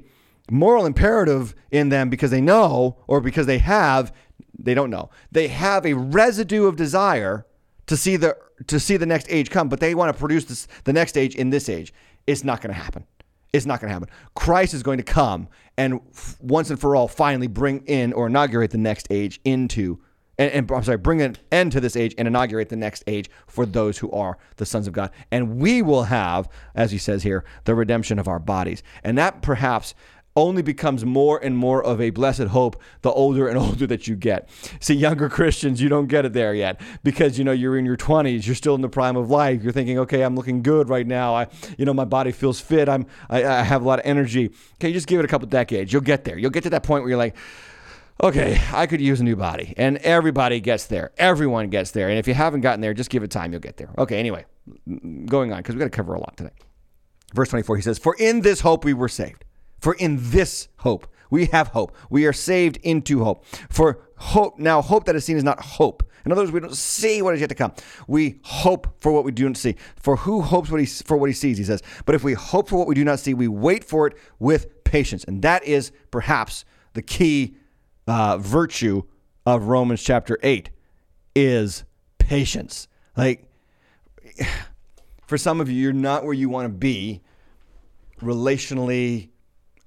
moral 0.50 0.86
imperative 0.86 1.54
in 1.72 1.90
them 1.90 2.10
because 2.10 2.32
they 2.32 2.42
know, 2.42 2.98
or 3.08 3.22
because 3.22 3.46
they 3.46 3.60
have, 3.60 4.14
they 4.58 4.74
don't 4.74 4.90
know. 4.90 5.10
They 5.32 5.48
have 5.50 5.86
a 5.86 5.94
residue 5.94 6.66
of 6.66 6.76
desire 6.76 7.46
to 7.88 7.98
see 7.98 8.16
the 8.16 8.38
to 8.68 8.80
see 8.80 8.98
the 8.98 9.06
next 9.06 9.28
age 9.30 9.50
come, 9.50 9.70
but 9.70 9.80
they 9.80 9.96
want 9.96 10.14
to 10.14 10.20
produce 10.20 10.46
this, 10.46 10.68
the 10.84 10.94
next 10.94 11.18
age 11.18 11.36
in 11.36 11.50
this 11.50 11.70
age. 11.70 11.94
It's 12.26 12.44
not 12.44 12.62
going 12.62 12.74
to 12.74 12.80
happen. 12.80 13.06
It's 13.54 13.66
not 13.66 13.80
going 13.80 13.90
to 13.90 13.94
happen. 13.94 14.10
Christ 14.36 14.74
is 14.74 14.84
going 14.84 14.98
to 14.98 15.04
come 15.04 15.48
and 15.78 16.02
once 16.42 16.70
and 16.70 16.80
for 16.80 16.96
all 16.96 17.08
finally 17.08 17.48
bring 17.48 17.84
in 17.86 18.14
or 18.14 18.28
inaugurate 18.28 18.72
the 18.72 18.78
next 18.78 19.08
age 19.10 19.40
into 19.46 20.00
and, 20.40 20.52
and, 20.52 20.72
I'm 20.72 20.84
sorry, 20.84 20.98
bring 20.98 21.22
an 21.22 21.36
end 21.52 21.72
to 21.72 21.80
this 21.80 21.96
age 21.96 22.14
and 22.18 22.28
inaugurate 22.28 22.70
the 22.70 22.76
next 22.76 23.04
age 23.08 23.30
for 23.48 23.66
those 23.66 23.98
who 23.98 24.12
are 24.12 24.38
the 24.58 24.66
sons 24.66 24.86
of 24.88 24.94
God. 24.94 25.12
And 25.32 25.58
we 25.58 25.82
will 25.82 26.04
have, 26.04 26.48
as 26.76 26.92
he 26.92 27.00
says 27.00 27.24
here, 27.24 27.44
the 27.64 27.74
redemption 27.74 28.20
of 28.20 28.28
our 28.28 28.38
bodies. 28.38 28.84
And 29.04 29.18
that 29.18 29.42
perhaps 29.42 29.96
only 30.38 30.62
becomes 30.62 31.04
more 31.04 31.44
and 31.44 31.58
more 31.58 31.84
of 31.84 32.00
a 32.00 32.12
blessed 32.12 32.44
hope 32.44 32.80
the 33.02 33.12
older 33.12 33.48
and 33.48 33.58
older 33.58 33.88
that 33.88 34.08
you 34.08 34.16
get. 34.16 34.48
See, 34.80 34.94
younger 34.94 35.28
Christians, 35.28 35.82
you 35.82 35.90
don't 35.90 36.08
get 36.08 36.24
it 36.24 36.32
there 36.32 36.54
yet 36.54 36.80
because 37.04 37.38
you 37.38 37.44
know 37.44 37.52
you're 37.52 37.78
in 37.78 37.84
your 37.84 37.98
20s, 37.98 38.46
you're 38.46 38.56
still 38.56 38.76
in 38.76 38.82
the 38.82 38.88
prime 38.88 39.18
of 39.18 39.30
life. 39.30 39.64
You're 39.64 39.74
thinking, 39.74 39.98
okay, 40.00 40.22
I'm 40.22 40.36
looking 40.36 40.62
good 40.62 40.88
right 40.88 41.08
now. 41.08 41.36
I, 41.36 41.48
you 41.78 41.86
know, 41.86 41.94
my 41.94 42.06
body 42.06 42.32
feels 42.32 42.62
fit. 42.62 42.88
I'm, 42.88 43.08
I, 43.30 43.44
I 43.44 43.64
have 43.64 43.82
a 43.82 43.86
lot 43.86 44.00
of 44.00 44.06
energy. 44.06 44.52
Okay, 44.76 44.94
just 44.94 45.08
give 45.08 45.20
it 45.20 45.26
a 45.26 45.28
couple 45.28 45.48
decades. 45.48 45.92
You'll 45.92 46.04
get 46.04 46.24
there. 46.24 46.38
You'll 46.38 46.52
get 46.52 46.64
to 46.64 46.70
that 46.70 46.84
point 46.84 47.04
where 47.04 47.10
you're 47.10 47.18
like. 47.18 47.36
Okay, 48.24 48.60
I 48.74 48.88
could 48.88 49.00
use 49.00 49.20
a 49.20 49.24
new 49.24 49.36
body. 49.36 49.76
And 49.78 49.98
everybody 49.98 50.60
gets 50.60 50.88
there. 50.88 51.12
Everyone 51.20 51.70
gets 51.70 51.92
there. 51.92 52.10
And 52.10 52.18
if 52.18 52.28
you 52.28 52.34
haven't 52.34 52.62
gotten 52.62 52.82
there, 52.82 52.96
just 52.96 53.12
give 53.12 53.22
it 53.22 53.30
time, 53.30 53.52
you'll 53.52 53.62
get 53.62 53.78
there. 53.78 53.92
Okay, 53.96 54.18
anyway, 54.18 54.46
going 55.28 55.54
on, 55.54 55.60
because 55.60 55.76
we 55.76 55.80
got 55.80 55.86
to 55.86 55.92
cover 55.92 56.16
a 56.16 56.20
lot 56.20 56.36
today. 56.36 56.50
Verse 57.36 57.50
24, 57.50 57.76
he 57.76 57.84
says, 57.84 58.00
For 58.00 58.16
in 58.18 58.42
this 58.42 58.62
hope 58.62 58.86
we 58.86 58.96
were 58.96 59.08
saved. 59.08 59.46
For 59.80 59.94
in 59.96 60.18
this 60.20 60.68
hope, 60.78 61.08
we 61.30 61.46
have 61.48 61.70
hope. 61.70 61.96
We 62.10 62.26
are 62.26 62.34
saved 62.34 62.78
into 62.78 63.24
hope. 63.24 63.46
For 63.70 64.00
hope, 64.18 64.60
now 64.60 64.82
hope 64.82 65.06
that 65.06 65.16
is 65.16 65.26
seen 65.26 65.38
is 65.38 65.44
not 65.44 65.60
hope. 65.60 66.04
In 66.26 66.32
other 66.32 66.42
words, 66.42 66.52
we 66.52 66.60
don't 66.60 66.76
see 66.76 67.22
what 67.22 67.34
is 67.36 67.40
yet 67.40 67.50
to 67.50 67.56
come. 67.56 67.74
We 68.08 68.40
hope 68.44 69.00
for 69.00 69.12
what 69.12 69.24
we 69.24 69.32
do 69.32 69.48
not 69.48 69.58
see. 69.58 69.76
For 69.96 70.18
who 70.18 70.42
hopes 70.42 70.70
what 70.70 70.80
he, 70.80 70.86
for 70.86 71.16
what 71.16 71.30
he 71.30 71.34
sees, 71.34 71.58
he 71.58 71.64
says. 71.64 71.82
But 72.06 72.16
if 72.16 72.24
we 72.24 72.34
hope 72.34 72.70
for 72.70 72.78
what 72.78 72.88
we 72.88 72.96
do 72.96 73.06
not 73.06 73.20
see, 73.20 73.34
we 73.34 73.48
wait 73.48 73.84
for 73.84 74.08
it 74.08 74.18
with 74.40 74.84
patience. 74.84 75.24
And 75.24 75.42
that 75.44 75.64
is 75.64 75.92
perhaps 76.12 76.66
the 76.94 77.02
key 77.02 77.56
uh, 78.08 78.38
virtue 78.40 79.04
of 79.46 79.68
Romans 79.68 80.04
chapter 80.04 80.38
8 80.44 80.70
is 81.36 81.86
patience. 82.18 82.88
Like, 83.16 83.50
for 85.28 85.38
some 85.38 85.62
of 85.62 85.70
you, 85.70 85.82
you're 85.82 85.94
not 85.94 86.26
where 86.26 86.34
you 86.34 86.50
want 86.50 86.66
to 86.66 86.78
be 86.78 87.22
relationally, 88.22 89.30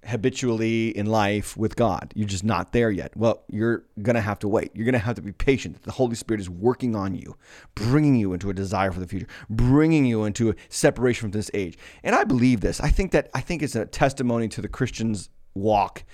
habitually 0.07 0.97
in 0.97 1.07
life 1.07 1.57
with 1.57 1.77
God. 1.77 2.13
You're 2.17 2.29
just 2.29 2.45
not 2.45 2.73
there 2.73 2.91
yet. 2.91 3.15
Well, 3.17 3.43
you're 3.49 3.85
going 4.01 4.15
to 4.15 4.23
have 4.23 4.39
to 4.41 4.49
wait. 4.49 4.71
You're 4.75 4.85
going 4.85 4.95
to 4.95 4.99
have 4.99 5.17
to 5.17 5.23
be 5.23 5.33
patient. 5.33 5.83
The 5.83 5.93
Holy 5.93 6.15
Spirit 6.15 6.41
is 6.41 6.49
working 6.49 6.97
on 6.97 7.15
you, 7.15 7.37
bringing 7.75 8.17
you 8.17 8.33
into 8.33 8.51
a 8.51 8.55
desire 8.55 8.93
for 8.93 9.01
the 9.01 9.07
future, 9.07 9.27
bringing 9.51 10.07
you 10.07 10.25
into 10.25 10.51
a 10.51 10.55
separation 10.69 11.21
from 11.23 11.31
this 11.33 11.51
age. 11.53 11.77
And 12.03 12.15
I 12.15 12.25
believe 12.25 12.61
this. 12.61 12.81
I 12.81 12.89
think 12.89 13.13
that 13.13 13.31
I 13.35 13.41
think 13.41 13.63
it's 13.63 13.75
a 13.75 13.87
testimony 13.87 14.49
to 14.49 14.63
the 14.63 14.69
Christian's 14.69 15.29
walk 15.55 16.05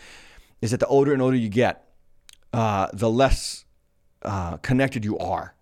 is 0.60 0.70
that 0.70 0.80
the 0.80 0.86
older 0.86 1.12
and 1.12 1.22
older 1.22 1.36
you 1.36 1.48
get, 1.48 1.88
uh, 2.52 2.88
the 2.92 3.10
less 3.10 3.64
uh, 4.22 4.56
connected 4.58 5.04
you 5.04 5.18
are 5.18 5.54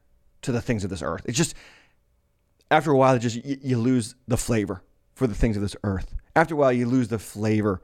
to 0.43 0.53
the 0.53 0.61
things 0.61 0.85
of 0.85 0.91
this 0.91 1.03
earth. 1.03 1.23
It's 1.27 1.37
just 1.37 1.55
after 2.71 2.91
a 2.91 2.97
while, 2.97 3.15
it 3.15 3.21
just 3.21 3.45
you, 3.45 3.59
you 3.61 3.79
lose 3.79 4.15
the 4.27 4.37
flavor 4.37 4.83
for 5.15 5.27
the 5.27 5.35
things 5.35 5.57
of 5.57 5.63
this 5.63 5.77
earth. 5.85 6.15
After 6.35 6.55
a 6.55 6.57
while, 6.57 6.73
you 6.73 6.87
lose 6.87 7.09
the 7.09 7.19
flavor 7.19 7.83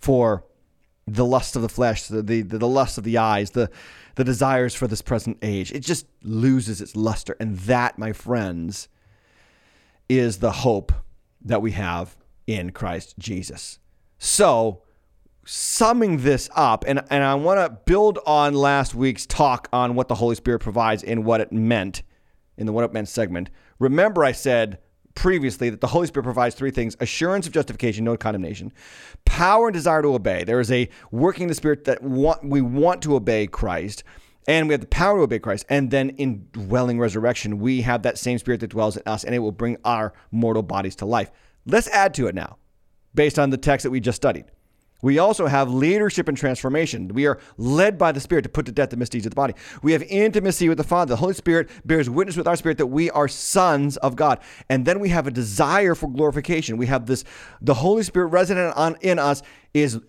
for 0.00 0.44
the 1.06 1.24
lust 1.24 1.56
of 1.56 1.62
the 1.62 1.68
flesh, 1.68 2.04
the, 2.04 2.22
the, 2.22 2.42
the 2.42 2.68
lust 2.68 2.98
of 2.98 3.04
the 3.04 3.18
eyes, 3.18 3.50
the, 3.50 3.70
the 4.14 4.24
desires 4.24 4.74
for 4.74 4.86
this 4.86 5.02
present 5.02 5.38
age. 5.42 5.72
It 5.72 5.80
just 5.80 6.06
loses 6.22 6.80
its 6.80 6.96
luster. 6.96 7.36
And 7.40 7.58
that, 7.60 7.98
my 7.98 8.12
friends, 8.12 8.88
is 10.08 10.38
the 10.38 10.52
hope 10.52 10.92
that 11.42 11.62
we 11.62 11.72
have 11.72 12.16
in 12.46 12.70
Christ 12.70 13.14
Jesus. 13.18 13.78
So, 14.18 14.82
summing 15.44 16.18
this 16.18 16.48
up, 16.54 16.84
and, 16.86 17.02
and 17.10 17.24
I 17.24 17.34
want 17.34 17.58
to 17.58 17.70
build 17.86 18.18
on 18.26 18.54
last 18.54 18.94
week's 18.94 19.26
talk 19.26 19.68
on 19.72 19.94
what 19.94 20.08
the 20.08 20.16
Holy 20.16 20.36
Spirit 20.36 20.60
provides 20.60 21.02
and 21.02 21.24
what 21.24 21.40
it 21.40 21.52
meant 21.52 22.02
in 22.56 22.66
the 22.66 22.72
What 22.72 22.84
It 22.84 22.92
Meant 22.92 23.08
segment. 23.08 23.50
Remember, 23.78 24.22
I 24.22 24.32
said 24.32 24.78
previously 25.14 25.70
that 25.70 25.80
the 25.80 25.88
Holy 25.88 26.06
Spirit 26.06 26.24
provides 26.24 26.54
three 26.54 26.70
things 26.70 26.96
assurance 27.00 27.46
of 27.46 27.52
justification, 27.52 28.04
no 28.04 28.16
condemnation, 28.16 28.72
power 29.24 29.68
and 29.68 29.74
desire 29.74 30.02
to 30.02 30.14
obey. 30.14 30.44
There 30.44 30.60
is 30.60 30.70
a 30.70 30.88
working 31.10 31.44
in 31.44 31.48
the 31.48 31.54
Spirit 31.54 31.84
that 31.84 32.02
want, 32.02 32.44
we 32.44 32.60
want 32.60 33.02
to 33.02 33.14
obey 33.14 33.46
Christ, 33.46 34.04
and 34.46 34.68
we 34.68 34.74
have 34.74 34.80
the 34.80 34.86
power 34.86 35.18
to 35.18 35.22
obey 35.22 35.38
Christ. 35.38 35.66
And 35.68 35.90
then 35.90 36.10
in 36.10 36.46
dwelling 36.52 36.98
resurrection, 36.98 37.58
we 37.58 37.82
have 37.82 38.02
that 38.02 38.18
same 38.18 38.38
Spirit 38.38 38.60
that 38.60 38.68
dwells 38.68 38.96
in 38.96 39.02
us, 39.06 39.24
and 39.24 39.34
it 39.34 39.40
will 39.40 39.52
bring 39.52 39.76
our 39.84 40.12
mortal 40.30 40.62
bodies 40.62 40.96
to 40.96 41.06
life. 41.06 41.30
Let's 41.66 41.88
add 41.88 42.14
to 42.14 42.26
it 42.26 42.34
now, 42.34 42.56
based 43.14 43.38
on 43.38 43.50
the 43.50 43.58
text 43.58 43.84
that 43.84 43.90
we 43.90 44.00
just 44.00 44.16
studied. 44.16 44.46
We 45.02 45.18
also 45.18 45.46
have 45.46 45.70
leadership 45.70 46.28
and 46.28 46.36
transformation. 46.36 47.08
We 47.08 47.26
are 47.26 47.38
led 47.56 47.98
by 47.98 48.12
the 48.12 48.20
Spirit 48.20 48.42
to 48.42 48.48
put 48.48 48.66
to 48.66 48.72
death 48.72 48.90
the 48.90 48.96
misdeeds 48.96 49.26
of 49.26 49.30
the 49.30 49.36
body. 49.36 49.54
We 49.82 49.92
have 49.92 50.02
intimacy 50.02 50.68
with 50.68 50.78
the 50.78 50.84
Father. 50.84 51.10
The 51.10 51.16
Holy 51.16 51.34
Spirit 51.34 51.70
bears 51.84 52.10
witness 52.10 52.36
with 52.36 52.46
our 52.46 52.56
spirit 52.56 52.78
that 52.78 52.86
we 52.86 53.10
are 53.10 53.28
sons 53.28 53.96
of 53.98 54.16
God. 54.16 54.40
And 54.68 54.84
then 54.84 55.00
we 55.00 55.08
have 55.10 55.26
a 55.26 55.30
desire 55.30 55.94
for 55.94 56.08
glorification. 56.08 56.76
We 56.76 56.86
have 56.86 57.06
this, 57.06 57.24
the 57.60 57.74
Holy 57.74 58.02
Spirit 58.02 58.26
resident 58.26 58.76
on, 58.76 58.96
in 59.00 59.18
us 59.18 59.42
is 59.74 60.00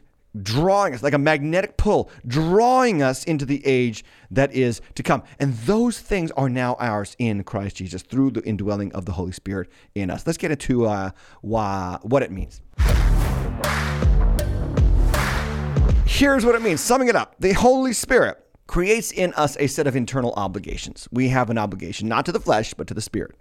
drawing 0.42 0.94
us 0.94 1.04
like 1.04 1.14
a 1.14 1.18
magnetic 1.18 1.78
pull, 1.78 2.10
drawing 2.26 3.02
us 3.02 3.24
into 3.26 3.46
the 3.46 3.66
age 3.66 4.06
that 4.30 4.54
is 4.54 4.82
to 4.96 5.04
come. 5.04 5.24
And 5.40 5.54
those 5.54 6.00
things 6.00 6.32
are 6.32 6.50
now 6.50 6.76
ours 6.80 7.16
in 7.20 7.44
Christ 7.44 7.78
Jesus 7.78 8.02
through 8.02 8.32
the 8.32 8.42
indwelling 8.44 8.94
of 8.94 9.06
the 9.06 9.14
Holy 9.14 9.34
Spirit 9.34 9.70
in 9.96 10.10
us. 10.10 10.26
Let's 10.26 10.38
get 10.38 10.52
into 10.52 10.86
uh, 10.86 11.12
why, 11.42 12.00
what 12.04 12.24
it 12.24 12.32
means. 12.32 12.62
Here's 16.14 16.46
what 16.46 16.56
it 16.56 16.62
means. 16.62 16.82
Summing 16.82 17.08
it 17.08 17.16
up, 17.16 17.36
the 17.40 17.54
Holy 17.54 17.94
Spirit 17.94 18.38
creates 18.68 19.12
in 19.12 19.34
us 19.34 19.56
a 19.60 19.68
set 19.68 19.88
of 19.88 19.96
internal 19.96 20.34
obligations. 20.36 21.08
We 21.10 21.30
have 21.30 21.50
an 21.50 21.58
obligation 21.58 22.10
not 22.10 22.26
to 22.26 22.34
the 22.34 22.40
flesh, 22.40 22.74
but 22.74 22.86
to 22.88 22.94
the 22.94 23.02
spirit. 23.02 23.36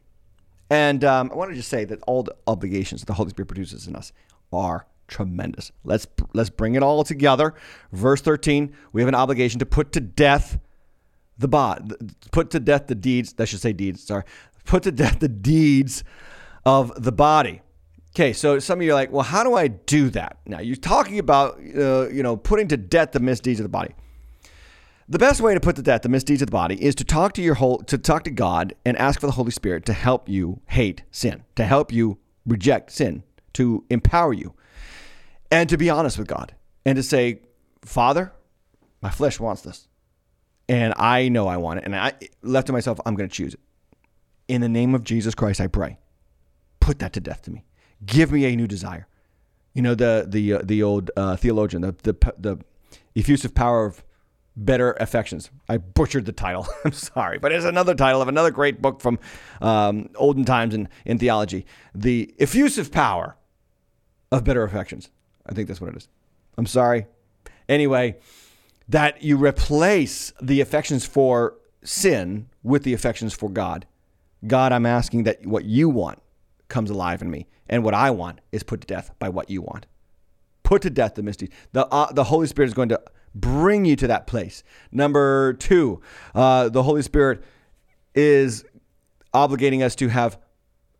And 0.70 1.04
um, 1.04 1.30
I 1.32 1.34
want 1.34 1.50
to 1.50 1.56
just 1.56 1.68
say 1.68 1.84
that 1.84 1.98
all 2.06 2.22
the 2.22 2.34
obligations 2.46 3.00
that 3.02 3.06
the 3.06 3.14
Holy 3.14 3.30
Spirit 3.30 3.48
produces 3.48 3.88
in 3.88 3.96
us 3.96 4.12
are 4.52 4.86
tremendous. 5.08 5.72
Let's 5.82 6.06
let's 6.32 6.48
bring 6.48 6.76
it 6.76 6.82
all 6.82 7.02
together. 7.02 7.54
Verse 7.92 8.22
13, 8.22 8.72
we 8.92 9.02
have 9.02 9.08
an 9.08 9.16
obligation 9.16 9.58
to 9.58 9.66
put 9.66 9.90
to 9.92 10.00
death 10.00 10.58
the 11.38 11.48
body, 11.48 11.96
put 12.30 12.50
to 12.50 12.60
death 12.60 12.86
the 12.86 12.94
deeds, 12.94 13.34
I 13.38 13.46
should 13.46 13.60
say 13.60 13.72
deeds, 13.72 14.04
sorry. 14.04 14.22
Put 14.64 14.84
to 14.84 14.92
death 14.92 15.18
the 15.18 15.28
deeds 15.28 16.04
of 16.64 17.02
the 17.02 17.12
body. 17.12 17.62
Okay, 18.14 18.32
so 18.32 18.58
some 18.58 18.80
of 18.80 18.84
you 18.84 18.90
are 18.90 18.94
like, 18.94 19.12
well, 19.12 19.22
how 19.22 19.44
do 19.44 19.54
I 19.54 19.68
do 19.68 20.10
that? 20.10 20.38
Now, 20.44 20.58
you're 20.58 20.74
talking 20.74 21.18
about, 21.18 21.58
uh, 21.58 22.08
you 22.08 22.22
know, 22.24 22.36
putting 22.36 22.66
to 22.68 22.76
death 22.76 23.12
the 23.12 23.20
misdeeds 23.20 23.60
of 23.60 23.64
the 23.64 23.70
body. 23.70 23.94
The 25.08 25.18
best 25.18 25.40
way 25.40 25.54
to 25.54 25.60
put 25.60 25.76
to 25.76 25.82
death 25.82 26.02
the 26.02 26.08
misdeeds 26.08 26.42
of 26.42 26.46
the 26.46 26.52
body 26.52 26.82
is 26.82 26.94
to 26.96 27.04
talk 27.04 27.34
to 27.34 27.42
your 27.42 27.54
whole, 27.54 27.78
to 27.78 27.98
talk 27.98 28.24
to 28.24 28.30
God 28.30 28.74
and 28.84 28.96
ask 28.96 29.20
for 29.20 29.26
the 29.26 29.32
Holy 29.32 29.50
Spirit 29.52 29.84
to 29.86 29.92
help 29.92 30.28
you 30.28 30.60
hate 30.66 31.02
sin, 31.10 31.44
to 31.56 31.64
help 31.64 31.92
you 31.92 32.18
reject 32.46 32.90
sin, 32.92 33.22
to 33.54 33.84
empower 33.90 34.32
you, 34.32 34.54
and 35.50 35.68
to 35.68 35.76
be 35.76 35.90
honest 35.90 36.18
with 36.18 36.28
God 36.28 36.54
and 36.84 36.96
to 36.96 37.02
say, 37.02 37.40
Father, 37.82 38.32
my 39.02 39.10
flesh 39.10 39.40
wants 39.40 39.62
this, 39.62 39.88
and 40.68 40.94
I 40.96 41.28
know 41.28 41.48
I 41.48 41.56
want 41.56 41.78
it, 41.80 41.84
and 41.86 41.96
I 41.96 42.12
left 42.42 42.68
to 42.68 42.72
myself, 42.72 43.00
I'm 43.04 43.14
going 43.14 43.28
to 43.28 43.34
choose 43.34 43.54
it. 43.54 43.60
In 44.48 44.60
the 44.60 44.68
name 44.68 44.94
of 44.94 45.04
Jesus 45.04 45.34
Christ, 45.34 45.60
I 45.60 45.66
pray. 45.66 45.98
Put 46.80 46.98
that 47.00 47.12
to 47.14 47.20
death 47.20 47.42
to 47.42 47.50
me. 47.50 47.64
Give 48.04 48.32
me 48.32 48.44
a 48.46 48.56
new 48.56 48.66
desire. 48.66 49.06
You 49.74 49.82
know 49.82 49.94
the 49.94 50.26
the 50.28 50.54
uh, 50.54 50.60
the 50.64 50.82
old 50.82 51.10
uh, 51.16 51.36
theologian, 51.36 51.82
the, 51.82 51.94
the 52.02 52.34
the 52.38 52.58
effusive 53.14 53.54
power 53.54 53.86
of 53.86 54.02
better 54.56 54.92
affections. 54.94 55.50
I 55.68 55.78
butchered 55.78 56.26
the 56.26 56.32
title. 56.32 56.66
I'm 56.84 56.92
sorry, 56.92 57.38
but 57.38 57.52
it's 57.52 57.64
another 57.64 57.94
title 57.94 58.20
of 58.20 58.28
another 58.28 58.50
great 58.50 58.82
book 58.82 59.00
from 59.00 59.18
um, 59.60 60.10
olden 60.16 60.44
times 60.44 60.74
in 60.74 60.88
in 61.04 61.18
theology. 61.18 61.66
The 61.94 62.34
effusive 62.38 62.90
power 62.90 63.36
of 64.32 64.44
better 64.44 64.64
affections. 64.64 65.10
I 65.46 65.54
think 65.54 65.68
that's 65.68 65.80
what 65.80 65.90
it 65.90 65.96
is. 65.96 66.08
I'm 66.58 66.66
sorry. 66.66 67.06
Anyway, 67.68 68.16
that 68.88 69.22
you 69.22 69.36
replace 69.36 70.32
the 70.42 70.60
affections 70.60 71.06
for 71.06 71.54
sin 71.84 72.48
with 72.62 72.82
the 72.82 72.92
affections 72.92 73.34
for 73.34 73.48
God. 73.48 73.86
God, 74.46 74.72
I'm 74.72 74.86
asking 74.86 75.24
that 75.24 75.46
what 75.46 75.64
you 75.64 75.88
want 75.88 76.20
comes 76.70 76.90
alive 76.90 77.20
in 77.20 77.30
me, 77.30 77.46
and 77.68 77.84
what 77.84 77.94
I 77.94 78.10
want 78.10 78.40
is 78.52 78.62
put 78.62 78.80
to 78.80 78.86
death 78.86 79.10
by 79.18 79.28
what 79.28 79.50
you 79.50 79.62
want. 79.62 79.86
Put 80.62 80.82
to 80.82 80.90
death 80.90 81.14
the 81.16 81.22
misdeeds. 81.22 81.54
The, 81.72 81.86
uh, 81.86 82.12
the 82.12 82.24
Holy 82.24 82.46
Spirit 82.46 82.68
is 82.68 82.74
going 82.74 82.88
to 82.90 83.00
bring 83.34 83.84
you 83.84 83.96
to 83.96 84.06
that 84.06 84.26
place. 84.26 84.62
Number 84.90 85.52
two, 85.54 86.00
uh, 86.34 86.68
the 86.68 86.82
Holy 86.82 87.02
Spirit 87.02 87.42
is 88.14 88.64
obligating 89.34 89.82
us 89.82 89.94
to 89.96 90.08
have 90.08 90.38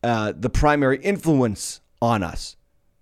uh, 0.03 0.33
the 0.37 0.51
primary 0.51 0.99
influence 0.99 1.81
on 2.01 2.23
us. 2.23 2.57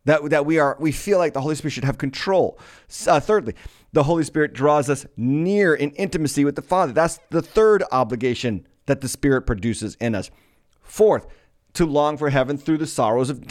That, 0.04 0.30
that 0.30 0.46
we 0.46 0.58
are 0.58 0.76
we 0.80 0.90
feel 0.90 1.18
like 1.18 1.34
the 1.34 1.42
Holy 1.42 1.54
Spirit 1.54 1.72
should 1.72 1.84
have 1.84 1.98
control. 1.98 2.58
Uh, 3.06 3.20
thirdly, 3.20 3.54
the 3.92 4.04
Holy 4.04 4.24
Spirit 4.24 4.54
draws 4.54 4.88
us 4.88 5.06
near 5.16 5.74
in 5.74 5.90
intimacy 5.92 6.44
with 6.44 6.56
the 6.56 6.62
Father. 6.62 6.92
That's 6.92 7.20
the 7.30 7.42
third 7.42 7.84
obligation 7.92 8.66
that 8.86 9.02
the 9.02 9.08
Spirit 9.08 9.42
produces 9.42 9.96
in 10.00 10.14
us. 10.14 10.30
Fourth, 10.80 11.26
to 11.78 11.86
long 11.86 12.16
for 12.16 12.30
heaven 12.30 12.58
through 12.58 12.78
the 12.78 12.86
sorrows 12.86 13.30
of, 13.30 13.42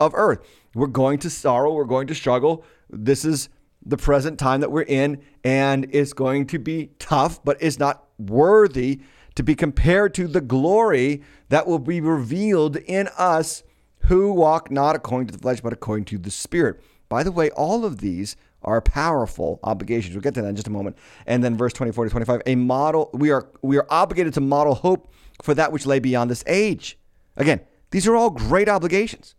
of 0.00 0.12
earth. 0.14 0.40
We're 0.74 0.86
going 0.86 1.18
to 1.20 1.30
sorrow, 1.30 1.72
we're 1.72 1.84
going 1.84 2.06
to 2.06 2.14
struggle. 2.14 2.64
This 2.88 3.24
is 3.24 3.48
the 3.84 3.96
present 3.96 4.38
time 4.38 4.60
that 4.60 4.70
we're 4.70 4.82
in, 4.82 5.22
and 5.44 5.88
it's 5.90 6.12
going 6.12 6.46
to 6.46 6.58
be 6.58 6.90
tough, 6.98 7.44
but 7.44 7.56
it's 7.60 7.78
not 7.78 8.04
worthy 8.18 9.00
to 9.34 9.42
be 9.42 9.54
compared 9.54 10.14
to 10.14 10.28
the 10.28 10.40
glory 10.40 11.22
that 11.48 11.66
will 11.66 11.78
be 11.78 12.00
revealed 12.00 12.76
in 12.76 13.08
us 13.18 13.62
who 14.06 14.32
walk 14.32 14.70
not 14.70 14.94
according 14.94 15.26
to 15.26 15.32
the 15.32 15.38
flesh, 15.38 15.60
but 15.60 15.72
according 15.72 16.04
to 16.04 16.18
the 16.18 16.30
Spirit. 16.30 16.80
By 17.08 17.22
the 17.22 17.32
way, 17.32 17.50
all 17.50 17.84
of 17.84 17.98
these 17.98 18.36
are 18.62 18.80
powerful 18.80 19.58
obligations. 19.64 20.14
We'll 20.14 20.22
get 20.22 20.34
to 20.34 20.42
that 20.42 20.48
in 20.48 20.56
just 20.56 20.68
a 20.68 20.72
moment. 20.72 20.96
And 21.26 21.42
then 21.42 21.56
verse 21.56 21.72
24 21.72 22.04
to 22.04 22.10
25, 22.10 22.42
a 22.46 22.54
model, 22.54 23.10
we 23.12 23.30
are 23.30 23.48
we 23.62 23.76
are 23.76 23.86
obligated 23.90 24.34
to 24.34 24.40
model 24.40 24.74
hope 24.74 25.12
for 25.42 25.54
that 25.54 25.72
which 25.72 25.84
lay 25.84 25.98
beyond 25.98 26.30
this 26.30 26.44
age. 26.46 26.98
Again, 27.36 27.60
these 27.92 28.06
are 28.06 28.16
all 28.16 28.30
great 28.30 28.68
obligations. 28.68 29.34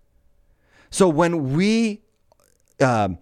So 0.89 1.09
when 1.09 1.53
we 1.53 2.01
um, 2.79 3.17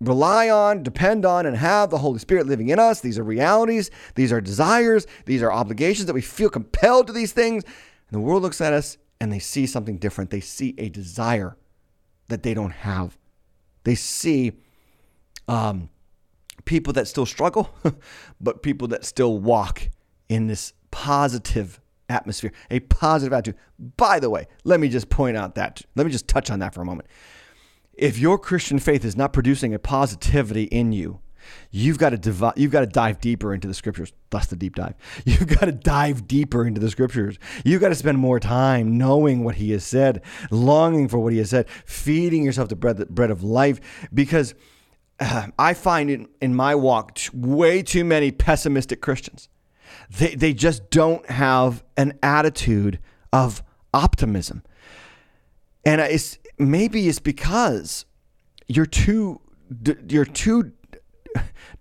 rely 0.00 0.48
on, 0.48 0.82
depend 0.82 1.24
on, 1.24 1.46
and 1.46 1.56
have 1.56 1.90
the 1.90 1.98
Holy 1.98 2.18
Spirit 2.18 2.46
living 2.46 2.68
in 2.68 2.78
us. 2.78 3.00
These 3.00 3.18
are 3.18 3.24
realities, 3.24 3.90
these 4.14 4.32
are 4.32 4.40
desires, 4.40 5.06
these 5.26 5.42
are 5.42 5.52
obligations 5.52 6.06
that 6.06 6.14
we 6.14 6.22
feel 6.22 6.48
compelled 6.48 7.06
to 7.08 7.12
these 7.12 7.32
things. 7.32 7.64
And 7.64 8.20
the 8.20 8.20
world 8.20 8.42
looks 8.42 8.60
at 8.60 8.72
us 8.72 8.96
and 9.20 9.32
they 9.32 9.38
see 9.38 9.66
something 9.66 9.98
different. 9.98 10.30
They 10.30 10.40
see 10.40 10.74
a 10.78 10.88
desire 10.88 11.56
that 12.28 12.42
they 12.42 12.54
don't 12.54 12.72
have. 12.72 13.18
They 13.84 13.94
see 13.94 14.52
um, 15.48 15.90
people 16.64 16.92
that 16.94 17.06
still 17.06 17.26
struggle, 17.26 17.70
but 18.40 18.62
people 18.62 18.88
that 18.88 19.04
still 19.04 19.38
walk 19.38 19.88
in 20.28 20.46
this 20.46 20.72
positive 20.90 21.79
atmosphere, 22.10 22.52
a 22.70 22.80
positive 22.80 23.32
attitude. 23.32 23.56
By 23.96 24.20
the 24.20 24.28
way, 24.28 24.46
let 24.64 24.80
me 24.80 24.88
just 24.88 25.08
point 25.08 25.36
out 25.36 25.54
that, 25.54 25.82
let 25.96 26.04
me 26.04 26.12
just 26.12 26.28
touch 26.28 26.50
on 26.50 26.58
that 26.58 26.74
for 26.74 26.82
a 26.82 26.84
moment 26.84 27.08
if 28.00 28.18
your 28.18 28.38
Christian 28.38 28.78
faith 28.78 29.04
is 29.04 29.14
not 29.14 29.32
producing 29.32 29.74
a 29.74 29.78
positivity 29.78 30.64
in 30.64 30.90
you, 30.90 31.20
you've 31.70 31.98
got 31.98 32.10
to 32.10 32.18
div- 32.18 32.54
you've 32.56 32.70
got 32.70 32.80
to 32.80 32.86
dive 32.86 33.20
deeper 33.20 33.52
into 33.52 33.68
the 33.68 33.74
scriptures. 33.74 34.12
That's 34.30 34.46
the 34.46 34.56
deep 34.56 34.74
dive. 34.74 34.94
You've 35.24 35.46
got 35.46 35.66
to 35.66 35.72
dive 35.72 36.26
deeper 36.26 36.66
into 36.66 36.80
the 36.80 36.90
scriptures. 36.90 37.38
You've 37.64 37.80
got 37.80 37.88
to 37.90 37.94
spend 37.94 38.18
more 38.18 38.40
time 38.40 38.96
knowing 38.96 39.44
what 39.44 39.56
he 39.56 39.72
has 39.72 39.84
said, 39.84 40.22
longing 40.50 41.08
for 41.08 41.18
what 41.18 41.32
he 41.32 41.38
has 41.38 41.50
said, 41.50 41.68
feeding 41.84 42.44
yourself 42.44 42.68
the 42.68 42.76
bread, 42.76 42.96
the 42.96 43.06
bread 43.06 43.30
of 43.30 43.42
life 43.42 44.08
because 44.14 44.54
uh, 45.18 45.48
I 45.58 45.74
find 45.74 46.10
in, 46.10 46.28
in 46.40 46.54
my 46.54 46.74
walk 46.74 47.18
way 47.34 47.82
too 47.82 48.04
many 48.04 48.30
pessimistic 48.30 49.02
Christians. 49.02 49.48
They, 50.10 50.34
they 50.34 50.52
just 50.52 50.90
don't 50.90 51.28
have 51.30 51.84
an 51.96 52.18
attitude 52.22 52.98
of 53.32 53.62
optimism. 53.94 54.62
And 55.84 56.00
it's 56.00 56.38
maybe 56.58 57.08
it's 57.08 57.18
because 57.18 58.04
you're 58.68 58.86
too 58.86 59.40
you're 60.08 60.24
too 60.24 60.72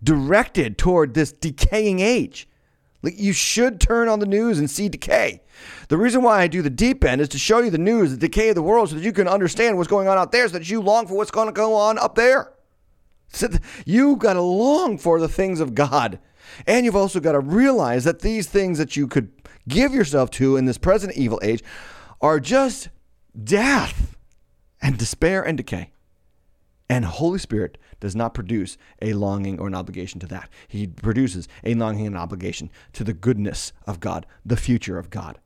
directed 0.03 0.78
toward 0.78 1.14
this 1.14 1.32
decaying 1.32 1.99
age. 1.99 2.47
Like 3.01 3.18
you 3.18 3.32
should 3.32 3.80
turn 3.80 4.10
on 4.10 4.20
the 4.20 4.26
news 4.26 4.60
and 4.60 4.70
see 4.70 4.89
decay. 4.89 5.41
The 5.88 5.97
reason 5.97 6.22
why 6.22 6.41
I 6.41 6.47
do 6.47 6.62
the 6.62 6.70
deep 6.70 7.03
end 7.03 7.22
is 7.22 7.30
to 7.30 7.39
show 7.39 7.60
you 7.60 7.70
the 7.70 7.78
news, 7.78 8.12
the 8.12 8.18
decay 8.18 8.49
of 8.49 8.55
the 8.55 8.62
world, 8.62 8.89
so 8.89 8.95
that 8.95 9.03
you 9.03 9.14
can 9.14 9.28
understand 9.28 9.78
what's 9.78 9.89
going 9.89 10.07
on 10.07 10.18
out 10.18 10.32
there, 10.32 10.47
so 10.47 10.57
that 10.57 10.70
you 10.70 10.82
long 10.82 11.07
for 11.07 11.16
what's 11.16 11.32
going 11.32 11.47
to 11.47 11.53
go 11.53 11.76
on 11.76 11.97
up 11.97 12.16
there. 12.16 12.53
So 13.30 13.47
you 13.86 14.16
got 14.16 14.34
to 14.34 14.41
long 14.41 14.97
for 14.97 15.20
the 15.20 15.30
things 15.30 15.60
of 15.60 15.76
God. 15.76 16.20
And 16.67 16.85
you've 16.85 16.95
also 16.95 17.19
got 17.19 17.33
to 17.33 17.39
realize 17.39 18.03
that 18.03 18.19
these 18.19 18.47
things 18.47 18.77
that 18.77 18.95
you 18.95 19.07
could 19.07 19.31
give 19.67 19.93
yourself 19.93 20.31
to 20.31 20.57
in 20.57 20.65
this 20.65 20.77
present 20.77 21.13
evil 21.15 21.39
age 21.43 21.63
are 22.21 22.39
just 22.39 22.89
death 23.41 24.15
and 24.81 24.97
despair 24.97 25.41
and 25.41 25.57
decay. 25.57 25.91
And 26.89 27.05
Holy 27.05 27.39
Spirit 27.39 27.77
does 27.99 28.15
not 28.15 28.33
produce 28.33 28.77
a 29.01 29.13
longing 29.13 29.59
or 29.59 29.67
an 29.67 29.75
obligation 29.75 30.19
to 30.21 30.27
that. 30.27 30.49
He 30.67 30.87
produces 30.87 31.47
a 31.63 31.75
longing 31.75 32.07
and 32.07 32.17
obligation 32.17 32.71
to 32.93 33.03
the 33.03 33.13
goodness 33.13 33.73
of 33.85 33.99
God, 33.99 34.25
the 34.45 34.57
future 34.57 34.97
of 34.97 35.09
God. 35.09 35.37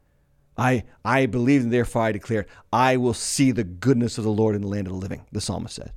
I, 0.57 0.83
I 1.03 1.25
believe, 1.25 1.63
and 1.63 1.73
therefore 1.73 2.03
I 2.03 2.11
declare, 2.11 2.45
I 2.71 2.97
will 2.97 3.15
see 3.15 3.51
the 3.51 3.63
goodness 3.63 4.17
of 4.17 4.23
the 4.23 4.31
Lord 4.31 4.55
in 4.55 4.61
the 4.61 4.67
land 4.67 4.87
of 4.87 4.93
the 4.93 4.99
living, 4.99 5.25
the 5.31 5.41
psalmist 5.41 5.75
said. 5.75 5.91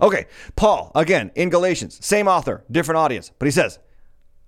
Okay, 0.00 0.26
Paul, 0.56 0.90
again, 0.94 1.30
in 1.34 1.50
Galatians, 1.50 2.04
same 2.04 2.26
author, 2.26 2.64
different 2.70 2.98
audience, 2.98 3.30
but 3.38 3.46
he 3.46 3.52
says, 3.52 3.78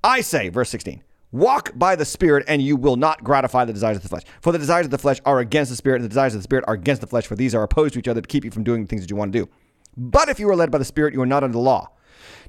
I 0.07 0.20
say, 0.20 0.50
verse 0.50 0.70
16, 0.70 1.02
Walk 1.32 1.72
by 1.74 1.96
the 1.96 2.04
Spirit, 2.04 2.44
and 2.46 2.62
you 2.62 2.76
will 2.76 2.94
not 2.94 3.24
gratify 3.24 3.64
the 3.64 3.72
desires 3.72 3.96
of 3.96 4.04
the 4.04 4.09
flesh. 4.09 4.22
For 4.40 4.52
the 4.52 4.59
desires 4.59 4.86
of 4.86 4.92
the 4.92 4.98
flesh 4.98 5.20
are 5.26 5.40
against 5.40 5.68
the 5.68 5.76
Spirit, 5.76 5.96
and 5.96 6.04
the 6.04 6.09
desires 6.09 6.32
of 6.32 6.38
the 6.38 6.44
Spirit 6.44 6.64
are 6.68 6.74
against 6.74 7.00
the 7.00 7.09
flesh, 7.09 7.26
for 7.26 7.34
these 7.34 7.57
are 7.57 7.62
opposed 7.64 7.94
to 7.94 7.98
each 7.98 8.07
other 8.07 8.20
to 8.20 8.28
keep 8.28 8.44
you 8.44 8.52
from 8.52 8.62
doing 8.62 8.82
the 8.82 8.86
things 8.86 9.02
that 9.02 9.11
you 9.11 9.16
want 9.16 9.32
to 9.32 9.38
do. 9.40 9.48
But 9.96 10.28
if 10.28 10.38
you 10.38 10.48
are 10.48 10.54
led 10.54 10.70
by 10.70 10.78
the 10.78 10.84
Spirit, 10.84 11.12
you 11.12 11.20
are 11.22 11.26
not 11.26 11.42
under 11.42 11.54
the 11.54 11.59
law. 11.59 11.90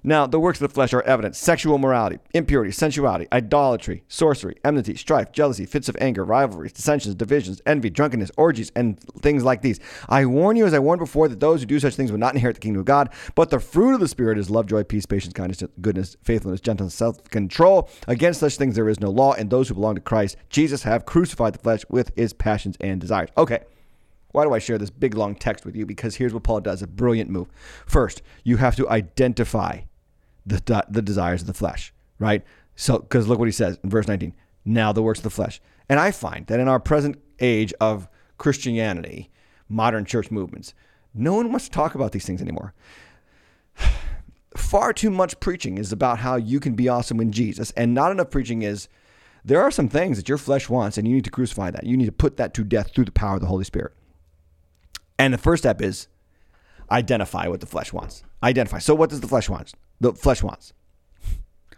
Now, 0.04 0.28
the 0.28 0.40
works 0.40 0.62
of 0.62 0.68
the 0.68 0.74
flesh 0.74 0.94
are 0.94 1.02
evident 1.04 1.36
sexual 1.36 1.78
morality, 1.78 2.20
impurity, 2.34 2.72
sensuality, 2.72 3.28
idolatry, 3.32 4.04
sorcery, 4.08 4.56
enmity, 4.64 4.96
strife, 4.96 5.32
jealousy, 5.32 5.66
fits 5.66 5.90
of 5.90 5.98
anger, 6.00 6.24
rivalries, 6.24 6.74
dissensions, 6.74 7.16
divisions, 7.16 7.62
envy, 7.66 7.90
drunkenness, 7.90 8.32
orgies, 8.38 8.72
and 8.76 9.00
things 9.22 9.44
like 9.44 9.62
these. 9.62 9.80
I 10.10 10.26
warn 10.26 10.56
you, 10.56 10.66
as 10.66 10.74
I 10.74 10.80
warned 10.80 11.00
before, 11.00 11.28
that 11.28 11.40
those 11.40 11.62
who 11.62 11.66
do 11.66 11.80
such 11.80 11.96
things 11.96 12.12
will 12.12 12.20
not 12.20 12.34
inherit 12.34 12.56
the 12.56 12.62
kingdom 12.62 12.80
of 12.80 12.86
God. 12.86 13.10
But 13.36 13.50
the 13.50 13.60
fruit 13.60 13.94
of 13.94 14.00
the 14.00 14.08
Spirit 14.08 14.38
is 14.38 14.50
love, 14.50 14.68
joy, 14.68 14.84
peace, 14.84 15.06
patience, 15.06 15.34
kindness, 15.34 15.64
goodness, 15.82 16.18
faithfulness, 16.24 16.62
gentleness, 16.62 16.94
self 16.96 17.24
control. 17.26 17.90
Against 18.08 18.40
such 18.40 18.58
things 18.58 18.76
there 18.76 18.90
is 18.90 19.00
no 19.00 19.10
law, 19.10 19.34
and 19.34 19.50
those 19.50 19.70
who 19.70 19.76
belong 19.76 19.96
to 19.96 20.02
Christ 20.02 20.38
Jesus 20.50 20.84
have 20.84 21.06
crucified 21.06 21.54
the 21.54 21.60
flesh 21.60 21.82
with 21.90 22.12
its 22.16 22.34
passions 22.34 22.78
and 22.80 23.00
desires. 23.00 23.30
Okay. 23.38 23.60
Why 24.38 24.44
do 24.44 24.54
I 24.54 24.60
share 24.60 24.78
this 24.78 24.92
big 24.92 25.16
long 25.16 25.34
text 25.34 25.66
with 25.66 25.76
you? 25.76 25.88
Because 25.88 26.18
here's 26.18 26.32
what 26.32 26.44
Paul 26.44 26.60
does 26.60 26.84
a 26.84 26.88
brilliant 26.88 27.28
move. 27.28 27.48
First, 27.88 28.22
you 28.44 28.58
have 28.58 28.76
to 28.76 28.88
identify 28.88 29.80
the, 30.46 30.86
the 30.88 31.02
desires 31.02 31.42
of 31.42 31.48
the 31.48 31.56
flesh, 31.56 31.92
right? 32.20 32.44
So, 32.76 33.00
because 33.00 33.28
look 33.28 33.40
what 33.40 33.48
he 33.48 33.52
says 33.52 33.80
in 33.84 33.90
verse 33.90 34.08
19 34.08 34.36
now 34.64 34.92
the 34.92 35.02
works 35.02 35.22
of 35.22 35.24
the 35.24 35.32
flesh. 35.32 35.60
And 35.90 36.00
I 36.00 36.12
find 36.12 36.46
that 36.46 36.60
in 36.60 36.68
our 36.68 36.80
present 36.80 37.20
age 37.40 37.74
of 37.82 38.08
Christianity, 38.38 39.32
modern 39.70 40.06
church 40.06 40.30
movements, 40.30 40.76
no 41.16 41.34
one 41.34 41.50
wants 41.50 41.66
to 41.66 41.72
talk 41.72 41.96
about 41.96 42.12
these 42.12 42.28
things 42.28 42.40
anymore. 42.40 42.76
Far 44.56 44.94
too 44.94 45.10
much 45.10 45.40
preaching 45.40 45.80
is 45.80 45.92
about 45.92 46.20
how 46.20 46.36
you 46.36 46.60
can 46.60 46.76
be 46.76 46.88
awesome 46.88 47.20
in 47.20 47.32
Jesus, 47.32 47.72
and 47.72 47.96
not 47.96 48.12
enough 48.12 48.30
preaching 48.30 48.62
is 48.62 48.88
there 49.44 49.64
are 49.64 49.72
some 49.72 49.90
things 49.90 50.18
that 50.18 50.30
your 50.30 50.38
flesh 50.38 50.70
wants, 50.70 50.96
and 51.00 51.08
you 51.08 51.16
need 51.16 51.26
to 51.26 51.32
crucify 51.32 51.72
that. 51.72 51.88
You 51.88 51.98
need 51.98 52.06
to 52.06 52.12
put 52.12 52.38
that 52.38 52.54
to 52.54 52.64
death 52.64 52.94
through 52.94 53.06
the 53.06 53.12
power 53.12 53.34
of 53.34 53.42
the 53.42 53.48
Holy 53.48 53.64
Spirit. 53.64 53.94
And 55.20 55.34
the 55.34 55.38
first 55.38 55.64
step 55.64 55.82
is 55.82 56.08
identify 56.92 57.48
what 57.48 57.60
the 57.60 57.66
flesh 57.66 57.92
wants. 57.92 58.24
Identify. 58.44 58.80
So, 58.80 58.96
what 58.96 59.10
does 59.10 59.22
the 59.22 59.28
flesh 59.28 59.50
want? 59.50 59.74
The 60.00 60.14
flesh 60.14 60.44
wants. 60.44 60.74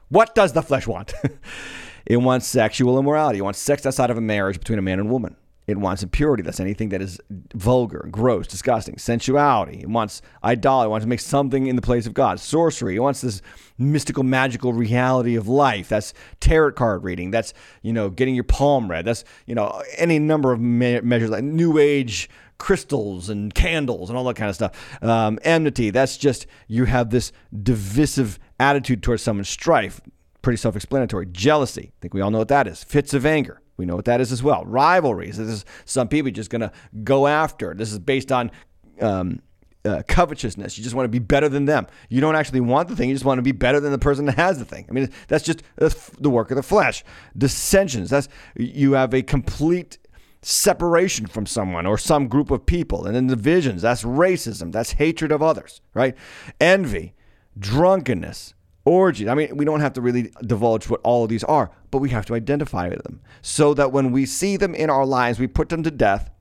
What 0.09 0.35
does 0.35 0.53
the 0.53 0.61
flesh 0.61 0.87
want? 0.87 1.13
it 2.05 2.17
wants 2.17 2.47
sexual 2.47 2.99
immorality. 2.99 3.39
It 3.39 3.43
wants 3.43 3.59
sex 3.59 3.85
outside 3.85 4.09
of 4.09 4.17
a 4.17 4.21
marriage 4.21 4.59
between 4.59 4.79
a 4.79 4.81
man 4.81 4.99
and 4.99 5.09
a 5.09 5.11
woman. 5.11 5.35
It 5.69 5.77
wants 5.77 6.01
impurity. 6.01 6.41
That's 6.41 6.59
anything 6.59 6.89
that 6.89 7.01
is 7.01 7.21
vulgar, 7.53 8.07
gross, 8.09 8.47
disgusting. 8.47 8.95
Sensuality. 8.95 9.81
It 9.81 9.89
wants 9.89 10.23
idolatry. 10.43 10.87
It 10.87 10.89
wants 10.89 11.05
to 11.05 11.09
make 11.09 11.19
something 11.19 11.67
in 11.67 11.75
the 11.75 11.81
place 11.83 12.07
of 12.07 12.15
God. 12.15 12.39
Sorcery. 12.39 12.95
It 12.95 13.01
wants 13.01 13.21
this 13.21 13.43
mystical, 13.77 14.23
magical 14.23 14.73
reality 14.73 15.35
of 15.35 15.47
life. 15.47 15.89
That's 15.89 16.15
tarot 16.39 16.71
card 16.71 17.03
reading. 17.03 17.29
That's, 17.29 17.53
you 17.83 17.93
know, 17.93 18.09
getting 18.09 18.33
your 18.33 18.45
palm 18.45 18.89
read. 18.89 19.05
That's, 19.05 19.23
you 19.45 19.53
know, 19.53 19.83
any 19.95 20.17
number 20.17 20.51
of 20.51 20.59
me- 20.59 21.01
measures 21.01 21.29
like 21.29 21.43
New 21.43 21.77
Age 21.77 22.31
crystals 22.59 23.29
and 23.29 23.53
candles 23.53 24.09
and 24.09 24.17
all 24.17 24.23
that 24.25 24.35
kind 24.35 24.49
of 24.49 24.55
stuff. 24.55 25.03
Um, 25.03 25.39
enmity. 25.41 25.89
That's 25.89 26.17
just 26.17 26.45
you 26.67 26.85
have 26.85 27.09
this 27.09 27.31
divisive 27.63 28.37
attitude 28.59 29.01
towards 29.01 29.23
someone. 29.23 29.45
Strife. 29.45 29.99
Pretty 30.43 30.57
self 30.57 30.75
explanatory. 30.75 31.25
Jealousy. 31.25 31.91
I 31.97 31.97
think 32.01 32.13
we 32.13 32.21
all 32.21 32.29
know 32.29 32.37
what 32.37 32.49
that 32.49 32.67
is. 32.67 32.83
Fits 32.83 33.13
of 33.13 33.25
anger 33.25 33.61
we 33.79 33.85
know 33.85 33.95
what 33.95 34.05
that 34.05 34.21
is 34.21 34.31
as 34.31 34.43
well. 34.43 34.65
Rivalries. 34.65 35.37
This 35.37 35.47
is 35.47 35.65
some 35.85 36.09
people 36.09 36.29
just 36.31 36.49
going 36.49 36.61
to 36.61 36.71
go 37.03 37.25
after. 37.25 37.73
This 37.73 37.93
is 37.93 37.97
based 37.97 38.29
on 38.29 38.51
um, 38.99 39.39
uh, 39.85 40.03
covetousness. 40.05 40.77
You 40.77 40.83
just 40.83 40.95
want 40.95 41.05
to 41.05 41.09
be 41.09 41.19
better 41.19 41.47
than 41.47 41.63
them. 41.63 41.87
You 42.09 42.19
don't 42.19 42.35
actually 42.35 42.59
want 42.59 42.89
the 42.89 42.95
thing. 42.97 43.07
You 43.07 43.15
just 43.15 43.23
want 43.23 43.37
to 43.37 43.43
be 43.43 43.53
better 43.53 43.79
than 43.79 43.93
the 43.93 43.97
person 43.97 44.25
that 44.25 44.35
has 44.35 44.59
the 44.59 44.65
thing. 44.65 44.85
I 44.89 44.91
mean, 44.91 45.09
that's 45.29 45.45
just 45.45 45.63
the 45.77 46.29
work 46.29 46.51
of 46.51 46.57
the 46.57 46.63
flesh. 46.63 47.05
Dissensions. 47.37 48.09
That's 48.09 48.27
you 48.57 48.91
have 48.93 49.13
a 49.13 49.21
complete 49.21 49.97
separation 50.41 51.27
from 51.27 51.45
someone 51.45 51.85
or 51.85 51.97
some 51.97 52.27
group 52.27 52.51
of 52.51 52.65
people. 52.65 53.05
And 53.05 53.15
then 53.15 53.27
divisions. 53.27 53.81
That's 53.81 54.03
racism. 54.03 54.71
That's 54.71 54.93
hatred 54.93 55.31
of 55.31 55.41
others. 55.41 55.81
Right? 55.93 56.15
Envy, 56.59 57.13
drunkenness, 57.57 58.53
orgies. 58.85 59.27
I 59.27 59.35
mean, 59.35 59.55
we 59.55 59.65
don't 59.65 59.81
have 59.81 59.93
to 59.93 60.01
really 60.01 60.31
divulge 60.45 60.89
what 60.89 61.01
all 61.03 61.23
of 61.23 61.29
these 61.29 61.43
are, 61.43 61.71
but 61.91 61.99
we 61.99 62.09
have 62.09 62.25
to 62.27 62.35
identify 62.35 62.89
them 62.89 63.21
so 63.41 63.73
that 63.73 63.91
when 63.91 64.11
we 64.11 64.25
see 64.25 64.57
them 64.57 64.73
in 64.73 64.89
our 64.89 65.05
lives, 65.05 65.39
we 65.39 65.47
put 65.47 65.69
them 65.69 65.83
to 65.83 65.91
death 65.91 66.31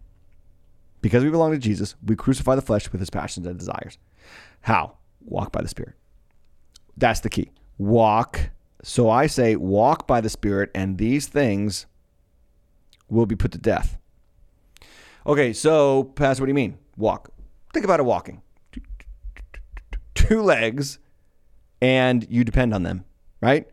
because 1.00 1.24
we 1.24 1.30
belong 1.30 1.52
to 1.52 1.58
Jesus. 1.58 1.94
We 2.04 2.16
crucify 2.16 2.54
the 2.54 2.62
flesh 2.62 2.90
with 2.90 3.00
his 3.00 3.10
passions 3.10 3.46
and 3.46 3.58
desires. 3.58 3.98
How? 4.62 4.96
Walk 5.20 5.52
by 5.52 5.62
the 5.62 5.68
Spirit. 5.68 5.94
That's 6.96 7.20
the 7.20 7.30
key. 7.30 7.50
Walk. 7.76 8.50
So 8.82 9.10
I 9.10 9.26
say, 9.26 9.56
walk 9.56 10.06
by 10.06 10.20
the 10.20 10.28
Spirit, 10.28 10.70
and 10.74 10.98
these 10.98 11.26
things 11.26 11.86
will 13.08 13.26
be 13.26 13.36
put 13.36 13.52
to 13.52 13.58
death. 13.58 13.98
Okay, 15.26 15.52
so, 15.52 16.04
Pastor, 16.04 16.42
what 16.42 16.46
do 16.46 16.50
you 16.50 16.54
mean? 16.54 16.78
Walk. 16.96 17.30
Think 17.72 17.84
about 17.84 18.00
it 18.00 18.04
walking. 18.04 18.42
Two 20.14 20.42
legs 20.42 20.98
and 21.80 22.26
you 22.28 22.44
depend 22.44 22.74
on 22.74 22.82
them, 22.82 23.04
right? 23.40 23.68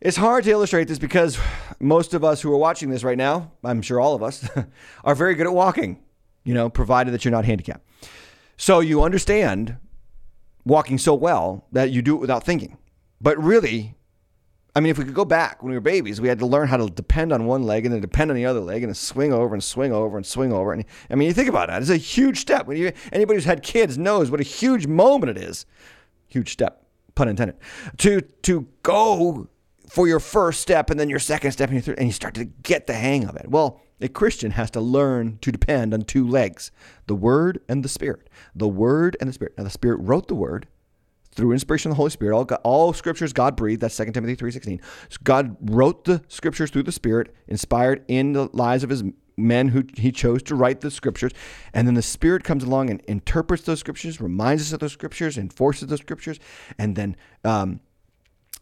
It's 0.00 0.16
hard 0.16 0.44
to 0.44 0.50
illustrate 0.50 0.88
this 0.88 0.98
because 0.98 1.38
most 1.80 2.12
of 2.12 2.24
us 2.24 2.42
who 2.42 2.52
are 2.52 2.58
watching 2.58 2.90
this 2.90 3.02
right 3.02 3.16
now, 3.16 3.52
I'm 3.64 3.80
sure 3.80 4.00
all 4.00 4.14
of 4.14 4.22
us, 4.22 4.48
are 5.04 5.14
very 5.14 5.34
good 5.34 5.46
at 5.46 5.54
walking, 5.54 6.02
you 6.44 6.52
know, 6.52 6.68
provided 6.68 7.12
that 7.12 7.24
you're 7.24 7.32
not 7.32 7.44
handicapped. 7.46 7.86
So 8.56 8.80
you 8.80 9.02
understand 9.02 9.78
walking 10.64 10.98
so 10.98 11.14
well 11.14 11.66
that 11.72 11.90
you 11.90 12.02
do 12.02 12.16
it 12.16 12.20
without 12.20 12.44
thinking. 12.44 12.76
But 13.20 13.42
really, 13.42 13.94
I 14.76 14.80
mean, 14.80 14.90
if 14.90 14.98
we 14.98 15.04
could 15.04 15.14
go 15.14 15.24
back 15.24 15.62
when 15.62 15.70
we 15.70 15.76
were 15.76 15.80
babies, 15.80 16.20
we 16.20 16.28
had 16.28 16.40
to 16.40 16.46
learn 16.46 16.66
how 16.66 16.76
to 16.76 16.88
depend 16.88 17.32
on 17.32 17.46
one 17.46 17.62
leg 17.62 17.84
and 17.86 17.94
then 17.94 18.00
depend 18.00 18.30
on 18.30 18.36
the 18.36 18.46
other 18.46 18.60
leg 18.60 18.82
and 18.82 18.90
then 18.90 18.94
swing 18.94 19.32
over 19.32 19.54
and 19.54 19.62
swing 19.62 19.92
over 19.92 20.16
and 20.16 20.26
swing 20.26 20.52
over. 20.52 20.72
And 20.72 20.84
I 21.10 21.14
mean, 21.14 21.28
you 21.28 21.34
think 21.34 21.48
about 21.48 21.68
that; 21.68 21.80
it's 21.80 21.90
a 21.90 21.96
huge 21.96 22.40
step. 22.40 22.66
When 22.66 22.76
you, 22.76 22.92
anybody 23.12 23.36
who's 23.36 23.44
had 23.44 23.62
kids 23.62 23.96
knows 23.96 24.30
what 24.30 24.40
a 24.40 24.44
huge 24.44 24.86
moment 24.86 25.36
it 25.36 25.42
is 25.42 25.66
huge 26.34 26.52
step, 26.52 26.84
pun 27.14 27.28
intended, 27.28 27.56
to 27.98 28.20
to 28.20 28.66
go 28.82 29.48
for 29.88 30.08
your 30.08 30.20
first 30.20 30.60
step 30.60 30.90
and 30.90 30.98
then 30.98 31.08
your 31.08 31.20
second 31.20 31.52
step 31.52 31.68
and 31.68 31.76
your 31.76 31.82
third, 31.82 31.98
and 31.98 32.08
you 32.08 32.12
start 32.12 32.34
to 32.34 32.44
get 32.44 32.86
the 32.86 32.94
hang 32.94 33.24
of 33.26 33.36
it. 33.36 33.48
Well, 33.48 33.80
a 34.00 34.08
Christian 34.08 34.50
has 34.52 34.70
to 34.72 34.80
learn 34.80 35.38
to 35.40 35.52
depend 35.52 35.94
on 35.94 36.02
two 36.02 36.26
legs 36.26 36.72
the 37.06 37.14
Word 37.14 37.60
and 37.68 37.84
the 37.84 37.88
Spirit. 37.88 38.28
The 38.54 38.68
Word 38.68 39.16
and 39.20 39.28
the 39.28 39.32
Spirit. 39.32 39.54
Now, 39.56 39.64
the 39.64 39.70
Spirit 39.70 40.00
wrote 40.00 40.26
the 40.26 40.34
Word 40.34 40.66
through 41.34 41.52
inspiration 41.52 41.90
of 41.90 41.96
the 41.96 41.96
Holy 41.96 42.10
Spirit. 42.10 42.34
All, 42.34 42.44
all 42.62 42.92
scriptures 42.92 43.32
God 43.32 43.56
breathed. 43.56 43.80
That's 43.80 43.96
2 43.96 44.12
Timothy 44.12 44.36
3.16. 44.36 44.80
So 45.08 45.18
God 45.22 45.56
wrote 45.60 46.04
the 46.04 46.22
scriptures 46.28 46.70
through 46.70 46.84
the 46.84 46.92
Spirit, 46.92 47.34
inspired 47.48 48.04
in 48.08 48.32
the 48.32 48.48
lives 48.52 48.84
of 48.84 48.90
his 48.90 49.04
men 49.36 49.68
who 49.68 49.84
he 49.96 50.12
chose 50.12 50.42
to 50.44 50.54
write 50.54 50.80
the 50.80 50.90
scriptures. 50.90 51.32
And 51.72 51.86
then 51.86 51.94
the 51.94 52.02
Spirit 52.02 52.44
comes 52.44 52.64
along 52.64 52.90
and 52.90 53.00
interprets 53.02 53.64
those 53.64 53.80
scriptures, 53.80 54.20
reminds 54.20 54.62
us 54.62 54.72
of 54.72 54.80
those 54.80 54.92
scriptures, 54.92 55.36
enforces 55.36 55.88
those 55.88 56.00
scriptures, 56.00 56.38
and 56.78 56.96
then 56.96 57.16
um, 57.44 57.80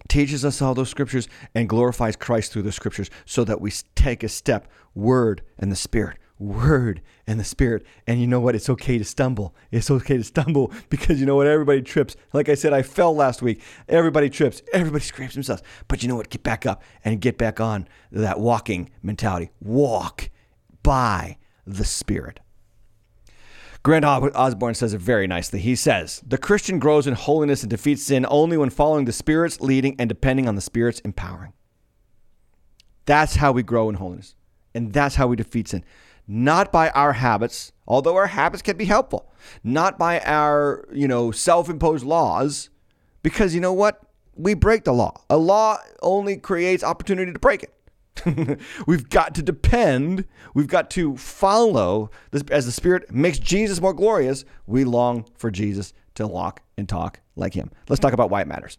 teaches 0.08 0.44
us 0.44 0.62
all 0.62 0.74
those 0.74 0.88
scriptures 0.88 1.28
and 1.54 1.68
glorifies 1.68 2.16
Christ 2.16 2.52
through 2.52 2.62
the 2.62 2.72
scriptures 2.72 3.10
so 3.24 3.44
that 3.44 3.60
we 3.60 3.72
take 3.94 4.22
a 4.22 4.28
step, 4.28 4.68
word 4.94 5.42
and 5.58 5.70
the 5.70 5.76
Spirit. 5.76 6.18
Word 6.42 7.00
and 7.26 7.38
the 7.38 7.44
Spirit. 7.44 7.86
And 8.06 8.20
you 8.20 8.26
know 8.26 8.40
what? 8.40 8.54
It's 8.54 8.68
okay 8.68 8.98
to 8.98 9.04
stumble. 9.04 9.54
It's 9.70 9.90
okay 9.90 10.16
to 10.16 10.24
stumble 10.24 10.72
because 10.90 11.20
you 11.20 11.26
know 11.26 11.36
what? 11.36 11.46
Everybody 11.46 11.82
trips. 11.82 12.16
Like 12.32 12.48
I 12.48 12.54
said, 12.54 12.72
I 12.72 12.82
fell 12.82 13.14
last 13.14 13.42
week. 13.42 13.62
Everybody 13.88 14.28
trips. 14.28 14.62
Everybody 14.72 15.04
scrapes 15.04 15.34
themselves. 15.34 15.62
But 15.88 16.02
you 16.02 16.08
know 16.08 16.16
what? 16.16 16.30
Get 16.30 16.42
back 16.42 16.66
up 16.66 16.82
and 17.04 17.20
get 17.20 17.38
back 17.38 17.60
on 17.60 17.88
that 18.10 18.40
walking 18.40 18.90
mentality. 19.02 19.50
Walk 19.60 20.30
by 20.82 21.38
the 21.66 21.84
Spirit. 21.84 22.40
Grant 23.84 24.04
Osborne 24.04 24.74
says 24.74 24.94
it 24.94 25.00
very 25.00 25.26
nicely. 25.26 25.58
He 25.58 25.74
says, 25.74 26.22
The 26.24 26.38
Christian 26.38 26.78
grows 26.78 27.08
in 27.08 27.14
holiness 27.14 27.62
and 27.62 27.70
defeats 27.70 28.04
sin 28.04 28.24
only 28.28 28.56
when 28.56 28.70
following 28.70 29.06
the 29.06 29.12
Spirit's 29.12 29.60
leading 29.60 29.96
and 29.98 30.08
depending 30.08 30.46
on 30.46 30.54
the 30.54 30.60
Spirit's 30.60 31.00
empowering. 31.00 31.52
That's 33.06 33.36
how 33.36 33.50
we 33.50 33.64
grow 33.64 33.88
in 33.88 33.96
holiness. 33.96 34.36
And 34.74 34.92
that's 34.92 35.16
how 35.16 35.26
we 35.26 35.36
defeat 35.36 35.68
sin. 35.68 35.84
Not 36.26 36.70
by 36.72 36.90
our 36.90 37.14
habits, 37.14 37.72
although 37.86 38.16
our 38.16 38.28
habits 38.28 38.62
can 38.62 38.76
be 38.76 38.84
helpful. 38.84 39.32
Not 39.64 39.98
by 39.98 40.20
our, 40.20 40.86
you 40.92 41.08
know, 41.08 41.30
self-imposed 41.30 42.04
laws, 42.04 42.70
because 43.22 43.54
you 43.54 43.60
know 43.60 43.72
what? 43.72 44.00
We 44.34 44.54
break 44.54 44.84
the 44.84 44.92
law. 44.92 45.20
A 45.28 45.36
law 45.36 45.78
only 46.00 46.36
creates 46.36 46.82
opportunity 46.82 47.32
to 47.32 47.38
break 47.38 47.64
it. 47.64 48.60
we've 48.86 49.08
got 49.08 49.34
to 49.34 49.42
depend, 49.42 50.26
we've 50.54 50.66
got 50.66 50.90
to 50.90 51.16
follow 51.16 52.10
this 52.30 52.42
as 52.50 52.66
the 52.66 52.72
Spirit 52.72 53.10
makes 53.12 53.38
Jesus 53.38 53.80
more 53.80 53.94
glorious. 53.94 54.44
We 54.66 54.84
long 54.84 55.26
for 55.36 55.50
Jesus 55.50 55.92
to 56.14 56.26
walk 56.26 56.62
and 56.76 56.88
talk 56.88 57.20
like 57.36 57.54
him. 57.54 57.70
Let's 57.88 58.00
talk 58.00 58.12
about 58.12 58.30
why 58.30 58.42
it 58.42 58.46
matters. 58.46 58.78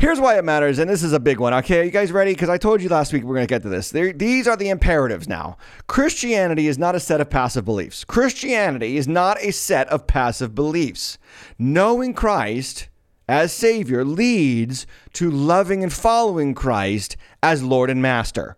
Here's 0.00 0.20
why 0.20 0.36
it 0.36 0.44
matters, 0.44 0.78
and 0.78 0.90
this 0.90 1.02
is 1.02 1.12
a 1.12 1.20
big 1.20 1.38
one. 1.38 1.54
Okay, 1.54 1.80
are 1.80 1.84
you 1.84 1.90
guys 1.90 2.12
ready? 2.12 2.32
Because 2.32 2.48
I 2.48 2.58
told 2.58 2.82
you 2.82 2.88
last 2.88 3.12
week 3.12 3.22
we're 3.22 3.36
going 3.36 3.46
to 3.46 3.54
get 3.54 3.62
to 3.62 3.68
this. 3.68 3.90
These 3.90 4.48
are 4.48 4.56
the 4.56 4.68
imperatives 4.68 5.28
now. 5.28 5.56
Christianity 5.86 6.66
is 6.66 6.78
not 6.78 6.94
a 6.94 7.00
set 7.00 7.20
of 7.20 7.30
passive 7.30 7.64
beliefs. 7.64 8.04
Christianity 8.04 8.96
is 8.96 9.06
not 9.06 9.40
a 9.40 9.52
set 9.52 9.88
of 9.88 10.06
passive 10.06 10.54
beliefs. 10.54 11.16
Knowing 11.58 12.12
Christ 12.12 12.88
as 13.28 13.52
Savior 13.52 14.04
leads 14.04 14.86
to 15.14 15.30
loving 15.30 15.82
and 15.82 15.92
following 15.92 16.54
Christ 16.54 17.16
as 17.42 17.62
Lord 17.62 17.88
and 17.88 18.02
Master. 18.02 18.56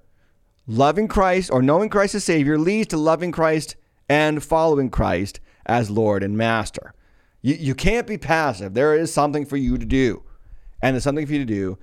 Loving 0.66 1.07
Christ 1.07 1.51
or 1.53 1.62
knowing 1.62 1.91
Christ 1.91 2.14
as 2.16 2.24
Savior 2.24 2.59
leads 2.59 2.89
to 2.89 2.97
loving 2.97 3.30
Christ 3.30 3.76
and 4.09 4.43
following 4.43 4.91
Christ 4.91 5.39
as 5.66 5.91
Lord 5.91 6.22
and 6.22 6.37
Master. 6.37 6.95
You, 7.43 7.55
you 7.55 7.74
can't 7.74 8.07
be 8.07 8.18
passive. 8.18 8.74
There 8.74 8.97
is 8.97 9.12
something 9.12 9.45
for 9.47 9.57
you 9.57 9.78
to 9.78 9.87
do. 9.87 10.22
And 10.87 10.97
the 10.97 11.01
something 11.01 11.26
for 11.26 11.32
you 11.32 11.41
to 11.41 11.45
do 11.45 11.78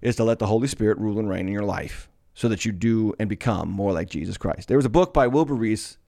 is 0.00 0.16
to 0.16 0.24
let 0.24 0.38
the 0.38 0.46
Holy 0.46 0.66
Spirit 0.66 0.96
rule 0.96 1.18
and 1.18 1.28
reign 1.28 1.48
in 1.48 1.52
your 1.52 1.66
life 1.66 2.08
so 2.32 2.48
that 2.48 2.64
you 2.64 2.72
do 2.72 3.12
and 3.18 3.28
become 3.28 3.68
more 3.68 3.92
like 3.92 4.08
Jesus 4.08 4.38
Christ. 4.38 4.68
There 4.68 4.78
was 4.78 4.86
a 4.86 4.88
book 4.88 5.12
by 5.12 5.26
Wilbur 5.26 5.52
Rees 5.52 5.98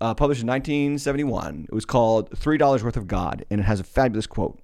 uh, 0.00 0.14
published 0.14 0.42
in 0.42 0.46
1971. 0.46 1.66
It 1.68 1.74
was 1.74 1.84
called 1.84 2.30
$3 2.30 2.82
Worth 2.84 2.96
of 2.96 3.08
God, 3.08 3.44
and 3.50 3.60
it 3.60 3.64
has 3.64 3.80
a 3.80 3.84
fabulous 3.84 4.28
quote. 4.28 4.60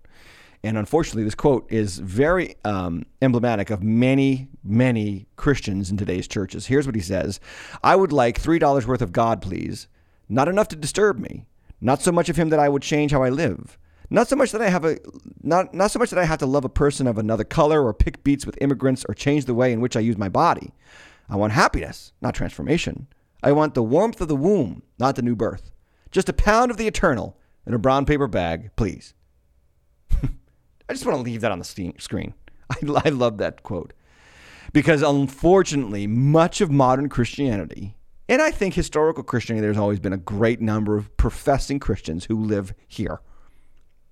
And 0.62 0.78
unfortunately, 0.78 1.24
this 1.24 1.34
quote 1.34 1.66
is 1.68 1.98
very 1.98 2.54
um, 2.64 3.04
emblematic 3.20 3.70
of 3.70 3.82
many, 3.82 4.46
many 4.62 5.26
Christians 5.34 5.90
in 5.90 5.96
today's 5.96 6.28
churches. 6.28 6.68
Here's 6.68 6.86
what 6.86 6.94
he 6.94 7.00
says 7.00 7.40
I 7.82 7.96
would 7.96 8.12
like 8.12 8.40
$3 8.40 8.86
worth 8.86 9.02
of 9.02 9.10
God, 9.10 9.42
please. 9.42 9.88
Not 10.28 10.46
enough 10.46 10.68
to 10.68 10.76
disturb 10.76 11.18
me. 11.18 11.44
Not 11.80 12.02
so 12.02 12.12
much 12.12 12.28
of 12.28 12.36
him 12.36 12.50
that 12.50 12.60
I 12.60 12.68
would 12.68 12.82
change 12.82 13.10
how 13.10 13.24
I 13.24 13.30
live. 13.30 13.76
Not 14.12 14.26
so 14.26 14.34
much 14.34 14.50
that 14.50 14.60
I 14.60 14.68
have 14.68 14.84
a 14.84 14.98
not 15.40 15.72
not 15.72 15.92
so 15.92 16.00
much 16.00 16.10
that 16.10 16.18
I 16.18 16.24
have 16.24 16.40
to 16.40 16.46
love 16.46 16.64
a 16.64 16.68
person 16.68 17.06
of 17.06 17.16
another 17.16 17.44
color 17.44 17.86
or 17.86 17.94
pick 17.94 18.24
beets 18.24 18.44
with 18.44 18.58
immigrants 18.60 19.04
or 19.08 19.14
change 19.14 19.44
the 19.44 19.54
way 19.54 19.72
in 19.72 19.80
which 19.80 19.96
I 19.96 20.00
use 20.00 20.18
my 20.18 20.28
body. 20.28 20.74
I 21.28 21.36
want 21.36 21.52
happiness, 21.52 22.12
not 22.20 22.34
transformation. 22.34 23.06
I 23.42 23.52
want 23.52 23.74
the 23.74 23.84
warmth 23.84 24.20
of 24.20 24.26
the 24.26 24.36
womb, 24.36 24.82
not 24.98 25.14
the 25.14 25.22
new 25.22 25.36
birth. 25.36 25.70
Just 26.10 26.28
a 26.28 26.32
pound 26.32 26.72
of 26.72 26.76
the 26.76 26.88
eternal 26.88 27.38
in 27.64 27.72
a 27.72 27.78
brown 27.78 28.04
paper 28.04 28.26
bag, 28.26 28.70
please. 28.74 29.14
I 30.12 30.92
just 30.92 31.06
want 31.06 31.16
to 31.16 31.22
leave 31.22 31.40
that 31.42 31.52
on 31.52 31.60
the 31.60 31.92
screen. 31.98 32.34
I, 32.70 33.02
I 33.04 33.08
love 33.10 33.38
that 33.38 33.62
quote. 33.62 33.92
Because 34.72 35.02
unfortunately, 35.02 36.08
much 36.08 36.60
of 36.60 36.70
modern 36.70 37.08
Christianity, 37.08 37.96
and 38.28 38.42
I 38.42 38.50
think 38.50 38.74
historical 38.74 39.22
Christianity, 39.22 39.62
there's 39.62 39.78
always 39.78 40.00
been 40.00 40.12
a 40.12 40.18
great 40.18 40.60
number 40.60 40.96
of 40.96 41.16
professing 41.16 41.78
Christians 41.78 42.24
who 42.24 42.36
live 42.36 42.74
here 42.88 43.20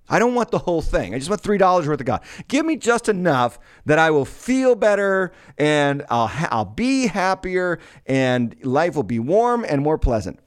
I 0.09 0.19
don't 0.19 0.33
want 0.33 0.51
the 0.51 0.59
whole 0.59 0.81
thing. 0.81 1.13
I 1.13 1.19
just 1.19 1.29
want 1.29 1.43
$3 1.43 1.87
worth 1.87 1.99
of 1.99 2.05
God. 2.05 2.21
Give 2.47 2.65
me 2.65 2.75
just 2.75 3.07
enough 3.07 3.59
that 3.85 3.99
I 3.99 4.09
will 4.11 4.25
feel 4.25 4.75
better 4.75 5.31
and 5.57 6.03
I'll, 6.09 6.27
ha- 6.27 6.49
I'll 6.51 6.65
be 6.65 7.07
happier 7.07 7.79
and 8.05 8.55
life 8.63 8.95
will 8.95 9.03
be 9.03 9.19
warm 9.19 9.65
and 9.67 9.81
more 9.81 9.97
pleasant. 9.97 10.39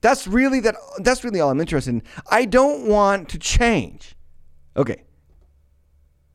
That's 0.00 0.26
really 0.26 0.60
that 0.60 0.76
that's 0.98 1.24
really 1.24 1.40
all 1.40 1.50
I'm 1.50 1.60
interested 1.60 1.90
in. 1.90 2.02
I 2.30 2.44
don't 2.44 2.86
want 2.86 3.28
to 3.30 3.38
change. 3.38 4.14
Okay. 4.76 5.02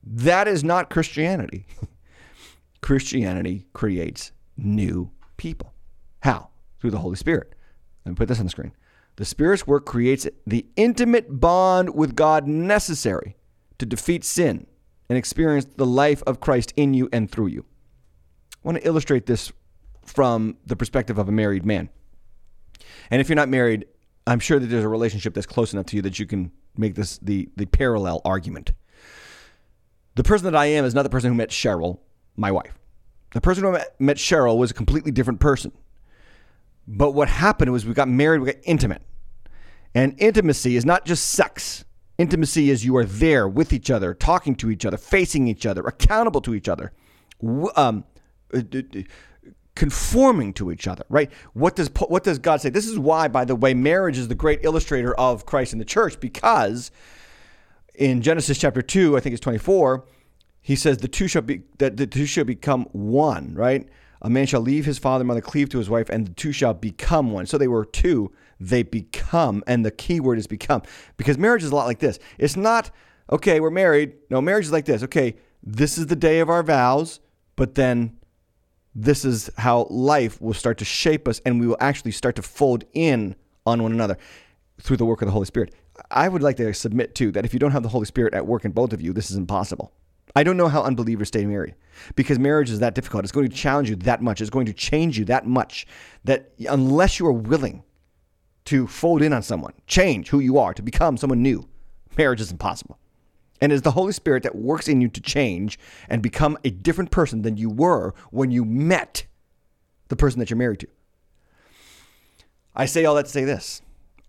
That 0.03 0.47
is 0.47 0.63
not 0.63 0.89
Christianity. 0.89 1.67
Christianity 2.81 3.67
creates 3.73 4.31
new 4.57 5.11
people. 5.37 5.73
How? 6.21 6.49
Through 6.79 6.91
the 6.91 6.99
Holy 6.99 7.15
Spirit. 7.15 7.53
Let 8.05 8.11
me 8.11 8.15
put 8.15 8.27
this 8.27 8.39
on 8.39 8.45
the 8.45 8.49
screen. 8.49 8.73
The 9.17 9.25
Spirit's 9.25 9.67
work 9.67 9.85
creates 9.85 10.27
the 10.47 10.65
intimate 10.75 11.39
bond 11.39 11.93
with 11.93 12.15
God 12.15 12.47
necessary 12.47 13.35
to 13.77 13.85
defeat 13.85 14.23
sin 14.23 14.67
and 15.09 15.17
experience 15.17 15.65
the 15.75 15.85
life 15.85 16.23
of 16.25 16.39
Christ 16.39 16.73
in 16.77 16.93
you 16.93 17.09
and 17.11 17.29
through 17.29 17.47
you. 17.47 17.65
I 18.53 18.57
want 18.63 18.77
to 18.77 18.87
illustrate 18.87 19.25
this 19.25 19.51
from 20.05 20.57
the 20.65 20.75
perspective 20.75 21.17
of 21.17 21.27
a 21.27 21.31
married 21.31 21.65
man. 21.65 21.89
And 23.09 23.19
if 23.19 23.29
you're 23.29 23.35
not 23.35 23.49
married, 23.49 23.85
I'm 24.25 24.39
sure 24.39 24.59
that 24.59 24.67
there's 24.67 24.83
a 24.83 24.89
relationship 24.89 25.33
that's 25.33 25.47
close 25.47 25.73
enough 25.73 25.87
to 25.87 25.95
you 25.95 26.01
that 26.03 26.19
you 26.19 26.25
can 26.25 26.51
make 26.77 26.95
this 26.95 27.17
the, 27.17 27.49
the 27.57 27.65
parallel 27.65 28.21
argument. 28.23 28.73
The 30.15 30.23
person 30.23 30.45
that 30.45 30.55
I 30.55 30.65
am 30.65 30.85
is 30.85 30.93
not 30.93 31.03
the 31.03 31.09
person 31.09 31.29
who 31.29 31.35
met 31.35 31.49
Cheryl, 31.49 31.99
my 32.35 32.51
wife. 32.51 32.77
The 33.33 33.41
person 33.41 33.63
who 33.63 33.77
met 33.99 34.17
Cheryl 34.17 34.57
was 34.57 34.71
a 34.71 34.73
completely 34.73 35.11
different 35.11 35.39
person. 35.39 35.71
But 36.93 37.11
what 37.11 37.29
happened 37.29 37.71
was 37.71 37.85
we 37.85 37.93
got 37.93 38.09
married, 38.09 38.41
we 38.41 38.51
got 38.51 38.61
intimate. 38.63 39.01
And 39.95 40.13
intimacy 40.19 40.75
is 40.75 40.85
not 40.85 41.05
just 41.05 41.29
sex. 41.29 41.85
Intimacy 42.17 42.69
is 42.69 42.83
you 42.83 42.97
are 42.97 43.05
there 43.05 43.47
with 43.47 43.71
each 43.71 43.89
other, 43.89 44.13
talking 44.13 44.55
to 44.55 44.69
each 44.69 44.85
other, 44.85 44.97
facing 44.97 45.47
each 45.47 45.65
other, 45.65 45.81
accountable 45.83 46.41
to 46.41 46.53
each 46.53 46.67
other, 46.67 46.91
um, 47.75 48.03
uh, 48.53 48.61
conforming 49.73 50.53
to 50.53 50.69
each 50.69 50.85
other. 50.85 51.05
Right? 51.09 51.31
What 51.53 51.77
does 51.77 51.89
what 52.09 52.25
does 52.25 52.39
God 52.39 52.59
say? 52.59 52.69
This 52.69 52.87
is 52.87 52.99
why, 52.99 53.29
by 53.29 53.45
the 53.45 53.55
way, 53.55 53.73
marriage 53.73 54.17
is 54.17 54.27
the 54.27 54.35
great 54.35 54.59
illustrator 54.63 55.15
of 55.15 55.45
Christ 55.45 55.71
in 55.71 55.79
the 55.79 55.85
church 55.85 56.19
because 56.19 56.91
in 57.95 58.21
Genesis 58.21 58.57
chapter 58.57 58.81
two, 58.81 59.15
I 59.15 59.21
think 59.21 59.33
it's 59.33 59.41
twenty 59.41 59.59
four, 59.59 60.05
he 60.61 60.75
says 60.75 60.97
the 60.97 61.07
two 61.07 61.29
shall 61.29 61.41
be 61.41 61.63
that 61.79 61.95
the 61.95 62.05
two 62.05 62.25
shall 62.25 62.43
become 62.43 62.83
one. 62.91 63.55
Right? 63.55 63.87
A 64.21 64.29
man 64.29 64.45
shall 64.45 64.61
leave 64.61 64.85
his 64.85 64.99
father 64.99 65.21
and 65.21 65.27
mother, 65.27 65.41
cleave 65.41 65.69
to 65.69 65.77
his 65.77 65.89
wife, 65.89 66.09
and 66.09 66.27
the 66.27 66.33
two 66.33 66.51
shall 66.51 66.73
become 66.73 67.31
one. 67.31 67.45
So 67.45 67.57
they 67.57 67.67
were 67.67 67.85
two, 67.85 68.31
they 68.59 68.83
become. 68.83 69.63
And 69.65 69.83
the 69.85 69.91
key 69.91 70.19
word 70.19 70.37
is 70.37 70.47
become. 70.47 70.83
Because 71.17 71.37
marriage 71.37 71.63
is 71.63 71.71
a 71.71 71.75
lot 71.75 71.87
like 71.87 71.99
this. 71.99 72.19
It's 72.37 72.55
not, 72.55 72.91
okay, 73.31 73.59
we're 73.59 73.71
married. 73.71 74.13
No, 74.29 74.41
marriage 74.41 74.65
is 74.65 74.71
like 74.71 74.85
this. 74.85 75.03
Okay, 75.03 75.35
this 75.63 75.97
is 75.97 76.07
the 76.07 76.15
day 76.15 76.39
of 76.39 76.49
our 76.49 76.63
vows, 76.63 77.19
but 77.55 77.75
then 77.75 78.17
this 78.93 79.25
is 79.25 79.49
how 79.57 79.87
life 79.89 80.41
will 80.41 80.53
start 80.53 80.77
to 80.79 80.85
shape 80.85 81.27
us, 81.27 81.41
and 81.45 81.59
we 81.59 81.67
will 81.67 81.77
actually 81.79 82.11
start 82.11 82.35
to 82.35 82.41
fold 82.41 82.83
in 82.93 83.35
on 83.65 83.81
one 83.81 83.91
another 83.91 84.17
through 84.79 84.97
the 84.97 85.05
work 85.05 85.21
of 85.21 85.27
the 85.27 85.31
Holy 85.31 85.45
Spirit. 85.45 85.73
I 86.09 86.27
would 86.27 86.43
like 86.43 86.57
to 86.57 86.73
submit 86.73 87.15
too 87.15 87.31
that 87.31 87.45
if 87.45 87.53
you 87.53 87.59
don't 87.59 87.71
have 87.71 87.83
the 87.83 87.89
Holy 87.89 88.05
Spirit 88.05 88.33
at 88.33 88.45
work 88.45 88.65
in 88.65 88.71
both 88.71 88.93
of 88.93 89.01
you, 89.01 89.13
this 89.13 89.31
is 89.31 89.37
impossible. 89.37 89.93
I 90.35 90.43
don't 90.43 90.57
know 90.57 90.67
how 90.67 90.83
unbelievers 90.83 91.27
stay 91.27 91.45
married 91.45 91.75
because 92.15 92.39
marriage 92.39 92.69
is 92.69 92.79
that 92.79 92.95
difficult. 92.95 93.23
It's 93.23 93.31
going 93.31 93.49
to 93.49 93.55
challenge 93.55 93.89
you 93.89 93.95
that 93.97 94.21
much. 94.21 94.41
It's 94.41 94.49
going 94.49 94.65
to 94.67 94.73
change 94.73 95.17
you 95.17 95.25
that 95.25 95.45
much 95.45 95.85
that 96.23 96.51
unless 96.69 97.19
you 97.19 97.27
are 97.27 97.33
willing 97.33 97.83
to 98.65 98.87
fold 98.87 99.21
in 99.21 99.33
on 99.33 99.43
someone, 99.43 99.73
change 99.87 100.29
who 100.29 100.39
you 100.39 100.57
are, 100.57 100.73
to 100.73 100.81
become 100.81 101.17
someone 101.17 101.41
new, 101.41 101.67
marriage 102.17 102.41
is 102.41 102.51
impossible. 102.51 102.97
And 103.59 103.71
it's 103.71 103.83
the 103.83 103.91
Holy 103.91 104.13
Spirit 104.13 104.43
that 104.43 104.55
works 104.55 104.87
in 104.87 105.01
you 105.01 105.07
to 105.09 105.21
change 105.21 105.77
and 106.09 106.21
become 106.21 106.57
a 106.63 106.69
different 106.69 107.11
person 107.11 107.43
than 107.43 107.57
you 107.57 107.69
were 107.69 108.13
when 108.31 108.49
you 108.51 108.65
met 108.65 109.25
the 110.07 110.15
person 110.15 110.39
that 110.39 110.49
you're 110.49 110.57
married 110.57 110.79
to. 110.79 110.87
I 112.75 112.85
say 112.85 113.05
all 113.05 113.15
that 113.15 113.25
to 113.25 113.31
say 113.31 113.43
this 113.43 113.81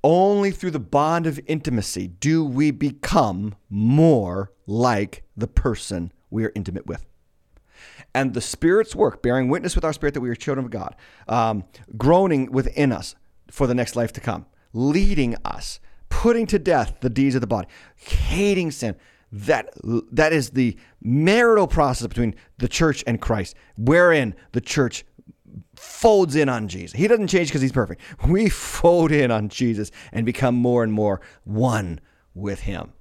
only 0.05 0.51
through 0.51 0.73
the 0.73 0.81
bond 0.81 1.27
of 1.27 1.41
intimacy 1.47 2.09
do 2.09 2.45
we 2.45 2.71
become 2.71 3.55
more 3.71 4.53
like 4.67 5.23
the 5.37 5.47
person 5.47 6.13
we 6.31 6.45
are 6.45 6.53
intimate 6.55 6.87
with. 6.87 7.05
And 8.15 8.35
the 8.35 8.41
Spirit's 8.41 8.95
work, 8.95 9.23
bearing 9.23 9.49
witness 9.49 9.75
with 9.75 9.85
our 9.85 9.93
spirit 9.93 10.15
that 10.15 10.21
we 10.21 10.29
are 10.29 10.35
children 10.35 10.67
of 10.67 10.71
God, 10.71 10.97
um, 11.29 11.65
groaning 11.97 12.51
within 12.51 12.93
us 12.93 13.15
for 13.51 13.67
the 13.67 13.75
next 13.75 13.97
life 13.97 14.13
to 14.13 14.21
come, 14.21 14.47
leading 14.73 15.37
us, 15.45 15.81
putting 16.09 16.47
to 16.47 16.59
death 16.59 16.99
the 17.01 17.11
deeds 17.11 17.35
of 17.35 17.41
the 17.41 17.47
body, 17.47 17.69
hating 17.97 18.71
sin. 18.71 18.97
That, 19.35 19.71
that 20.13 20.35
is 20.35 20.51
the 20.51 20.77
marital 21.01 21.67
process 21.67 22.07
between 22.07 22.35
the 22.59 22.69
church 22.69 23.03
and 23.07 23.19
Christ, 23.19 23.57
wherein 23.79 24.35
the 24.53 24.61
church 24.61 25.07
folds 25.83 26.37
in 26.37 26.49
on 26.49 26.69
Jesus. 26.69 26.99
He 26.99 27.09
doesn't 27.09 27.27
change 27.27 27.49
because 27.49 27.61
he's 27.61 27.73
perfect. 27.73 28.01
We 28.27 28.49
fold 28.49 29.11
in 29.11 29.31
on 29.31 29.49
Jesus 29.49 29.91
and 30.13 30.25
become 30.25 30.55
more 30.55 30.85
and 30.85 30.93
more 30.93 31.21
one 31.45 32.01
with 32.35 32.61
him. 32.61 32.93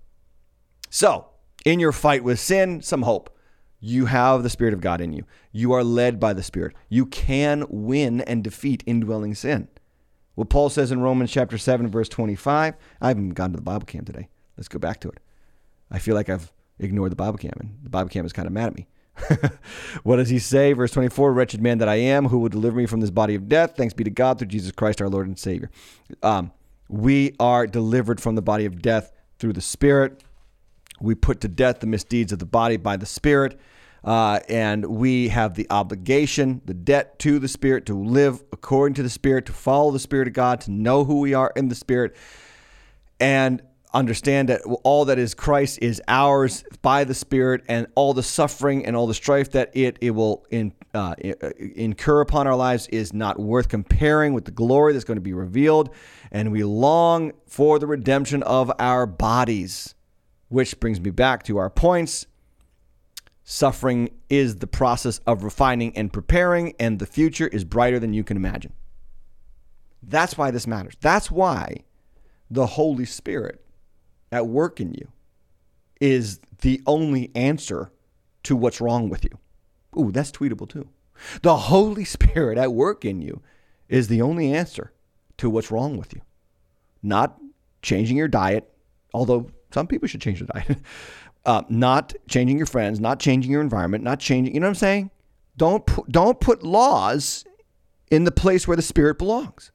So, 0.90 1.28
in 1.64 1.80
your 1.80 1.92
fight 1.92 2.24
with 2.24 2.40
sin, 2.40 2.82
some 2.82 3.04
hope. 3.04 3.36
You 3.80 4.06
have 4.06 4.44
the 4.44 4.50
Spirit 4.50 4.74
of 4.74 4.82
God 4.82 5.00
in 5.00 5.14
you. 5.14 5.26
You 5.52 5.74
are 5.74 5.84
led 5.84 6.20
by 6.20 6.34
the 6.34 6.44
Spirit. 6.44 6.76
You 6.90 7.06
can 7.06 7.66
win 7.70 8.22
and 8.22 8.44
defeat 8.44 8.84
indwelling 8.86 9.36
sin. 9.36 9.68
What 10.36 10.50
Paul 10.50 10.70
says 10.70 10.92
in 10.92 11.02
Romans 11.02 11.32
chapter 11.32 11.58
7, 11.58 11.88
verse 11.88 12.10
25. 12.10 12.76
I 13.00 13.08
haven't 13.08 13.30
gone 13.30 13.52
to 13.52 13.58
the 13.58 13.64
Bible 13.64 13.86
camp 13.86 14.08
today. 14.08 14.30
Let's 14.58 14.68
go 14.68 14.80
back 14.80 15.00
to 15.02 15.10
it. 15.10 15.20
I 15.90 16.00
feel 16.00 16.16
like 16.16 16.30
I've 16.30 16.52
ignored 16.80 17.12
the 17.12 17.16
Bible 17.16 17.38
camp, 17.38 17.60
and 17.60 17.78
the 17.84 17.90
Bible 17.90 18.10
camp 18.10 18.26
is 18.26 18.34
kind 18.34 18.48
of 18.48 18.54
mad 18.54 18.68
at 18.68 18.76
me. 18.76 18.88
what 20.04 20.18
does 20.18 20.30
he 20.30 20.40
say? 20.40 20.74
Verse 20.74 20.92
24 20.92 21.34
Wretched 21.34 21.62
man 21.62 21.78
that 21.80 21.90
I 21.90 21.96
am, 21.96 22.28
who 22.28 22.40
will 22.40 22.50
deliver 22.50 22.78
me 22.78 22.86
from 22.86 23.02
this 23.02 23.12
body 23.12 23.36
of 23.36 23.48
death? 23.48 23.76
Thanks 23.76 23.94
be 23.94 24.04
to 24.04 24.10
God 24.10 24.40
through 24.40 24.48
Jesus 24.48 24.72
Christ, 24.72 25.02
our 25.02 25.10
Lord 25.10 25.28
and 25.28 25.38
Savior. 25.38 25.70
Um, 26.24 26.52
we 26.88 27.36
are 27.40 27.68
delivered 27.68 28.20
from 28.20 28.36
the 28.36 28.42
body 28.42 28.66
of 28.66 28.82
death 28.82 29.12
through 29.40 29.54
the 29.54 29.62
Spirit. 29.62 30.24
We 31.00 31.16
put 31.16 31.42
to 31.42 31.48
death 31.48 31.80
the 31.80 31.88
misdeeds 31.88 32.32
of 32.32 32.40
the 32.40 32.46
body 32.46 32.78
by 32.78 32.98
the 32.98 33.06
Spirit. 33.06 33.60
Uh, 34.04 34.40
and 34.50 34.86
we 34.86 35.28
have 35.28 35.54
the 35.54 35.68
obligation, 35.70 36.62
the 36.66 36.74
debt 36.74 37.20
to 37.20 37.38
the 37.38 37.48
Spirit 37.48 37.86
to 37.86 37.94
live 37.94 38.44
according 38.52 38.96
to 38.96 39.04
the 39.04 39.10
Spirit, 39.10 39.46
to 39.46 39.54
follow 39.54 39.92
the 39.92 40.00
Spirit 40.00 40.28
of 40.28 40.34
God, 40.34 40.62
to 40.62 40.72
know 40.72 41.04
who 41.04 41.20
we 41.20 41.34
are 41.34 41.52
in 41.56 41.68
the 41.68 41.76
Spirit, 41.76 42.16
and 43.20 43.62
understand 43.94 44.50
that 44.50 44.62
all 44.84 45.06
that 45.06 45.20
is 45.20 45.34
Christ 45.34 45.80
is 45.82 46.02
ours 46.08 46.64
by 46.82 47.04
the 47.04 47.14
Spirit, 47.14 47.64
and 47.68 47.88
all 47.96 48.14
the 48.14 48.24
suffering 48.24 48.86
and 48.86 48.96
all 48.96 49.08
the 49.08 49.14
strife 49.14 49.52
that 49.52 49.72
it 49.74 49.98
it 50.02 50.12
will 50.12 50.46
in, 50.50 50.74
uh, 50.94 51.16
incur 51.76 52.22
upon 52.22 52.48
our 52.48 52.56
lives 52.56 52.88
is 52.88 53.14
not 53.14 53.40
worth 53.40 53.70
comparing 53.70 54.34
with 54.34 54.46
the 54.46 54.52
glory 54.52 54.94
that's 54.94 55.06
going 55.06 55.18
to 55.18 55.22
be 55.22 55.34
revealed. 55.34 55.94
And 56.32 56.52
we 56.52 56.64
long 56.64 57.34
for 57.46 57.80
the 57.80 57.88
redemption 57.88 58.44
of 58.44 58.72
our 58.80 59.06
bodies. 59.06 59.96
Which 60.50 60.78
brings 60.82 61.00
me 61.00 61.12
back 61.12 61.44
to 61.44 61.58
our 61.58 61.70
points. 61.70 62.26
Suffering 63.44 64.10
is 64.30 64.58
the 64.58 64.68
process 64.68 65.20
of 65.20 65.44
refining 65.44 65.98
and 65.98 66.12
preparing, 66.12 66.74
and 66.80 67.00
the 67.00 67.06
future 67.06 67.48
is 67.48 67.64
brighter 67.64 68.00
than 68.00 68.14
you 68.14 68.24
can 68.24 68.36
imagine. 68.36 68.74
That's 70.04 70.38
why 70.38 70.52
this 70.52 70.68
matters. 70.68 70.96
That's 71.00 71.32
why 71.32 71.84
the 72.50 72.66
Holy 72.66 73.06
Spirit 73.06 73.61
at 74.32 74.48
work 74.48 74.80
in 74.80 74.94
you 74.94 75.10
is 76.00 76.40
the 76.62 76.82
only 76.86 77.32
answer 77.36 77.92
to 78.44 78.56
what's 78.56 78.82
wrong 78.82 79.10
with 79.10 79.24
you. 79.24 79.38
Ooh, 79.98 80.12
that's 80.12 80.32
tweetable 80.32 80.70
too. 80.70 80.88
The 81.42 81.56
Holy 81.56 82.06
Spirit 82.06 82.58
at 82.58 82.74
work 82.74 83.06
in 83.06 83.22
you 83.22 83.42
is 83.90 84.08
the 84.08 84.22
only 84.22 84.54
answer 84.54 84.94
to 85.38 85.50
what's 85.50 85.70
wrong 85.70 85.98
with 85.98 86.14
you. 86.14 86.22
Not 87.04 87.40
changing 87.82 88.18
your 88.18 88.28
diet, 88.28 88.72
although 89.14 89.52
some 89.74 89.88
people 89.88 90.08
should 90.08 90.22
change 90.22 90.40
their 90.40 90.48
diet. 90.48 90.80
uh, 91.46 91.64
not 91.70 92.14
changing 92.28 92.58
your 92.58 92.68
friends, 92.68 93.00
not 93.00 93.20
changing 93.20 93.52
your 93.52 93.62
environment, 93.62 94.04
not 94.04 94.20
changing. 94.20 94.54
You 94.54 94.62
know 94.62 94.68
what 94.68 94.72
I'm 94.72 94.76
saying? 94.76 95.12
Don't 95.58 95.86
pu- 95.86 96.06
don't 96.10 96.40
put 96.40 96.64
laws 96.64 97.46
in 98.10 98.24
the 98.24 98.32
place 98.32 98.68
where 98.68 98.78
the 98.78 98.84
Spirit 98.84 99.18
belongs. 99.18 99.72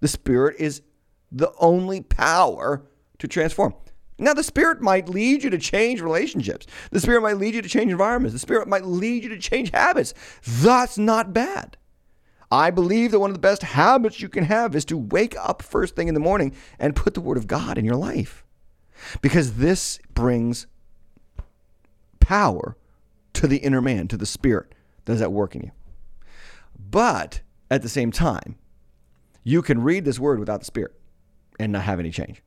The 0.00 0.08
Spirit 0.08 0.56
is 0.58 0.82
the 1.30 1.52
only 1.58 2.00
power 2.00 2.84
to 3.18 3.28
transform. 3.28 3.74
Now, 4.18 4.34
the 4.34 4.42
Spirit 4.42 4.80
might 4.80 5.08
lead 5.08 5.44
you 5.44 5.50
to 5.50 5.58
change 5.58 6.00
relationships. 6.00 6.66
The 6.90 7.00
Spirit 7.00 7.22
might 7.22 7.36
lead 7.36 7.54
you 7.54 7.62
to 7.62 7.68
change 7.68 7.92
environments. 7.92 8.32
The 8.32 8.40
Spirit 8.40 8.66
might 8.66 8.84
lead 8.84 9.22
you 9.22 9.28
to 9.30 9.38
change 9.38 9.70
habits. 9.70 10.12
That's 10.44 10.98
not 10.98 11.32
bad. 11.32 11.76
I 12.50 12.70
believe 12.70 13.10
that 13.10 13.20
one 13.20 13.30
of 13.30 13.34
the 13.34 13.40
best 13.40 13.62
habits 13.62 14.20
you 14.20 14.28
can 14.28 14.44
have 14.44 14.74
is 14.74 14.84
to 14.86 14.96
wake 14.96 15.36
up 15.38 15.62
first 15.62 15.94
thing 15.94 16.08
in 16.08 16.14
the 16.14 16.20
morning 16.20 16.54
and 16.78 16.96
put 16.96 17.14
the 17.14 17.20
Word 17.20 17.36
of 17.36 17.46
God 17.46 17.78
in 17.78 17.84
your 17.84 17.96
life. 17.96 18.44
Because 19.20 19.54
this 19.54 20.00
brings 20.14 20.66
power 22.20 22.76
to 23.34 23.46
the 23.46 23.58
inner 23.58 23.80
man, 23.80 24.08
to 24.08 24.16
the 24.16 24.26
Spirit 24.26 24.74
that 25.04 25.12
is 25.12 25.22
at 25.22 25.32
work 25.32 25.54
in 25.54 25.62
you. 25.62 25.70
But 26.78 27.42
at 27.70 27.82
the 27.82 27.88
same 27.88 28.10
time, 28.10 28.56
you 29.44 29.62
can 29.62 29.82
read 29.82 30.04
this 30.04 30.18
Word 30.18 30.40
without 30.40 30.60
the 30.60 30.66
Spirit 30.66 30.98
and 31.60 31.72
not 31.72 31.84
have 31.84 32.00
any 32.00 32.10
change. 32.10 32.42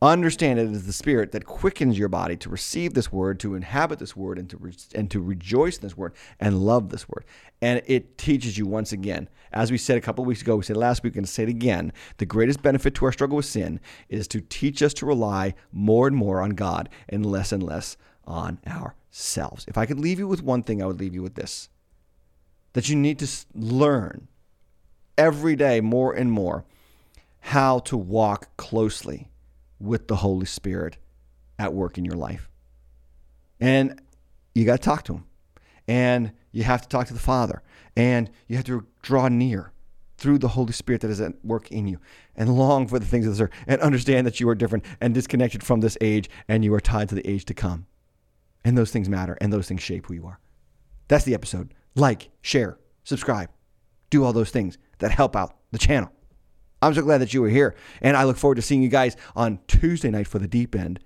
Understand 0.00 0.60
it 0.60 0.70
is 0.70 0.86
the 0.86 0.92
Spirit 0.92 1.32
that 1.32 1.44
quickens 1.44 1.98
your 1.98 2.08
body 2.08 2.36
to 2.36 2.48
receive 2.48 2.94
this 2.94 3.10
word, 3.10 3.40
to 3.40 3.56
inhabit 3.56 3.98
this 3.98 4.14
word, 4.14 4.38
and 4.38 4.48
to 4.48 4.56
re- 4.56 4.72
and 4.94 5.10
to 5.10 5.20
rejoice 5.20 5.76
in 5.76 5.82
this 5.82 5.96
word 5.96 6.14
and 6.38 6.60
love 6.60 6.90
this 6.90 7.08
word. 7.08 7.24
And 7.60 7.82
it 7.84 8.16
teaches 8.16 8.56
you 8.56 8.64
once 8.64 8.92
again, 8.92 9.28
as 9.52 9.72
we 9.72 9.78
said 9.78 9.98
a 9.98 10.00
couple 10.00 10.22
of 10.22 10.28
weeks 10.28 10.42
ago, 10.42 10.54
we 10.54 10.62
said 10.62 10.76
last 10.76 11.02
week, 11.02 11.16
and 11.16 11.28
say 11.28 11.42
it 11.42 11.48
again. 11.48 11.92
The 12.18 12.26
greatest 12.26 12.62
benefit 12.62 12.94
to 12.96 13.06
our 13.06 13.12
struggle 13.12 13.36
with 13.38 13.46
sin 13.46 13.80
is 14.08 14.28
to 14.28 14.40
teach 14.40 14.82
us 14.82 14.94
to 14.94 15.06
rely 15.06 15.54
more 15.72 16.06
and 16.06 16.14
more 16.14 16.42
on 16.42 16.50
God 16.50 16.88
and 17.08 17.26
less 17.26 17.50
and 17.50 17.62
less 17.62 17.96
on 18.24 18.60
ourselves. 18.68 19.64
If 19.66 19.76
I 19.76 19.86
could 19.86 19.98
leave 19.98 20.20
you 20.20 20.28
with 20.28 20.42
one 20.44 20.62
thing, 20.62 20.80
I 20.80 20.86
would 20.86 21.00
leave 21.00 21.14
you 21.14 21.22
with 21.22 21.34
this: 21.34 21.70
that 22.74 22.88
you 22.88 22.94
need 22.94 23.18
to 23.18 23.28
learn 23.52 24.28
every 25.16 25.56
day 25.56 25.80
more 25.80 26.12
and 26.12 26.30
more 26.30 26.64
how 27.40 27.80
to 27.80 27.96
walk 27.96 28.56
closely 28.56 29.28
with 29.80 30.08
the 30.08 30.16
Holy 30.16 30.46
Spirit 30.46 30.98
at 31.58 31.72
work 31.72 31.98
in 31.98 32.04
your 32.04 32.16
life. 32.16 32.48
And 33.60 34.00
you 34.54 34.64
got 34.64 34.80
to 34.80 34.82
talk 34.82 35.04
to 35.04 35.14
him. 35.14 35.24
And 35.86 36.32
you 36.52 36.64
have 36.64 36.82
to 36.82 36.88
talk 36.88 37.06
to 37.08 37.14
the 37.14 37.20
Father. 37.20 37.62
And 37.96 38.30
you 38.46 38.56
have 38.56 38.64
to 38.66 38.86
draw 39.02 39.28
near 39.28 39.72
through 40.18 40.38
the 40.38 40.48
Holy 40.48 40.72
Spirit 40.72 41.00
that 41.00 41.10
is 41.10 41.20
at 41.20 41.32
work 41.44 41.70
in 41.70 41.86
you 41.86 41.98
and 42.36 42.56
long 42.56 42.88
for 42.88 42.98
the 42.98 43.06
things 43.06 43.24
of 43.24 43.32
this 43.32 43.40
earth 43.40 43.52
and 43.66 43.80
understand 43.80 44.26
that 44.26 44.40
you 44.40 44.48
are 44.48 44.54
different 44.54 44.84
and 45.00 45.14
disconnected 45.14 45.62
from 45.62 45.80
this 45.80 45.96
age 46.00 46.28
and 46.48 46.64
you 46.64 46.74
are 46.74 46.80
tied 46.80 47.08
to 47.08 47.14
the 47.14 47.26
age 47.28 47.44
to 47.46 47.54
come. 47.54 47.86
And 48.64 48.76
those 48.76 48.90
things 48.90 49.08
matter 49.08 49.38
and 49.40 49.52
those 49.52 49.68
things 49.68 49.80
shape 49.80 50.06
who 50.06 50.14
you 50.14 50.26
are. 50.26 50.40
That's 51.06 51.24
the 51.24 51.34
episode. 51.34 51.72
Like, 51.94 52.30
share, 52.42 52.78
subscribe, 53.04 53.50
do 54.10 54.24
all 54.24 54.32
those 54.32 54.50
things 54.50 54.76
that 54.98 55.12
help 55.12 55.36
out 55.36 55.56
the 55.70 55.78
channel. 55.78 56.12
I'm 56.80 56.94
so 56.94 57.02
glad 57.02 57.18
that 57.18 57.34
you 57.34 57.42
were 57.42 57.48
here, 57.48 57.74
and 58.00 58.16
I 58.16 58.24
look 58.24 58.36
forward 58.36 58.56
to 58.56 58.62
seeing 58.62 58.82
you 58.82 58.88
guys 58.88 59.16
on 59.34 59.58
Tuesday 59.66 60.10
night 60.10 60.26
for 60.28 60.38
the 60.38 60.48
deep 60.48 60.74
end. 60.74 61.00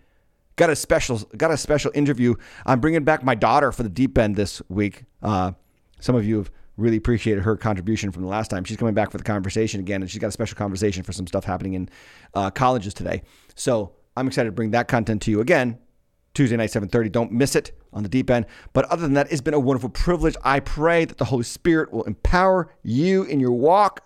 Got 0.56 0.70
a 0.70 0.76
special, 0.76 1.18
got 1.36 1.50
a 1.50 1.56
special 1.56 1.90
interview. 1.94 2.34
I'm 2.66 2.80
bringing 2.80 3.04
back 3.04 3.24
my 3.24 3.34
daughter 3.34 3.72
for 3.72 3.82
the 3.82 3.88
deep 3.88 4.18
end 4.18 4.36
this 4.36 4.60
week. 4.68 5.04
Uh, 5.22 5.52
some 6.00 6.14
of 6.14 6.26
you 6.26 6.36
have 6.38 6.50
really 6.76 6.96
appreciated 6.98 7.42
her 7.42 7.56
contribution 7.56 8.10
from 8.10 8.22
the 8.22 8.28
last 8.28 8.48
time. 8.48 8.64
She's 8.64 8.76
coming 8.76 8.94
back 8.94 9.10
for 9.10 9.18
the 9.18 9.24
conversation 9.24 9.80
again, 9.80 10.02
and 10.02 10.10
she's 10.10 10.20
got 10.20 10.28
a 10.28 10.32
special 10.32 10.56
conversation 10.56 11.02
for 11.02 11.12
some 11.12 11.26
stuff 11.26 11.44
happening 11.44 11.74
in 11.74 11.88
uh, 12.34 12.50
colleges 12.50 12.92
today. 12.92 13.22
So 13.54 13.92
I'm 14.16 14.26
excited 14.26 14.48
to 14.48 14.52
bring 14.52 14.72
that 14.72 14.88
content 14.88 15.22
to 15.22 15.30
you 15.30 15.40
again 15.40 15.78
Tuesday 16.34 16.56
night, 16.56 16.70
7:30. 16.70 17.10
Don't 17.10 17.32
miss 17.32 17.54
it 17.54 17.78
on 17.92 18.02
the 18.02 18.08
deep 18.08 18.30
end. 18.30 18.46
But 18.72 18.86
other 18.86 19.02
than 19.02 19.14
that, 19.14 19.30
it's 19.30 19.40
been 19.40 19.54
a 19.54 19.60
wonderful 19.60 19.90
privilege. 19.90 20.36
I 20.42 20.60
pray 20.60 21.04
that 21.04 21.18
the 21.18 21.26
Holy 21.26 21.44
Spirit 21.44 21.92
will 21.92 22.04
empower 22.04 22.72
you 22.82 23.24
in 23.24 23.40
your 23.40 23.52
walk 23.52 24.04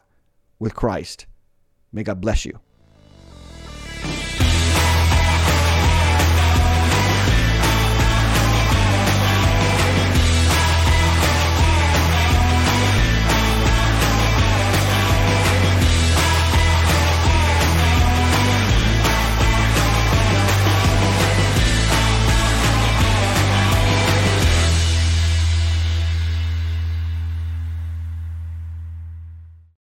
with 0.59 0.75
Christ. 0.75 1.27
May 1.97 2.03
God 2.03 2.21
bless 2.21 2.45
you. 2.45 2.61